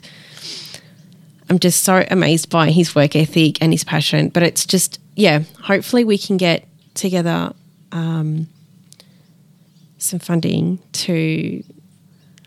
I'm 1.50 1.60
just 1.60 1.84
so 1.84 2.06
amazed 2.10 2.50
by 2.50 2.72
his 2.72 2.96
work 2.96 3.16
ethic 3.16 3.62
and 3.62 3.72
his 3.72 3.84
passion. 3.84 4.30
But 4.30 4.44
it's 4.44 4.66
just, 4.66 5.00
yeah, 5.16 5.44
hopefully 5.62 6.04
we 6.04 6.18
can 6.18 6.38
get 6.38 6.68
together 6.94 7.54
um, 7.92 8.48
some 9.98 10.20
funding 10.20 10.80
to 10.92 11.64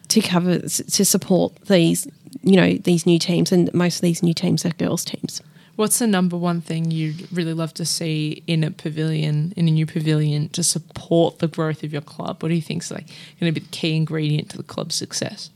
to 0.08 0.20
cover 0.20 0.60
to 0.60 1.04
support 1.04 1.54
these 1.66 2.06
you 2.42 2.56
know 2.56 2.74
these 2.74 3.06
new 3.06 3.18
teams 3.18 3.50
and 3.50 3.72
most 3.74 3.96
of 3.96 4.02
these 4.02 4.22
new 4.22 4.34
teams 4.34 4.64
are 4.64 4.70
girls 4.70 5.04
teams 5.04 5.42
What's 5.76 5.98
the 5.98 6.06
number 6.06 6.36
one 6.38 6.62
thing 6.62 6.90
you'd 6.90 7.30
really 7.30 7.52
love 7.52 7.74
to 7.74 7.84
see 7.84 8.42
in 8.46 8.64
a 8.64 8.70
pavilion, 8.70 9.52
in 9.56 9.68
a 9.68 9.70
new 9.70 9.84
pavilion, 9.84 10.48
to 10.50 10.62
support 10.62 11.38
the 11.38 11.48
growth 11.48 11.82
of 11.82 11.92
your 11.92 12.02
club? 12.02 12.42
What 12.42 12.48
do 12.48 12.54
you 12.54 12.62
think 12.62 12.82
is 12.82 12.90
like 12.90 13.06
going 13.38 13.52
to 13.52 13.60
be 13.60 13.64
the 13.64 13.72
key 13.72 13.94
ingredient 13.94 14.48
to 14.50 14.56
the 14.56 14.62
club's 14.62 14.94
success? 14.94 15.50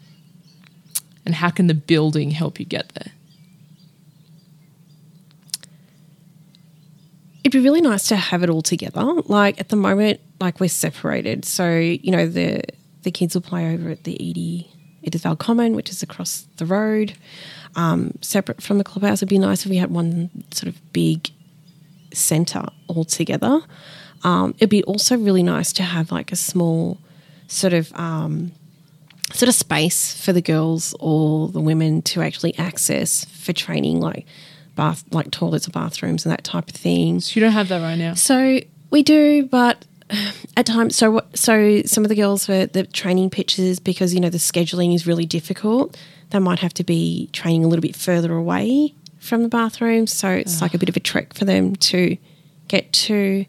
And 1.25 1.35
how 1.35 1.49
can 1.49 1.69
the 1.69 1.75
building 1.75 2.33
help 2.33 2.61
you 2.61 2.67
get 2.67 2.91
there? 2.91 3.13
it'd 7.43 7.53
be 7.53 7.65
really 7.65 7.81
nice 7.81 8.07
to 8.09 8.17
have 8.17 8.43
it 8.43 8.51
all 8.51 8.63
together 8.63 9.03
like 9.27 9.59
at 9.59 9.71
the 9.71 9.77
moment 9.77 10.21
like 10.41 10.61
we're 10.61 10.69
separated 10.69 11.45
so 11.45 11.71
you 11.79 12.11
know 12.13 12.27
the 12.27 12.63
the 13.03 13.11
kids 13.11 13.35
will 13.35 13.43
play 13.43 13.73
over 13.75 13.91
at 13.91 14.05
the 14.05 14.15
Edie 14.15 14.71
Edithvale 15.05 15.39
Common 15.39 15.75
which 15.75 15.91
is 15.91 16.03
across 16.03 16.47
the 16.57 16.67
road. 16.67 17.15
Um, 17.77 18.19
separate 18.21 18.61
from 18.61 18.79
the 18.79 18.85
clubhouse 18.85 19.19
it'd 19.19 19.29
be 19.29 19.39
nice 19.39 19.65
if 19.65 19.71
we 19.71 19.77
had 19.77 19.91
one 19.91 20.31
sort 20.51 20.75
of 20.75 20.93
big 20.93 21.31
center 22.13 22.65
all 22.89 23.05
together 23.05 23.61
um, 24.25 24.55
it'd 24.59 24.71
be 24.71 24.83
also 24.85 25.17
really 25.17 25.43
nice 25.43 25.73
to 25.75 25.83
have 25.83 26.11
like 26.11 26.33
a 26.33 26.37
small 26.37 26.99
sort 27.47 27.73
of 27.73 27.93
um, 27.95 28.53
sort 29.33 29.49
of 29.49 29.55
space 29.55 30.21
for 30.21 30.33
the 30.33 30.43
girls 30.43 30.95
or 31.01 31.49
the 31.49 31.61
women 31.61 32.03
to 32.03 32.23
actually 32.23 32.57
access 32.59 33.25
for 33.25 33.53
training 33.53 34.01
like 34.01 34.27
bath 34.77 35.05
like 35.11 35.31
toilets 35.31 35.67
or 35.69 35.71
bathrooms 35.71 36.25
and 36.25 36.33
that 36.33 36.45
type 36.45 36.69
of 36.69 36.75
thing. 36.75 37.21
So 37.21 37.39
you 37.39 37.45
don't 37.45 37.53
have 37.53 37.69
that 37.69 37.81
right 37.81 37.99
now. 37.99 38.15
so 38.15 38.61
we 38.91 39.03
do, 39.03 39.45
but 39.47 39.85
at 40.57 40.67
times, 40.67 40.97
so? 40.97 41.21
So 41.35 41.83
some 41.83 42.05
of 42.05 42.09
the 42.09 42.15
girls 42.15 42.49
were 42.49 42.67
the 42.67 42.85
training 42.85 43.31
pitches 43.31 43.81
because 43.81 44.15
you 44.15 44.21
know 44.21 44.31
the 44.31 44.39
scheduling 44.39 44.95
is 44.95 45.07
really 45.07 45.27
difficult. 45.27 45.99
They 46.31 46.39
might 46.39 46.61
have 46.61 46.75
to 46.75 46.85
be 46.85 47.29
training 47.33 47.65
a 47.65 47.69
little 47.69 47.83
bit 47.83 47.97
further 47.97 48.35
away 48.35 48.95
from 49.19 49.43
the 49.43 49.49
bathroom, 49.49 50.07
so 50.07 50.31
it's 50.31 50.63
like 50.63 50.75
a 50.75 50.79
bit 50.79 50.89
of 50.89 50.97
a 50.97 51.01
trek 51.01 51.35
for 51.35 51.45
them 51.45 51.77
to 51.77 52.17
get 52.69 52.93
to. 52.93 53.45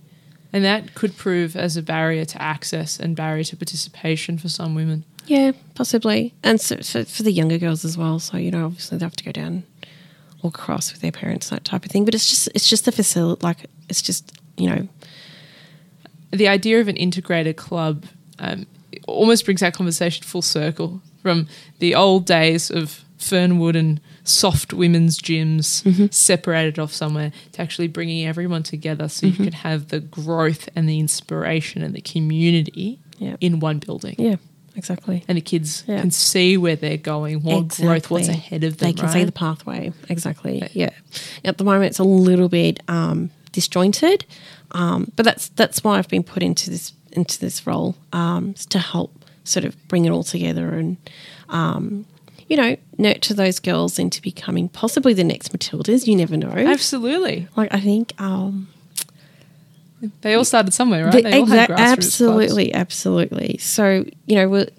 And 0.54 0.66
that 0.66 0.96
could 0.96 1.16
prove 1.16 1.56
as 1.56 1.78
a 1.78 1.82
barrier 1.82 2.26
to 2.26 2.42
access 2.42 3.00
and 3.00 3.16
barrier 3.16 3.44
to 3.46 3.56
participation 3.56 4.38
for 4.38 4.50
some 4.50 4.76
women. 4.76 5.06
Yeah, 5.28 5.52
possibly, 5.76 6.34
and 6.44 6.60
so 6.60 6.78
for, 6.78 7.06
for 7.06 7.24
the 7.24 7.32
younger 7.32 7.58
girls 7.58 7.86
as 7.86 7.98
well. 7.98 8.20
So 8.20 8.38
you 8.38 8.52
know, 8.52 8.66
obviously 8.66 8.98
they 8.98 9.06
have 9.06 9.16
to 9.16 9.24
go 9.24 9.32
down, 9.32 9.64
walk 10.42 10.58
across 10.58 10.92
with 10.92 11.02
their 11.02 11.12
parents, 11.12 11.50
that 11.50 11.64
type 11.64 11.86
of 11.86 11.92
thing. 11.92 12.06
But 12.06 12.16
it's 12.16 12.28
just 12.28 12.50
it's 12.54 12.70
just 12.70 12.86
the 12.86 12.92
facility, 12.92 13.46
like 13.46 13.66
it's 13.88 14.02
just 14.02 14.38
you 14.58 14.70
know 14.70 14.88
the 16.32 16.48
idea 16.48 16.80
of 16.82 16.88
an 16.88 16.98
integrated 16.98 17.56
club 17.58 18.06
um, 18.40 18.66
almost 19.08 19.46
brings 19.46 19.62
our 19.64 19.72
conversation 19.72 20.24
full 20.24 20.42
circle 20.42 21.02
from 21.22 21.48
the 21.80 21.94
old 21.96 22.26
days 22.26 22.70
of 22.72 23.04
Fernwood 23.18 23.76
and 23.76 24.02
soft 24.24 24.74
women's 24.74 25.20
gyms 25.20 25.84
Mm-hmm. 25.84 26.08
separated 26.10 26.80
off 26.80 26.92
somewhere 26.94 27.32
to 27.54 27.62
actually 27.62 27.88
bringing 27.88 28.26
everyone 28.26 28.64
together 28.64 29.08
so 29.10 29.28
Mm-hmm. 29.28 29.44
you 29.44 29.50
can 29.52 29.60
have 29.60 29.90
the 29.90 30.00
growth 30.00 30.70
and 30.76 30.88
the 30.90 31.00
inspiration 31.00 31.84
and 31.84 31.94
the 31.94 32.02
community 32.02 33.00
Yeah. 33.20 33.36
in 33.40 33.60
one 33.60 33.80
building. 33.80 34.16
yeah 34.18 34.36
exactly. 34.76 35.24
And 35.28 35.38
the 35.38 35.42
kids 35.42 35.84
Yeah. 35.88 36.00
can 36.02 36.12
see 36.12 36.56
where 36.58 36.76
they're 36.78 36.98
going, 36.98 37.44
what 37.44 37.68
growth, 37.68 38.10
what's 38.10 38.30
ahead 38.30 38.64
of 38.64 38.78
them. 38.78 38.88
They 38.90 38.94
can 38.94 39.06
right? 39.08 39.14
see 39.14 39.24
the 39.26 39.32
pathway. 39.34 39.92
Exactly. 40.10 40.68
Yeah. 40.74 40.92
At 41.44 41.58
the 41.58 41.64
moment, 41.66 41.88
it's 41.92 42.00
a 42.00 42.04
little 42.06 42.48
bit 42.50 42.80
um, 42.88 43.30
disjointed, 43.52 44.26
um, 44.72 45.12
but 45.16 45.24
that's 45.26 45.50
that's 45.50 45.84
why 45.84 45.98
I've 45.98 46.08
been 46.08 46.24
put 46.24 46.42
into 46.44 46.70
this 46.70 46.94
into 47.12 47.40
this 47.40 47.66
role 47.68 47.96
um, 48.14 48.54
to 48.70 48.80
help 48.80 49.26
sort 49.44 49.66
of 49.66 49.76
bring 49.88 50.06
it 50.06 50.12
all 50.12 50.24
together 50.24 50.70
and 50.76 50.98
um, 51.50 52.06
you 52.48 52.56
know 52.58 52.76
nurture 52.98 53.34
those 53.34 53.60
girls 53.60 53.98
into 54.00 54.22
becoming 54.22 54.70
possibly 54.70 55.14
the 55.14 55.24
next 55.24 55.52
Matildas. 55.52 56.08
You 56.08 56.16
never 56.16 56.38
know. 56.38 56.50
Absolutely. 56.52 57.48
like 57.58 57.74
I 57.74 57.80
think. 57.80 58.14
Um, 58.22 58.68
They 60.22 60.34
all 60.34 60.46
started 60.46 60.74
somewhere, 60.74 61.06
right? 61.06 61.14
the- 61.14 61.22
they 61.22 61.40
all 61.40 61.46
had 61.46 61.70
exact- 61.70 61.72
grassroots 61.80 62.18
clubs. 62.18 62.22
absolutely, 62.22 62.74
absolutely. 62.74 63.58
So 63.60 64.06
you 64.26 64.36
know, 64.36 64.50
we're 64.50 64.70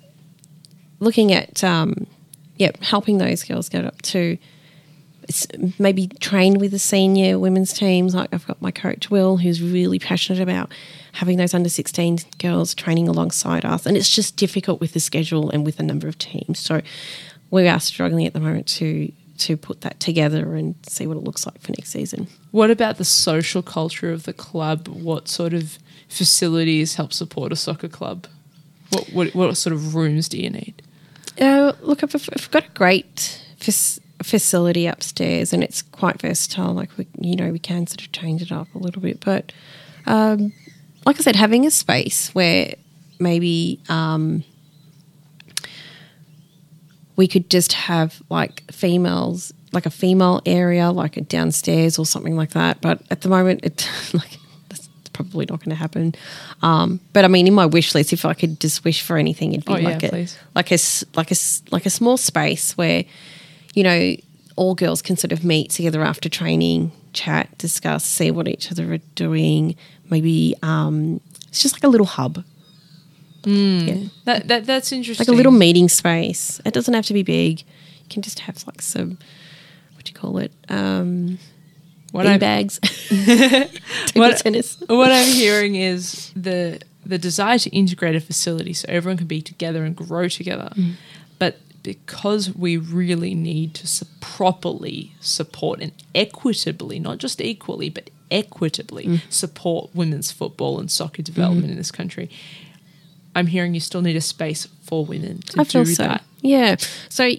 looking 1.01 1.33
at 1.33 1.63
um, 1.63 2.07
yeah, 2.57 2.71
helping 2.81 3.19
those 3.19 3.43
girls 3.45 3.69
get 3.69 3.85
up 3.85 4.01
to 4.03 4.37
maybe 5.79 6.09
train 6.09 6.59
with 6.59 6.71
the 6.71 6.79
senior 6.79 7.39
women's 7.39 7.73
teams. 7.73 8.15
Like 8.15 8.33
I've 8.33 8.47
got 8.47 8.61
my 8.61 8.71
coach 8.71 9.11
Will, 9.11 9.37
who's 9.37 9.63
really 9.63 9.99
passionate 9.99 10.43
about 10.43 10.73
having 11.13 11.39
those 11.39 11.55
under 11.55 11.69
sixteen 11.69 12.19
girls 12.39 12.75
training 12.75 13.09
alongside 13.09 13.65
us, 13.65 13.87
and 13.87 13.97
it's 13.97 14.11
just 14.11 14.37
difficult 14.37 14.81
with 14.81 14.93
the 14.93 15.01
schedule 15.01 15.51
and 15.51 15.65
with 15.65 15.77
the 15.77 15.83
number 15.83 16.09
of 16.09 16.19
teams. 16.19 16.59
So 16.59 16.81
we 17.51 17.69
are 17.69 17.81
struggling 17.81 18.27
at 18.27 18.33
the 18.33 18.41
moment 18.41 18.67
to 18.79 19.13
to 19.39 19.57
put 19.57 19.81
that 19.81 19.99
together 19.99 20.55
and 20.55 20.75
see 20.87 21.07
what 21.07 21.17
it 21.17 21.25
looks 21.25 21.47
like 21.47 21.61
for 21.61 21.73
next 21.73 21.91
season. 21.91 22.29
What 22.51 22.71
about 22.71 22.99
the 22.99 23.05
social 23.05 23.63
culture 23.63 24.13
of 24.13 24.23
the 24.23 24.33
club? 24.33 24.89
What 24.89 25.27
sort 25.27 25.53
of 25.53 25.79
facilities 26.09 26.95
help 26.95 27.13
support 27.13 27.53
a 27.53 27.57
soccer 27.57 27.89
club? 27.89 28.27
What 28.91 29.09
what, 29.13 29.35
what 29.35 29.57
sort 29.57 29.73
of 29.75 29.95
rooms 29.95 30.29
do 30.29 30.39
you 30.39 30.51
need? 30.51 30.83
Uh, 31.41 31.73
look, 31.81 32.05
I've, 32.05 32.15
I've 32.15 32.51
got 32.51 32.67
a 32.67 32.71
great, 32.75 33.43
fac- 33.57 34.03
facility 34.23 34.87
upstairs, 34.87 35.53
and 35.53 35.63
it's 35.63 35.83
quite 35.83 36.21
versatile. 36.21 36.73
Like 36.75 36.91
we, 36.97 37.07
you 37.21 37.37
know, 37.37 37.51
we 37.51 37.59
can 37.59 37.87
sort 37.87 38.03
of 38.03 38.13
change 38.13 38.43
it 38.43 38.53
up 38.53 38.69
a 38.75 38.79
little 38.79 39.03
bit. 39.03 39.21
But 39.25 39.53
um, 40.07 40.53
like 41.07 41.17
I 41.17 41.23
said, 41.23 41.37
having 41.37 41.67
a 41.67 41.71
space 41.71 42.35
where 42.35 42.75
maybe 43.19 43.81
um, 43.89 44.45
we 47.17 47.29
could 47.29 47.51
just 47.51 47.73
have 47.75 48.23
like 48.29 48.63
females, 48.73 49.53
like 49.73 49.87
a 49.87 49.91
female 49.91 50.41
area, 50.47 50.91
like 50.91 51.17
a 51.17 51.21
downstairs 51.21 51.99
or 51.99 52.07
something 52.07 52.37
like 52.37 52.51
that. 52.51 52.81
But 52.81 53.03
at 53.11 53.21
the 53.21 53.29
moment, 53.29 53.61
it 53.65 53.89
like 54.15 54.39
that's 54.69 54.89
probably 55.13 55.47
not 55.49 55.61
going 55.61 55.71
to 55.71 55.77
happen. 55.77 56.15
Um, 56.63 57.01
but 57.13 57.25
I 57.25 57.29
mean, 57.29 57.47
in 57.47 57.55
my 57.55 57.67
wish 57.67 57.95
list, 57.95 58.13
if 58.13 58.25
I 58.25 58.35
could 58.35 58.61
just 58.61 58.85
wish 58.85 59.03
for 59.03 59.19
anything, 59.19 59.53
it'd 59.53 59.65
be 59.65 59.73
Oh, 59.73 59.77
yeah, 59.77 59.89
like 59.91 60.03
a 60.05 60.09
please. 60.09 60.39
like 60.55 60.71
a 60.73 60.79
like 61.15 61.31
a 61.31 61.37
like 61.71 61.87
a 61.87 61.91
small 61.91 62.17
space 62.17 62.77
where 62.77 63.05
you 63.73 63.83
know 63.85 64.15
all 64.57 64.75
girls 64.75 65.01
can 65.03 65.17
sort 65.17 65.33
of 65.33 65.45
meet 65.45 65.71
together 65.71 66.03
after 66.03 66.29
training, 66.29 66.93
chat, 67.15 67.57
discuss, 67.59 68.05
see 68.05 68.31
what 68.31 68.47
each 68.49 68.71
other 68.71 68.93
are 68.93 68.99
doing. 69.15 69.75
Maybe 70.11 70.55
um, 70.63 71.21
it's 71.49 71.63
just 71.63 71.75
like 71.77 71.85
a 71.85 71.89
little 71.89 72.07
hub, 72.07 72.45
yeah, 73.45 73.95
That, 74.25 74.49
that 74.49 74.67
that's 74.67 74.93
interesting. 74.93 75.25
like 75.27 75.33
a 75.33 75.37
little 75.37 75.53
meeting 75.53 75.89
space. 75.89 76.61
It 76.65 76.75
doesn't 76.75 76.95
have 76.95 77.07
to 77.07 77.15
be 77.15 77.23
big. 77.23 77.61
You 77.61 78.09
can 78.11 78.23
just 78.23 78.41
have 78.41 78.63
like 78.67 78.83
some 78.83 79.19
what 79.95 80.05
do 80.05 80.11
you 80.11 80.15
call 80.19 80.39
it? 80.39 80.53
Um, 80.69 81.39
what 82.13 82.25
bean 82.25 82.33
I, 82.33 82.39
bags, 82.39 82.79
What- 84.15 84.37
tennis. 84.39 84.77
what 84.87 85.11
I'm 85.11 85.33
hearing 85.33 85.77
is 85.77 86.31
the 86.37 86.81
the 87.05 87.19
desire 87.19 87.59
to 87.59 87.71
integrate 87.71 88.15
a 88.15 88.21
facility 88.21 88.73
so 88.75 88.87
everyone 88.89 89.17
can 89.17 89.27
be 89.27 89.41
together 89.43 89.85
and 89.85 89.97
grow 89.97 90.29
together. 90.29 90.71
Mm. 90.77 90.93
Because 91.83 92.55
we 92.55 92.77
really 92.77 93.35
need 93.35 93.75
to 93.75 93.87
su- 93.87 94.07
properly 94.21 95.15
support 95.21 95.81
and 95.81 95.93
equitably, 96.15 96.99
not 97.01 97.19
just 97.19 97.41
equally, 97.41 97.89
but 97.89 98.11
equitably 98.31 99.05
Mm. 99.05 99.21
support 99.31 99.91
women's 99.95 100.31
football 100.31 100.79
and 100.79 100.91
soccer 100.91 101.23
development 101.23 101.65
Mm-hmm. 101.65 101.73
in 101.73 101.77
this 101.79 101.91
country, 101.91 102.31
I'm 103.35 103.49
hearing 103.49 103.75
you 103.75 103.81
still 103.81 104.03
need 104.03 104.17
a 104.17 104.21
space 104.21 104.69
for 104.83 105.05
women 105.05 105.39
to 105.49 105.61
I 105.61 105.65
feel 105.65 105.85
do 105.85 105.95
so. 105.95 106.03
that. 106.05 106.23
Yeah. 106.41 106.77
So 107.09 107.31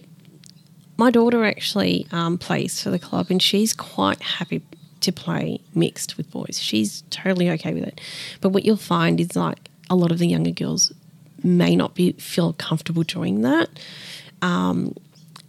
my 0.97 1.09
daughter 1.11 1.43
actually 1.45 2.07
um, 2.11 2.37
plays 2.37 2.81
for 2.81 2.89
the 2.89 2.99
club, 2.99 3.27
and 3.29 3.41
she's 3.41 3.73
quite 3.73 4.21
happy 4.21 4.61
to 5.01 5.11
play 5.11 5.59
mixed 5.73 6.17
with 6.17 6.29
boys. 6.31 6.59
She's 6.61 7.03
totally 7.09 7.49
okay 7.51 7.73
with 7.73 7.83
it. 7.83 7.99
But 8.41 8.49
what 8.49 8.63
you'll 8.65 8.77
find 8.77 9.19
is 9.19 9.35
like 9.35 9.69
a 9.89 9.95
lot 9.95 10.11
of 10.11 10.19
the 10.19 10.27
younger 10.27 10.51
girls 10.51 10.91
may 11.43 11.75
not 11.75 11.93
be 11.93 12.13
feel 12.13 12.53
comfortable 12.53 13.03
doing 13.03 13.41
that, 13.41 13.69
um, 14.43 14.93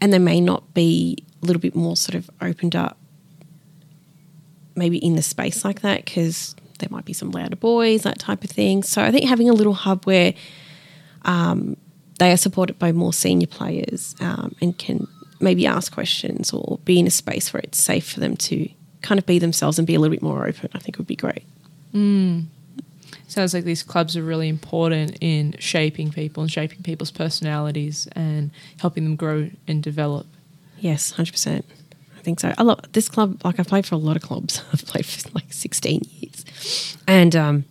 and 0.01 0.13
they 0.13 0.19
may 0.19 0.41
not 0.41 0.73
be 0.73 1.19
a 1.43 1.47
little 1.47 1.61
bit 1.61 1.75
more 1.75 1.97
sort 1.97 2.15
of 2.15 2.31
opened 2.41 2.75
up, 2.75 2.97
maybe 4.75 4.99
in 4.99 5.17
the 5.17 5.23
space 5.23 5.65
like 5.65 5.83
that 5.83 6.05
because. 6.05 6.55
There 6.81 6.89
might 6.91 7.05
be 7.05 7.13
some 7.13 7.31
louder 7.31 7.55
boys, 7.55 8.03
that 8.03 8.19
type 8.19 8.43
of 8.43 8.51
thing. 8.51 8.83
So 8.83 9.01
I 9.01 9.13
think 9.13 9.29
having 9.29 9.49
a 9.49 9.53
little 9.53 9.75
hub 9.75 10.05
where 10.07 10.35
they 12.19 12.33
are 12.33 12.37
supported 12.37 12.79
by 12.79 12.93
more 12.93 13.13
senior 13.13 13.47
players 13.47 14.15
um, 14.21 14.55
and 14.61 14.77
can 14.77 15.07
maybe 15.41 15.67
ask 15.67 15.93
questions 15.93 16.53
or 16.53 16.79
be 16.85 16.99
in 16.99 17.07
a 17.07 17.11
space 17.11 17.53
where 17.53 17.61
it's 17.61 17.79
safe 17.79 18.13
for 18.13 18.21
them 18.21 18.37
to 18.37 18.69
kind 19.03 19.19
of 19.19 19.27
be 19.27 19.39
themselves 19.39 19.79
and 19.79 19.87
be 19.87 19.95
a 19.95 20.01
little 20.01 20.15
bit 20.15 20.23
more 20.23 20.47
open, 20.47 20.69
I 20.75 20.79
think 20.81 20.99
would 20.99 21.07
be 21.07 21.17
great. 21.17 21.45
Sounds 23.35 23.53
like 23.53 23.65
these 23.65 23.83
clubs 23.83 24.17
are 24.17 24.23
really 24.23 24.49
important 24.49 25.19
in 25.21 25.57
shaping 25.59 26.13
people 26.13 26.45
and 26.45 26.53
shaping 26.53 26.85
people's 26.85 27.11
personalities 27.11 28.07
and 28.13 28.53
helping 28.79 29.03
them 29.03 29.17
grow 29.17 29.51
and 29.67 29.83
develop. 29.83 30.29
Yes, 30.79 31.15
100%. 31.15 31.65
I 32.17 32.21
think 32.21 32.39
so. 32.39 32.55
I 32.57 32.63
love 32.63 32.79
this 32.93 33.09
club. 33.09 33.41
Like, 33.45 33.59
I've 33.59 33.67
played 33.67 33.87
for 33.87 33.97
a 33.97 33.99
lot 33.99 34.15
of 34.15 34.23
clubs. 34.23 34.63
I've 34.73 34.87
played 34.87 35.05
for 35.05 35.29
like 35.31 35.53
16 35.53 36.03
years. 36.11 36.97
And 37.09 37.35
um, 37.35 37.65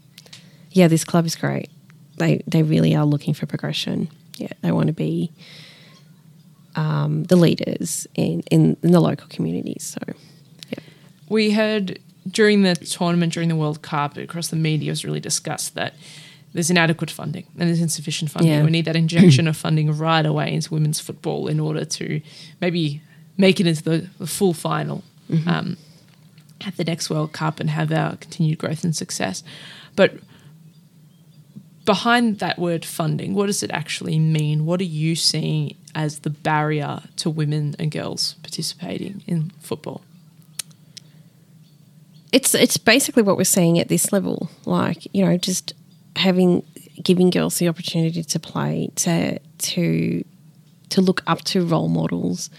yeah, 0.72 0.90
this 0.90 1.06
club 1.06 1.26
is 1.26 1.38
great. 1.38 1.70
They, 2.18 2.44
they 2.46 2.62
really 2.62 2.94
are 2.94 3.06
looking 3.06 3.34
for 3.34 3.46
progression. 3.46 4.10
Yeah, 4.36 4.52
they 4.64 4.74
want 4.74 4.88
to 4.88 4.94
be 4.94 5.32
um, 6.76 7.24
the 7.24 7.38
leaders 7.38 8.06
in, 8.16 8.42
in, 8.52 8.76
in 8.84 8.92
the 8.92 9.00
local 9.00 9.30
communities. 9.30 9.96
So, 9.98 10.14
yeah. 10.72 10.80
We 11.30 11.52
heard 11.52 12.00
during 12.30 12.64
the 12.64 12.76
tournament, 12.76 13.34
during 13.34 13.50
the 13.50 13.56
World 13.56 13.82
Cup, 13.82 14.18
across 14.18 14.48
the 14.48 14.56
media 14.56 14.92
was 14.92 15.04
really 15.04 15.20
discussed 15.20 15.76
that 15.76 15.94
there's 16.54 16.70
inadequate 16.70 17.12
funding 17.12 17.46
and 17.58 17.68
there's 17.68 17.82
insufficient 17.82 18.32
funding. 18.32 18.52
Yeah. 18.52 18.64
We 18.64 18.72
need 18.72 18.86
that 18.86 18.96
injection 18.96 19.48
of 19.48 19.58
funding 19.58 19.92
right 19.98 20.26
away 20.26 20.54
into 20.54 20.74
women's 20.74 21.00
football 21.00 21.48
in 21.48 21.60
order 21.60 21.84
to 21.84 22.22
maybe 22.62 23.02
make 23.38 23.60
it 23.60 23.68
into 23.68 23.84
the, 23.84 24.10
the 24.20 24.28
full 24.28 24.54
final 24.54 25.04
um, 25.48 25.78
at 26.66 26.78
the 26.78 26.84
next 26.84 27.10
World 27.10 27.34
Cup 27.34 27.60
and 27.60 27.70
have 27.70 27.92
our 27.92 28.16
continued 28.18 28.60
growth 28.60 28.84
and 28.84 28.96
success. 28.96 29.44
But 29.96 30.14
behind 31.86 32.40
that 32.40 32.60
word 32.60 32.86
funding, 32.86 33.34
what 33.34 33.48
does 33.48 33.64
it 33.64 33.72
actually 33.72 34.20
mean? 34.20 34.66
What 34.66 34.80
are 34.80 34.86
you 34.86 35.16
seeing 35.16 35.76
as 35.96 36.20
the 36.20 36.30
barrier 36.30 37.02
to 37.18 37.30
women 37.30 37.76
and 37.80 37.92
girls 37.92 38.36
participating 38.44 39.24
in 39.28 39.52
football? 39.60 40.04
It's 42.34 42.56
it's 42.56 42.78
basically 42.78 43.22
what 43.24 43.38
we're 43.38 43.44
seeing 43.46 43.80
at 43.80 43.88
this 43.88 44.12
level. 44.12 44.50
Like 44.66 45.08
you 45.16 45.24
know, 45.24 45.38
just 45.38 45.74
having 46.16 46.66
giving 47.02 47.30
girls 47.30 47.60
the 47.60 47.70
opportunity 47.70 48.24
to 48.24 48.40
play, 48.40 48.90
to 48.96 49.40
to 49.40 50.26
to 50.90 51.02
look 51.02 51.24
up 51.28 51.42
to 51.46 51.66
role 51.66 51.88
models. 51.88 52.50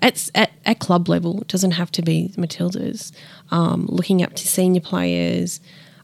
At, 0.00 0.28
at, 0.34 0.50
at 0.66 0.78
club 0.78 1.08
level, 1.08 1.40
it 1.40 1.48
doesn't 1.48 1.70
have 1.70 1.90
to 1.92 2.02
be 2.02 2.30
Matildas. 2.36 3.12
Um, 3.50 3.86
looking 3.88 4.22
up 4.22 4.34
to 4.34 4.46
senior 4.46 4.82
players, 4.82 5.58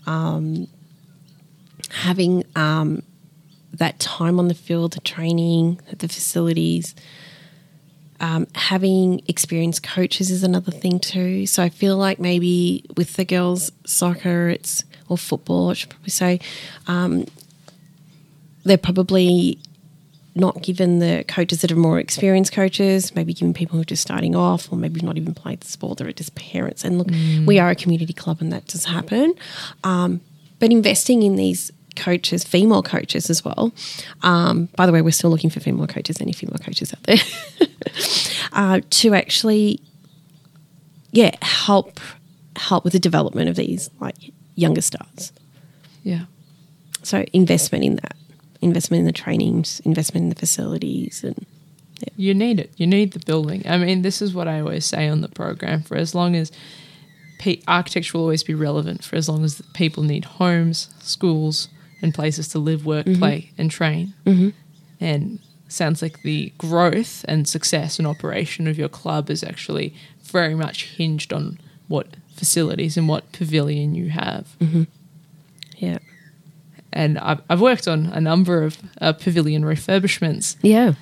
um, 0.06 0.66
having 1.90 2.42
um, 2.56 3.02
that 3.74 3.98
time 3.98 4.38
on 4.38 4.48
the 4.48 4.54
field, 4.54 4.94
the 4.94 5.00
training, 5.00 5.78
the 5.98 6.08
facilities, 6.08 6.94
um, 8.22 8.46
having 8.54 9.20
experienced 9.26 9.82
coaches 9.82 10.30
is 10.30 10.42
another 10.42 10.70
thing 10.70 11.00
too. 11.00 11.44
So 11.46 11.62
I 11.62 11.68
feel 11.68 11.96
like 11.96 12.18
maybe 12.18 12.84
with 12.96 13.14
the 13.16 13.24
girls' 13.24 13.72
soccer, 13.84 14.48
it's 14.48 14.84
or 15.08 15.18
football, 15.18 15.70
I 15.70 15.74
should 15.74 15.90
probably 15.90 16.10
say, 16.10 16.40
um, 16.86 17.26
they're 18.64 18.78
probably 18.78 19.58
not 20.34 20.62
given 20.62 21.00
the 21.00 21.24
coaches 21.28 21.60
that 21.60 21.70
are 21.70 21.76
more 21.76 21.98
experienced 21.98 22.52
coaches, 22.52 23.14
maybe 23.14 23.34
given 23.34 23.52
people 23.52 23.76
who 23.76 23.82
are 23.82 23.84
just 23.84 24.00
starting 24.00 24.34
off, 24.34 24.72
or 24.72 24.76
maybe 24.76 25.00
not 25.00 25.18
even 25.18 25.34
played 25.34 25.60
the 25.60 25.68
sport, 25.68 25.98
they're 25.98 26.10
just 26.12 26.34
parents. 26.34 26.84
And 26.84 26.96
look, 26.96 27.08
we 27.46 27.58
are 27.58 27.70
a 27.70 27.74
community 27.74 28.14
club, 28.14 28.38
and 28.40 28.50
that 28.52 28.66
does 28.66 28.86
happen. 28.86 29.34
Um, 29.84 30.20
but 30.58 30.70
investing 30.70 31.22
in 31.22 31.36
these 31.36 31.70
coaches, 31.96 32.44
female 32.44 32.82
coaches 32.82 33.30
as 33.30 33.44
well. 33.44 33.72
Um, 34.22 34.68
by 34.76 34.86
the 34.86 34.92
way, 34.92 35.02
we're 35.02 35.10
still 35.10 35.30
looking 35.30 35.50
for 35.50 35.60
female 35.60 35.86
coaches. 35.86 36.20
Any 36.20 36.32
female 36.32 36.58
coaches 36.58 36.92
out 36.92 37.02
there? 37.04 37.18
uh, 38.52 38.80
to 38.90 39.14
actually, 39.14 39.80
yeah, 41.12 41.34
help 41.42 42.00
help 42.56 42.84
with 42.84 42.92
the 42.92 42.98
development 42.98 43.48
of 43.48 43.56
these 43.56 43.88
like 44.00 44.16
younger 44.54 44.82
stars. 44.82 45.32
Yeah. 46.02 46.24
So 47.02 47.24
investment 47.32 47.84
in 47.84 47.96
that, 47.96 48.16
investment 48.60 49.00
in 49.00 49.06
the 49.06 49.12
trainings, 49.12 49.80
investment 49.80 50.24
in 50.24 50.28
the 50.28 50.36
facilities, 50.36 51.24
and 51.24 51.46
You 52.16 52.34
need 52.34 52.58
it. 52.60 52.72
You 52.76 52.86
need 52.86 53.12
the 53.12 53.20
building. 53.20 53.62
I 53.66 53.78
mean, 53.78 54.02
this 54.02 54.20
is 54.22 54.34
what 54.34 54.48
I 54.48 54.60
always 54.60 54.84
say 54.84 55.08
on 55.08 55.20
the 55.20 55.28
program. 55.28 55.82
For 55.82 55.96
as 55.96 56.14
long 56.14 56.34
as 56.36 56.50
architecture 57.66 58.18
will 58.18 58.24
always 58.24 58.44
be 58.44 58.54
relevant, 58.54 59.04
for 59.04 59.16
as 59.16 59.28
long 59.28 59.44
as 59.44 59.62
people 59.74 60.02
need 60.02 60.24
homes, 60.24 60.90
schools, 61.00 61.68
and 62.02 62.12
places 62.12 62.48
to 62.48 62.58
live, 62.58 62.84
work, 62.84 63.06
play, 63.06 63.50
and 63.56 63.70
train. 63.70 64.12
Mm-hmm. 64.26 64.48
And 65.00 65.38
sounds 65.68 66.02
like 66.02 66.20
the 66.22 66.52
growth 66.58 67.24
and 67.28 67.48
success 67.48 67.98
and 67.98 68.06
operation 68.06 68.66
of 68.68 68.76
your 68.76 68.88
club 68.90 69.30
is 69.30 69.42
actually 69.42 69.94
very 70.22 70.54
much 70.54 70.84
hinged 70.96 71.32
on 71.32 71.58
what 71.88 72.08
facilities 72.36 72.96
and 72.98 73.08
what 73.08 73.32
pavilion 73.32 73.94
you 73.94 74.10
have. 74.10 74.54
yeah, 75.78 75.98
And 76.92 77.18
I've, 77.18 77.40
I've 77.48 77.60
worked 77.60 77.88
on 77.88 78.06
a 78.06 78.20
number 78.20 78.62
of 78.64 78.76
uh, 79.00 79.12
pavilion 79.14 79.62
refurbishments. 79.62 80.56
yeah, 80.62 80.92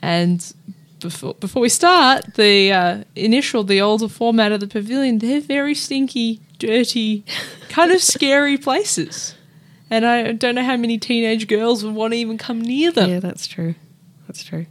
And 0.00 0.52
before 1.00 1.34
before 1.34 1.62
we 1.62 1.68
start, 1.68 2.34
the 2.34 2.72
uh, 2.72 3.04
initial, 3.14 3.62
the 3.62 3.80
older 3.80 4.08
format 4.08 4.50
of 4.52 4.60
the 4.60 4.66
pavilion, 4.66 5.18
they're 5.18 5.40
very 5.40 5.74
stinky, 5.74 6.40
dirty, 6.58 7.24
kind 7.68 7.92
of 7.92 8.02
scary 8.14 8.56
places. 8.58 9.35
And 9.90 10.04
I 10.04 10.32
don't 10.32 10.54
know 10.56 10.64
how 10.64 10.76
many 10.76 10.98
teenage 10.98 11.46
girls 11.46 11.84
would 11.84 11.94
want 11.94 12.12
to 12.12 12.18
even 12.18 12.38
come 12.38 12.60
near 12.60 12.90
them. 12.90 13.08
yeah. 13.10 13.20
That's 13.20 13.46
true. 13.46 13.74
That's 14.26 14.42
true. 14.44 14.66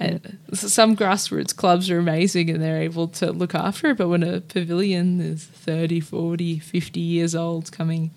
And 0.00 0.38
some 0.52 0.96
grassroots 0.96 1.54
clubs 1.54 1.88
are 1.90 1.98
amazing 1.98 2.50
and 2.50 2.60
they're 2.60 2.80
able 2.82 3.06
to 3.08 3.30
look 3.30 3.54
after 3.54 3.90
it, 3.90 3.98
but 3.98 4.08
when 4.08 4.22
a 4.24 4.40
pavilion 4.40 5.20
is 5.20 5.44
30, 5.44 6.00
40, 6.00 6.58
50 6.58 6.98
years 7.00 7.34
old, 7.36 7.70
coming 7.70 8.10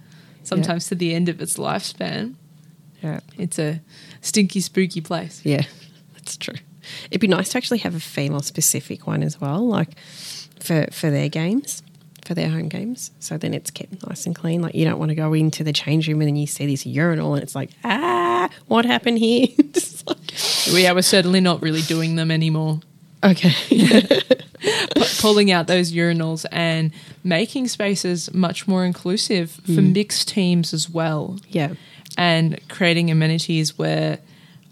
sometimes 0.44 0.88
to 0.88 0.96
the 0.96 1.14
end 1.14 1.30
of 1.30 1.42
its 1.42 1.58
lifespan, 1.58 2.36
Yeah, 3.04 3.20
it's 3.38 3.60
a 3.60 3.82
stinky, 4.22 4.62
spooky 4.62 5.02
place. 5.02 5.42
yeah, 5.44 5.64
that's 6.14 6.38
true. 6.38 6.56
It'd 7.12 7.22
be 7.22 7.28
nice 7.28 7.50
to 7.50 7.58
actually 7.58 7.80
have 7.80 7.94
a 7.94 8.00
female 8.00 8.42
specific 8.42 9.06
one 9.06 9.22
as 9.22 9.40
well, 9.40 9.68
like 9.68 10.00
for 10.60 10.88
for 10.92 11.12
their 11.12 11.30
games, 11.30 11.84
for 12.26 12.34
their 12.34 12.50
home 12.50 12.68
games. 12.70 13.12
So 13.20 13.38
then 13.38 13.54
it's 13.54 13.72
kept 13.72 14.06
nice 14.08 14.26
and 14.26 14.36
clean. 14.36 14.62
Like 14.62 14.76
you 14.76 14.84
don't 14.84 15.00
want 15.00 15.10
to 15.10 15.16
go 15.16 15.34
into 15.34 15.64
the 15.64 15.72
change 15.72 16.08
room 16.08 16.20
and 16.22 16.28
then 16.28 16.36
you 16.36 16.48
see 16.48 16.66
this 16.66 16.86
urinal 16.86 17.36
and 17.36 17.44
it's 17.44 17.56
like, 17.56 17.70
ah, 17.84 18.50
what 18.68 18.86
happened 18.86 19.20
here? 19.20 19.48
Like- 20.08 20.18
We 20.74 20.86
are 20.86 21.02
certainly 21.02 21.40
not 21.42 21.62
really 21.64 21.82
doing 21.82 22.16
them 22.16 22.30
anymore. 22.32 22.82
okay. 23.24 23.54
Pu- 24.96 25.22
pulling 25.22 25.52
out 25.52 25.68
those 25.68 25.92
urinals 25.92 26.46
and 26.52 26.92
making 27.24 27.68
spaces 27.68 28.34
much 28.34 28.68
more 28.68 28.84
inclusive 28.86 29.52
for 29.52 29.82
mixed 29.82 30.28
teams 30.28 30.74
as 30.74 30.90
well. 30.90 31.38
yeah. 31.50 31.74
and 32.18 32.60
creating 32.70 33.10
amenities 33.12 33.78
where 33.78 34.20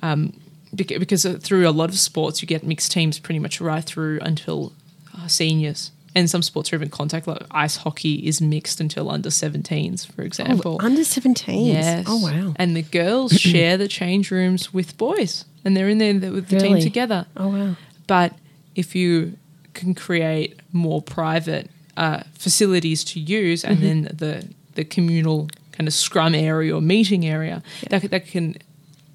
um, 0.02 0.34
because 0.76 1.26
through 1.42 1.68
a 1.68 1.72
lot 1.72 1.90
of 1.90 1.98
sports 2.00 2.42
you 2.42 2.48
get 2.48 2.64
mixed 2.64 2.92
teams 2.92 3.20
pretty 3.20 3.40
much 3.40 3.60
right 3.62 3.84
through 3.84 4.20
until 4.22 4.74
uh, 5.18 5.28
seniors 5.28 5.92
and 6.16 6.30
some 6.30 6.42
sports 6.42 6.72
are 6.72 6.76
even 6.76 6.90
contact 6.90 7.28
like 7.28 7.42
ice 7.52 7.78
hockey 7.78 8.16
is 8.28 8.42
mixed 8.42 8.80
until 8.80 9.10
under 9.10 9.30
17s 9.30 10.06
for 10.12 10.22
example 10.22 10.78
Oh, 10.82 10.86
under 10.86 11.02
17s? 11.02 11.68
yes 11.68 12.06
Oh, 12.08 12.20
wow. 12.24 12.54
and 12.58 12.76
the 12.76 12.84
girls 12.84 13.34
share 13.40 13.78
the 13.78 13.88
change 13.88 14.32
rooms 14.32 14.74
with 14.74 14.98
boys 14.98 15.46
and 15.66 15.76
they're 15.76 15.90
in 15.90 15.98
there 15.98 16.32
with 16.32 16.50
the 16.50 16.60
team 16.60 16.80
together 16.80 17.26
Oh, 17.38 17.50
wow. 17.50 17.76
but 18.08 18.34
if 18.76 18.96
you 18.96 19.38
can 19.74 19.96
create 19.96 20.60
more 20.72 21.02
private 21.02 21.70
uh, 21.98 22.24
facilities 22.34 23.04
to 23.04 23.20
use, 23.20 23.64
and 23.64 23.78
then 23.80 24.04
the 24.12 24.48
the 24.76 24.84
communal 24.84 25.48
kind 25.72 25.88
of 25.88 25.94
scrum 25.94 26.34
area 26.36 26.76
or 26.76 26.82
meeting 26.82 27.24
area, 27.26 27.62
that 27.90 28.02
that 28.10 28.26
can, 28.28 28.56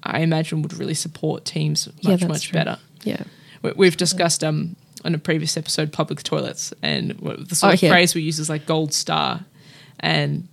I 0.03 0.19
imagine, 0.19 0.61
would 0.61 0.73
really 0.73 0.93
support 0.93 1.43
teams 1.45 1.87
much 2.03 2.19
that's 2.21 2.25
much 2.27 2.47
true. 2.47 2.53
better. 2.57 2.77
Yeah. 3.03 3.23
We- 3.61 3.73
We've 3.75 3.97
discussed 3.97 4.43
um 4.43 4.75
on 5.05 5.15
a 5.15 5.17
previous 5.17 5.55
episode 5.57 5.91
public 5.91 6.23
toilets, 6.23 6.73
and 6.81 7.13
what- 7.19 7.49
the 7.49 7.55
sort 7.55 7.71
Oh, 7.71 7.73
of 7.75 7.81
yeah. 7.81 7.89
phrase 7.89 8.13
we 8.15 8.21
use 8.21 8.39
is 8.39 8.49
like 8.49 8.65
gold 8.65 8.93
star, 8.93 9.45
and 9.99 10.47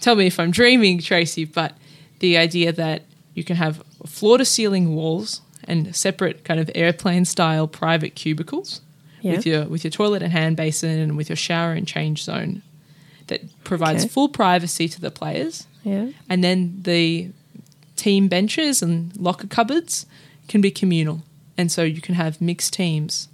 tell 0.00 0.14
me 0.16 0.26
if 0.26 0.38
I'm 0.40 0.50
dreaming, 0.50 1.00
Tracey, 1.00 1.44
but 1.44 1.76
the 2.20 2.36
idea 2.36 2.72
that 2.72 3.02
you 3.34 3.44
can 3.44 3.56
have 3.56 3.82
floor 4.06 4.38
to 4.38 4.44
ceiling 4.44 4.94
walls 4.94 5.40
and 5.66 5.94
separate 5.96 6.44
kind 6.44 6.60
of 6.60 6.70
airplane 6.74 7.24
style 7.24 7.66
private 7.66 8.14
cubicles 8.14 8.80
Yeah. 9.22 9.32
with 9.36 9.46
your 9.46 9.64
with 9.64 9.82
your 9.84 9.90
toilet 9.90 10.22
and 10.22 10.30
hand 10.32 10.56
basin 10.56 10.98
and 10.98 11.16
with 11.16 11.28
your 11.30 11.36
shower 11.36 11.72
and 11.72 11.86
change 11.86 12.22
zone 12.22 12.62
that 13.28 13.40
provides 13.64 14.04
Okay. 14.04 14.10
full 14.12 14.28
privacy 14.28 14.88
to 14.88 15.00
the 15.00 15.10
players 15.10 15.66
Yeah. 15.82 16.08
and 16.28 16.44
then 16.44 16.80
the 16.82 17.28
team 17.96 18.28
benches 18.28 18.82
and 18.82 19.16
locker 19.16 19.46
cupboards 19.46 20.04
can 20.48 20.60
be 20.60 20.70
communal 20.70 21.22
and 21.56 21.72
so 21.72 21.82
you 21.82 22.02
can 22.02 22.14
have 22.16 22.40
mixed 22.42 22.74
teams 22.74 23.28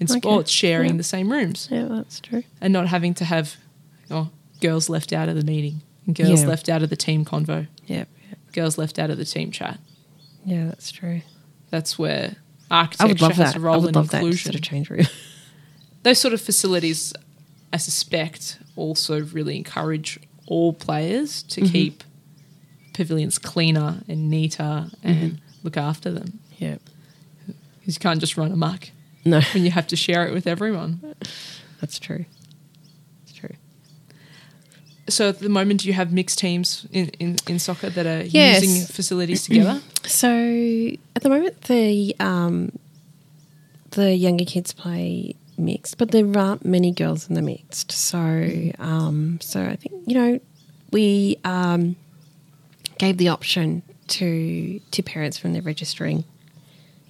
in 0.00 0.10
Okay. 0.10 0.18
sports 0.18 0.50
sharing 0.50 0.92
Yeah. 0.92 0.96
the 0.96 1.02
same 1.04 1.30
rooms 1.30 1.68
Yeah, 1.70 1.84
that's 1.90 2.20
true. 2.20 2.42
and 2.60 2.72
not 2.72 2.88
having 2.88 3.14
to 3.14 3.24
have 3.24 3.56
oh, 4.10 4.30
girls 4.60 4.88
left 4.88 5.12
out 5.12 5.28
of 5.28 5.36
the 5.36 5.44
meeting 5.44 5.82
and 6.06 6.14
girls 6.16 6.42
Yeah. 6.42 6.48
left 6.48 6.68
out 6.68 6.82
of 6.82 6.88
the 6.90 6.96
team 6.96 7.24
convo 7.24 7.66
Yeah. 7.86 8.04
girls 8.52 8.76
left 8.78 8.98
out 8.98 9.10
of 9.10 9.18
the 9.18 9.24
team 9.24 9.50
chat 9.50 9.78
Yeah, 10.44 10.64
that's 10.66 10.90
true. 10.90 11.22
that's 11.70 11.98
where 11.98 12.36
I 12.70 12.80
architecture 12.80 13.08
would 13.08 13.20
love 13.20 13.32
has 13.36 13.52
that. 13.52 13.56
a 13.56 13.58
I 13.58 13.62
role 13.62 13.80
would 13.82 13.88
in 13.90 13.94
love 13.94 14.10
that 14.10 14.18
inclusion 14.18 14.52
sort 14.52 14.54
of 14.54 14.62
change 14.62 14.90
room. 14.90 15.06
those 16.02 16.18
sort 16.18 16.32
of 16.34 16.40
facilities, 16.40 17.12
I 17.72 17.76
suspect, 17.78 18.58
also 18.76 19.20
really 19.22 19.56
encourage 19.56 20.18
all 20.46 20.72
players 20.72 21.42
to 21.44 21.60
Mm-hmm. 21.62 21.72
keep 21.72 22.04
pavilions 22.94 23.38
cleaner 23.38 24.02
and 24.08 24.30
neater 24.30 24.88
and 25.02 25.40
look 25.62 25.76
after 25.76 26.10
them. 26.10 26.40
yeah. 26.58 26.76
Because 27.80 27.94
you 27.96 28.00
can't 28.00 28.20
just 28.20 28.36
run 28.36 28.52
amok 28.52 28.90
No, 29.24 29.40
when 29.54 29.64
you 29.64 29.70
have 29.70 29.86
to 29.88 29.96
share 29.96 30.26
it 30.26 30.32
with 30.32 30.46
everyone. 30.46 31.14
that's 31.80 31.98
true. 31.98 32.24
It's 33.24 33.32
true. 33.32 33.54
So 35.08 35.28
at 35.30 35.40
the 35.40 35.48
moment, 35.48 35.80
do 35.80 35.88
you 35.88 35.92
have 35.94 36.12
mixed 36.12 36.38
teams 36.38 36.86
in, 36.92 37.08
in, 37.18 37.36
in 37.48 37.58
soccer 37.58 37.90
that 37.90 38.06
are 38.06 38.22
Yes. 38.22 38.62
using 38.62 38.86
facilities 38.86 39.44
together? 39.44 39.80
So 40.04 40.28
at 41.14 41.22
the 41.22 41.28
moment, 41.28 41.60
the 41.62 42.16
um, 42.18 42.72
the 43.90 44.14
younger 44.14 44.44
kids 44.44 44.72
play 44.72 45.36
mixed, 45.58 45.98
but 45.98 46.10
there 46.10 46.26
aren't 46.36 46.64
many 46.64 46.90
girls 46.90 47.28
in 47.28 47.34
the 47.34 47.42
mixed. 47.42 47.92
So 47.92 48.18
um, 48.78 49.38
so 49.42 49.62
I 49.62 49.76
think 49.76 49.94
you 50.06 50.14
know 50.14 50.40
we 50.90 51.36
um, 51.44 51.94
gave 52.98 53.18
the 53.18 53.28
option 53.28 53.82
to 54.08 54.80
to 54.90 55.02
parents 55.02 55.44
when 55.44 55.52
they're 55.52 55.62
registering 55.62 56.24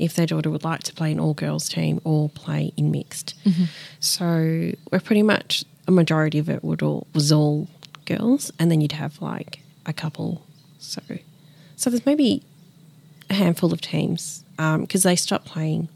if 0.01 0.15
their 0.15 0.27
daughter 0.27 0.51
would 0.51 0.65
like 0.65 0.83
to 0.85 0.93
play 0.95 1.13
an 1.13 1.21
all 1.21 1.35
girls 1.35 1.69
team 1.69 2.01
or 2.05 2.29
play 2.31 2.73
in 2.77 2.91
mixed. 2.91 3.35
Mm-hmm. 3.45 3.65
So 4.01 4.73
we're 4.91 5.01
pretty 5.01 5.23
much 5.23 5.65
a 5.87 5.91
majority 5.91 6.39
of 6.39 6.49
it 6.49 6.65
would 6.65 6.83
all 6.83 7.07
was 7.15 7.31
all 7.31 7.69
girls, 8.07 8.51
and 8.59 8.71
then 8.71 8.81
you'd 8.81 8.93
have 8.93 9.21
like 9.21 9.61
a 9.87 9.93
couple. 9.93 10.43
So 10.79 11.01
so 11.77 11.91
there's 11.91 12.07
maybe 12.07 12.43
a 13.29 13.35
handful 13.35 13.73
of 13.73 13.81
teams 13.81 14.45
um, 14.59 14.83
because 14.83 15.03
they 15.03 15.17
stopped 15.17 15.47
playing 15.47 15.89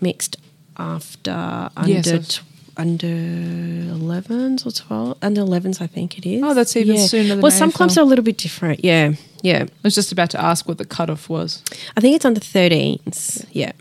mixed 0.00 0.36
after 0.76 1.70
under 1.76 1.92
Yes, 1.92 2.36
tw- 2.36 2.42
under 2.76 3.06
11s 3.06 4.66
or 4.66 4.72
12 4.72 5.18
under 5.22 5.42
11s 5.42 5.80
I 5.80 5.86
think 5.86 6.18
it 6.18 6.26
is. 6.26 6.42
Oh, 6.42 6.54
that's 6.54 6.76
even 6.76 6.98
sooner 6.98 7.28
than 7.28 7.40
Well, 7.40 7.52
some 7.52 7.70
clubs 7.70 7.96
are 7.96 8.00
a 8.00 8.04
little 8.04 8.24
bit 8.24 8.36
different. 8.36 8.84
Yeah, 8.84 9.12
yeah. 9.44 9.62
I 9.68 9.68
was 9.84 9.94
just 9.94 10.10
about 10.10 10.30
to 10.30 10.40
ask 10.40 10.66
what 10.66 10.78
the 10.78 10.84
cutoff 10.84 11.28
was. 11.28 11.62
I 11.96 12.00
think 12.00 12.16
it's 12.16 12.24
under 12.24 12.40
13s. 12.40 13.46
Yeah, 13.52 13.72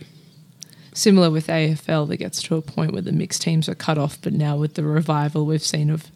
Similar 0.94 1.32
with 1.32 1.48
AFL, 1.48 2.08
that 2.10 2.18
gets 2.18 2.44
to 2.44 2.56
a 2.56 2.62
point 2.62 2.92
where 2.94 3.02
the 3.02 3.12
mixed 3.12 3.42
teams 3.42 3.68
are 3.68 3.74
cut 3.74 3.98
off, 3.98 4.20
but 4.22 4.32
now 4.34 4.56
with 4.58 4.76
the 4.76 4.84
revival 4.84 5.46
we've 5.48 5.64
seen 5.64 5.90
of 5.90 6.12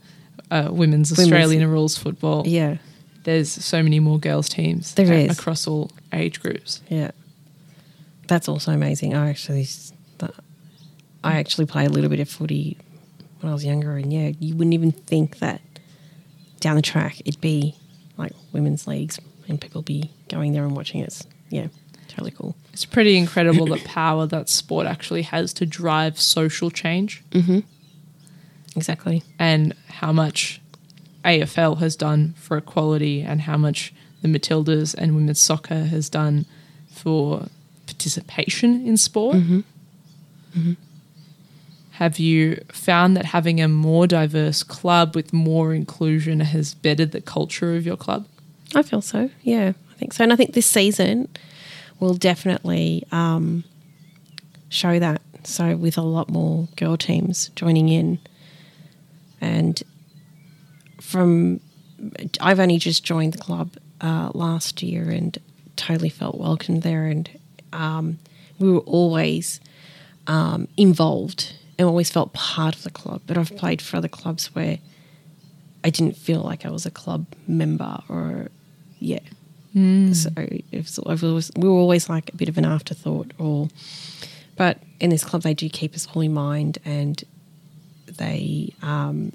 uh, 0.51 0.67
women's, 0.71 1.09
Women's- 1.11 1.19
Australian 1.19 1.67
rules 1.67 1.97
football, 1.97 2.43
yeah, 2.47 2.77
there's 3.23 3.49
so 3.49 3.81
many 3.81 3.99
more 3.99 4.19
girls 4.19 4.47
teams 4.47 4.93
There 4.93 5.11
a- 5.11 5.25
is. 5.25 5.39
across 5.39 5.65
all 5.67 5.89
age 6.13 6.39
groups. 6.41 6.81
yeah. 6.89 7.11
That's 8.27 8.47
also 8.49 8.71
amazing. 8.73 9.15
I 9.15 9.29
actually, 9.29 9.67
that- 10.19 10.35
I 11.23 11.39
actually 11.39 11.65
play 11.65 11.85
a 11.85 11.89
little 11.89 12.09
bit 12.09 12.19
of 12.19 12.29
footy 12.29 12.77
when 13.39 13.49
I 13.49 13.53
was 13.53 13.65
younger, 13.65 13.97
and 13.97 14.11
yeah, 14.13 14.31
you 14.39 14.55
wouldn't 14.55 14.73
even 14.75 14.91
think 14.91 15.39
that 15.39 15.61
down 16.59 16.75
the 16.75 16.81
track 16.81 17.19
it'd 17.25 17.41
be 17.41 17.73
like 18.17 18.33
women's 18.51 18.85
leagues 18.87 19.19
and 19.47 19.59
people 19.59 19.81
be 19.81 20.09
going 20.29 20.53
there 20.53 20.63
and 20.63 20.75
watching 20.75 21.01
it. 21.01 21.05
It's, 21.05 21.27
yeah, 21.49 21.67
totally 22.07 22.31
cool. 22.31 22.55
It's 22.73 22.85
pretty 22.85 23.17
incredible 23.17 23.65
the 23.65 23.81
power 23.85 24.25
that 24.27 24.49
sport 24.49 24.87
actually 24.87 25.23
has 25.23 25.53
to 25.53 25.65
drive 25.65 26.19
social 26.19 26.69
change 26.69 27.23
mm-hmm. 27.31 27.59
Exactly. 28.75 29.23
and 29.39 29.73
how 29.87 30.11
much 30.11 30.61
AFL 31.25 31.79
has 31.79 31.95
done 31.95 32.33
for 32.37 32.57
equality 32.57 33.21
and 33.21 33.41
how 33.41 33.57
much 33.57 33.93
the 34.21 34.27
Matildas 34.27 34.95
and 34.95 35.15
women's 35.15 35.41
soccer 35.41 35.85
has 35.85 36.09
done 36.09 36.45
for 36.89 37.47
participation 37.85 38.85
in 38.85 38.97
sport. 38.97 39.37
Mm-hmm. 39.37 39.59
Mm-hmm. 40.57 40.73
Have 41.91 42.19
you 42.19 42.63
found 42.71 43.17
that 43.17 43.25
having 43.25 43.59
a 43.59 43.67
more 43.67 44.05
diverse 44.05 44.61
club 44.61 45.15
with 45.15 45.33
more 45.33 45.73
inclusion 45.73 46.39
has 46.41 46.75
bettered 46.75 47.11
the 47.11 47.21
culture 47.21 47.75
of 47.75 47.85
your 47.85 47.97
club? 47.97 48.27
I 48.76 48.82
feel 48.82 49.01
so. 49.01 49.30
Yeah, 49.41 49.74
I 49.91 49.93
think 49.95 50.13
so. 50.13 50.24
And 50.24 50.34
I 50.34 50.36
think 50.36 50.53
this 50.53 50.65
season 50.65 51.30
will 51.99 52.13
definitely 52.13 53.03
um, 53.11 53.63
show 54.70 54.99
that. 54.99 55.22
So, 55.43 55.78
with 55.78 55.97
a 55.97 56.01
lot 56.01 56.30
more 56.30 56.68
girl 56.76 56.97
teams 56.97 57.49
joining 57.55 57.88
in. 57.88 58.20
And 59.39 59.82
from, 60.99 61.61
I've 62.41 62.59
only 62.59 62.78
just 62.78 63.03
joined 63.05 63.34
the 63.34 63.38
club 63.38 63.78
uh, 64.01 64.32
last 64.34 64.84
year 64.84 65.09
and 65.09 65.38
totally 65.78 66.09
felt 66.09 66.38
welcomed 66.38 66.84
there. 66.84 67.05
And 67.05 67.30
um, 67.72 68.20
we 68.59 68.70
were 68.70 68.80
always 68.80 69.61
um, 70.26 70.68
involved 70.76 71.53
and 71.80 71.88
always 71.88 72.09
felt 72.09 72.34
part 72.34 72.76
of 72.76 72.84
the 72.84 72.91
club. 72.91 73.22
But 73.26 73.38
I've 73.38 73.55
played 73.55 73.82
for 73.82 73.97
other 73.97 74.09
clubs 74.09 74.53
where 74.53 74.80
I 75.84 75.89
didn't 75.89 76.17
feel 76.17 76.41
like 76.41 76.65
I 76.65 76.69
was 76.69 76.86
a 76.86 76.91
club 76.91 77.25
member 77.47 77.99
or 78.09 78.49
yeah. 78.99 79.19
So 80.13 80.32
it 80.36 80.84
was, 81.21 81.51
we 81.55 81.69
were 81.69 81.75
always 81.75 82.09
like 82.09 82.34
a 82.34 82.36
bit 82.36 82.49
of 82.49 82.57
an 82.57 82.65
afterthought 82.65 83.32
or 83.38 83.69
but 84.55 84.80
in 84.99 85.11
this 85.11 85.23
club 85.23 85.43
they 85.43 85.53
do 85.53 85.69
keep 85.69 85.93
us 85.93 86.07
all 86.13 86.23
in 86.23 86.34
mind 86.34 86.80
and 86.84 87.23
they 88.07 88.73
um, 88.82 89.32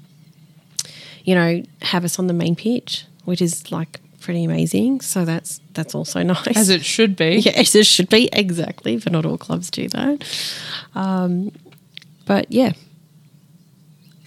you 1.24 1.36
know 1.36 1.62
have 1.82 2.04
us 2.04 2.18
on 2.18 2.26
the 2.26 2.32
main 2.32 2.56
pitch 2.56 3.04
which 3.24 3.40
is 3.40 3.70
like 3.70 4.00
pretty 4.20 4.42
amazing 4.42 5.00
so 5.00 5.24
that's 5.24 5.60
that's 5.74 5.94
also 5.94 6.22
nice 6.24 6.56
As 6.56 6.68
it 6.70 6.84
should 6.84 7.14
be. 7.14 7.36
yeah, 7.44 7.52
as 7.52 7.74
it 7.74 7.86
should 7.86 8.08
be 8.08 8.28
exactly, 8.32 8.96
but 8.96 9.12
not 9.12 9.24
all 9.24 9.38
clubs 9.38 9.70
do 9.70 9.88
that. 9.88 10.24
Um, 10.94 11.52
but 12.26 12.50
yeah, 12.50 12.72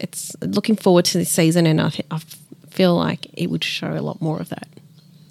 it's 0.05 0.35
looking 0.41 0.75
forward 0.75 1.05
to 1.05 1.17
this 1.17 1.31
season, 1.31 1.65
and 1.65 1.79
I, 1.81 1.89
th- 1.89 2.07
I 2.11 2.19
feel 2.69 2.95
like 2.95 3.27
it 3.33 3.49
would 3.49 3.63
show 3.63 3.91
a 3.93 4.01
lot 4.09 4.21
more 4.21 4.39
of 4.39 4.49
that. 4.49 4.67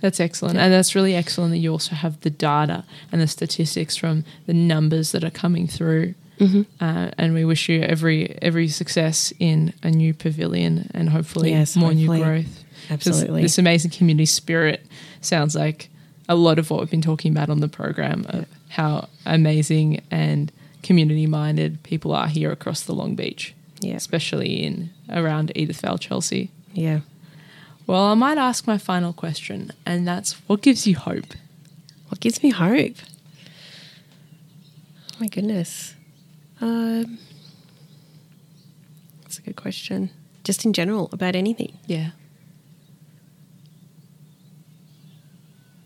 That's 0.00 0.20
excellent. 0.20 0.58
And 0.58 0.70
that's 0.72 0.94
really 0.94 1.14
excellent 1.14 1.52
that 1.52 1.58
you 1.58 1.70
also 1.72 1.94
have 1.94 2.20
the 2.20 2.30
data 2.30 2.84
and 3.10 3.20
the 3.22 3.26
statistics 3.26 3.96
from 3.96 4.24
the 4.46 4.52
numbers 4.52 5.12
that 5.12 5.24
are 5.24 5.30
coming 5.30 5.66
through. 5.66 6.14
Mm-hmm. 6.38 6.62
Uh, 6.84 7.10
and 7.16 7.32
we 7.32 7.44
wish 7.44 7.68
you 7.68 7.80
every 7.82 8.36
every 8.42 8.68
success 8.68 9.32
in 9.38 9.72
a 9.82 9.90
new 9.90 10.12
pavilion 10.12 10.90
and 10.92 11.08
hopefully 11.10 11.50
Yes, 11.50 11.76
more 11.76 11.90
hopefully. 11.92 12.18
new 12.18 12.24
growth. 12.24 12.64
Absolutely. 12.90 13.42
This 13.42 13.56
amazing 13.58 13.92
community 13.92 14.26
spirit 14.26 14.84
sounds 15.20 15.54
like 15.54 15.88
a 16.28 16.34
lot 16.34 16.58
of 16.58 16.68
what 16.70 16.80
we've 16.80 16.90
been 16.90 17.00
talking 17.12 17.32
about 17.32 17.48
on 17.50 17.60
the 17.60 17.68
program 17.68 18.26
of 18.28 18.44
how 18.70 19.08
amazing 19.24 20.02
and 20.10 20.50
community 20.82 21.26
minded 21.26 21.82
people 21.82 22.12
are 22.12 22.28
here 22.28 22.50
across 22.52 22.82
the 22.82 22.92
Long 22.94 23.14
Beach, 23.14 23.54
Yeah. 23.80 23.94
especially 23.96 24.62
in 24.64 24.90
around 25.10 25.52
Edithvale, 25.54 26.00
Chelsea. 26.00 26.50
Yeah. 26.72 27.00
Well, 27.86 28.04
I 28.04 28.14
might 28.14 28.38
ask 28.38 28.66
my 28.66 28.78
final 28.78 29.12
question, 29.12 29.70
and 29.84 30.08
that's 30.08 30.32
what 30.48 30.62
gives 30.62 30.86
you 30.86 30.96
hope? 30.96 31.34
What 32.08 32.20
gives 32.20 32.42
me 32.42 32.50
hope? 32.50 32.96
Oh 35.12 35.16
my 35.20 35.26
goodness. 35.26 35.94
Um, 36.60 37.18
that's 39.22 39.38
a 39.38 39.42
good 39.42 39.56
question. 39.56 40.10
Just 40.44 40.64
in 40.64 40.72
general, 40.72 41.08
about 41.12 41.34
anything. 41.36 41.76
Yeah. 41.86 42.10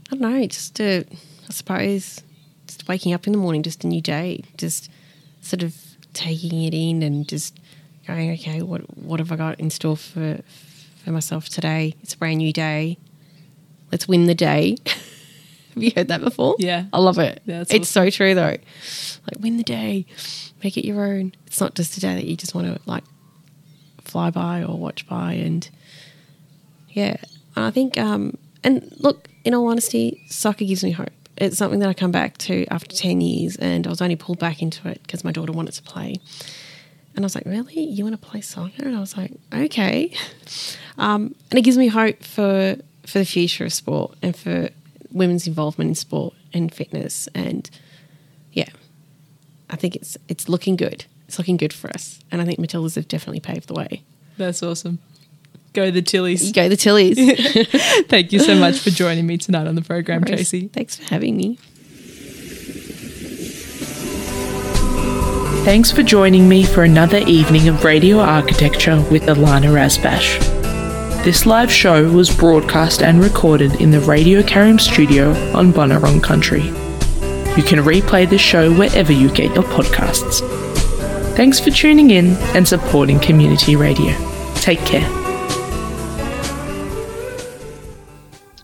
I 0.07 0.17
don't 0.17 0.21
know, 0.21 0.47
just 0.47 0.77
to, 0.77 1.05
I 1.49 1.53
suppose, 1.53 2.23
just 2.67 2.89
waking 2.89 3.13
up 3.13 3.27
in 3.27 3.33
the 3.33 3.39
morning, 3.39 3.63
just 3.63 3.85
a 3.85 3.87
new 3.87 4.01
day, 4.01 4.43
just 4.57 4.91
sort 5.41 5.63
of 5.63 5.77
taking 6.15 6.63
it 6.65 6.75
in 6.75 7.03
and 7.03 7.29
just 7.29 7.59
going, 8.09 8.33
okay, 8.33 8.63
what 8.63 8.81
what 8.97 9.21
have 9.21 9.31
I 9.31 9.37
got 9.37 9.61
in 9.61 9.71
store 9.71 9.97
for 9.97 10.41
for 11.05 11.11
myself 11.11 11.49
today? 11.49 11.95
It's 12.03 12.15
a 12.15 12.19
brand 12.19 12.39
new 12.39 12.53
day. 12.53 12.99
Let's 13.93 14.09
win 14.09 14.27
the 14.27 14.35
day. 14.35 14.77
have 14.87 15.83
you 15.83 15.93
heard 15.95 16.09
that 16.09 16.21
before? 16.21 16.57
Yeah. 16.59 16.87
I 16.93 16.99
love 16.99 17.19
it. 17.19 17.43
Yeah, 17.47 17.65
it's 17.69 17.89
so 17.89 18.11
true 18.11 18.35
though. 18.35 18.57
Like 19.27 19.39
win 19.41 19.57
the 19.57 19.63
day, 19.63 20.07
make 20.63 20.77
it 20.77 20.87
your 20.87 21.05
own. 21.05 21.33
It's 21.47 21.61
not 21.61 21.75
just 21.75 21.97
a 21.97 22.01
day 22.01 22.15
that 22.15 22.25
you 22.25 22.37
just 22.37 22.55
want 22.55 22.67
to 22.67 22.81
like 22.87 23.05
fly 24.03 24.31
by 24.31 24.65
or 24.65 24.77
watch 24.77 25.07
by 25.07 25.35
and 25.35 25.69
yeah, 26.99 27.17
I 27.55 27.71
think, 27.71 27.97
um, 27.99 28.37
and 28.65 28.93
look, 28.99 29.29
in 29.45 29.55
all 29.55 29.69
honesty, 29.69 30.25
soccer 30.29 30.65
gives 30.65 30.83
me 30.83 30.91
hope. 30.91 31.11
It's 31.37 31.57
something 31.57 31.79
that 31.79 31.89
I 31.89 31.95
come 31.95 32.11
back 32.11 32.37
to 32.39 32.67
after 32.67 32.97
10 32.97 33.21
years, 33.21 33.57
and 33.57 33.87
I 33.87 33.91
was 33.91 34.03
only 34.03 34.17
pulled 34.17 34.41
back 34.41 34.61
into 34.61 34.89
it 34.89 35.01
because 35.03 35.23
my 35.23 35.31
daughter 35.31 35.53
wanted 35.53 35.75
to 35.75 35.83
play. 35.83 36.17
And 37.19 37.25
I 37.25 37.27
was 37.27 37.35
like, 37.35 37.47
Really? 37.47 37.81
You 37.81 38.05
want 38.05 38.21
to 38.21 38.29
play 38.29 38.41
soccer? 38.41 38.85
And 38.85 38.97
I 38.97 39.01
was 39.01 39.17
like, 39.17 39.33
Okay. 39.53 40.15
Um, 40.99 41.35
and 41.51 41.59
it 41.59 41.63
gives 41.63 41.77
me 41.77 41.89
hope 41.89 42.23
for, 42.23 42.77
for 43.05 43.19
the 43.19 43.25
future 43.25 43.65
of 43.65 43.73
sport 43.73 44.17
and 44.23 44.37
for 44.37 44.69
women's 45.11 45.49
involvement 45.49 45.89
in 45.89 45.95
sport 45.97 46.35
and 46.53 46.73
fitness. 46.73 47.29
And 47.35 47.69
yeah, 48.53 48.69
I 49.69 49.75
think 49.75 49.97
it's, 49.97 50.17
it's 50.29 50.49
looking 50.49 50.77
good. 50.77 51.07
It's 51.27 51.39
looking 51.39 51.57
good 51.57 51.73
for 51.73 51.91
us. 51.91 52.21
And 52.31 52.41
I 52.41 52.45
think 52.45 52.61
Matildas 52.61 52.95
have 52.95 53.09
definitely 53.09 53.41
paved 53.41 53.67
the 53.67 53.75
way. 53.75 54.05
That's 54.37 54.63
awesome. 54.63 55.01
Go 55.73 55.91
the 55.91 56.03
Tillies. 56.03 56.47
You 56.47 56.53
go 56.53 56.69
the 56.69 56.77
Tillies. 56.77 57.17
Thank 58.09 58.33
you 58.33 58.39
so 58.39 58.55
much 58.55 58.79
for 58.79 58.91
joining 59.03 59.27
me 59.27 59.39
tonight 59.39 59.67
on 59.67 59.75
the 59.75 59.83
program, 59.83 60.23
Tracey. 60.23 60.69
Thanks 60.69 60.95
for 60.95 61.03
having 61.13 61.37
me. 61.37 61.59
Thanks 65.69 65.93
for 65.93 66.03
joining 66.03 66.49
me 66.49 66.65
for 66.65 66.85
another 66.85 67.19
evening 67.27 67.69
of 67.69 67.85
radio 67.85 68.21
architecture 68.21 69.05
with 69.11 69.25
Ilana 69.25 69.71
Razbash. 69.71 70.39
This 71.25 71.45
live 71.45 71.71
show 71.71 72.11
was 72.11 72.35
broadcast 72.35 73.03
and 73.03 73.23
recorded 73.23 73.79
in 73.79 73.91
the 73.91 74.01
Radio 74.01 74.43
Karam 74.43 74.79
studio 74.79 75.33
on 75.55 75.71
Bunurong 75.75 76.23
Country. 76.23 76.63
You 76.63 77.63
can 77.63 77.81
replay 77.85 78.27
the 78.27 78.39
show 78.39 78.73
wherever 78.73 79.13
you 79.13 79.31
get 79.31 79.55
your 79.55 79.65
podcasts. 79.65 80.41
Thanks 81.37 81.61
for 81.61 81.69
tuning 81.71 82.13
in 82.13 82.29
and 82.57 82.67
supporting 82.67 83.21
community 83.21 83.77
radio. 83.77 84.17
Take 84.55 84.81
care. 84.87 85.18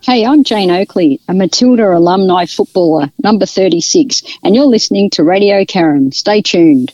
Hey, 0.07 0.27
I'm 0.27 0.45
Jane 0.45 0.71
Oakley, 0.71 1.19
a 1.29 1.33
Matilda 1.33 1.97
alumni 1.97 2.45
footballer, 2.45 3.11
number 3.23 3.47
36, 3.47 4.23
and 4.43 4.55
you're 4.55 4.67
listening 4.67 5.09
to 5.13 5.25
Radio 5.25 5.65
Karen. 5.65 6.13
Stay 6.13 6.43
tuned. 6.43 6.93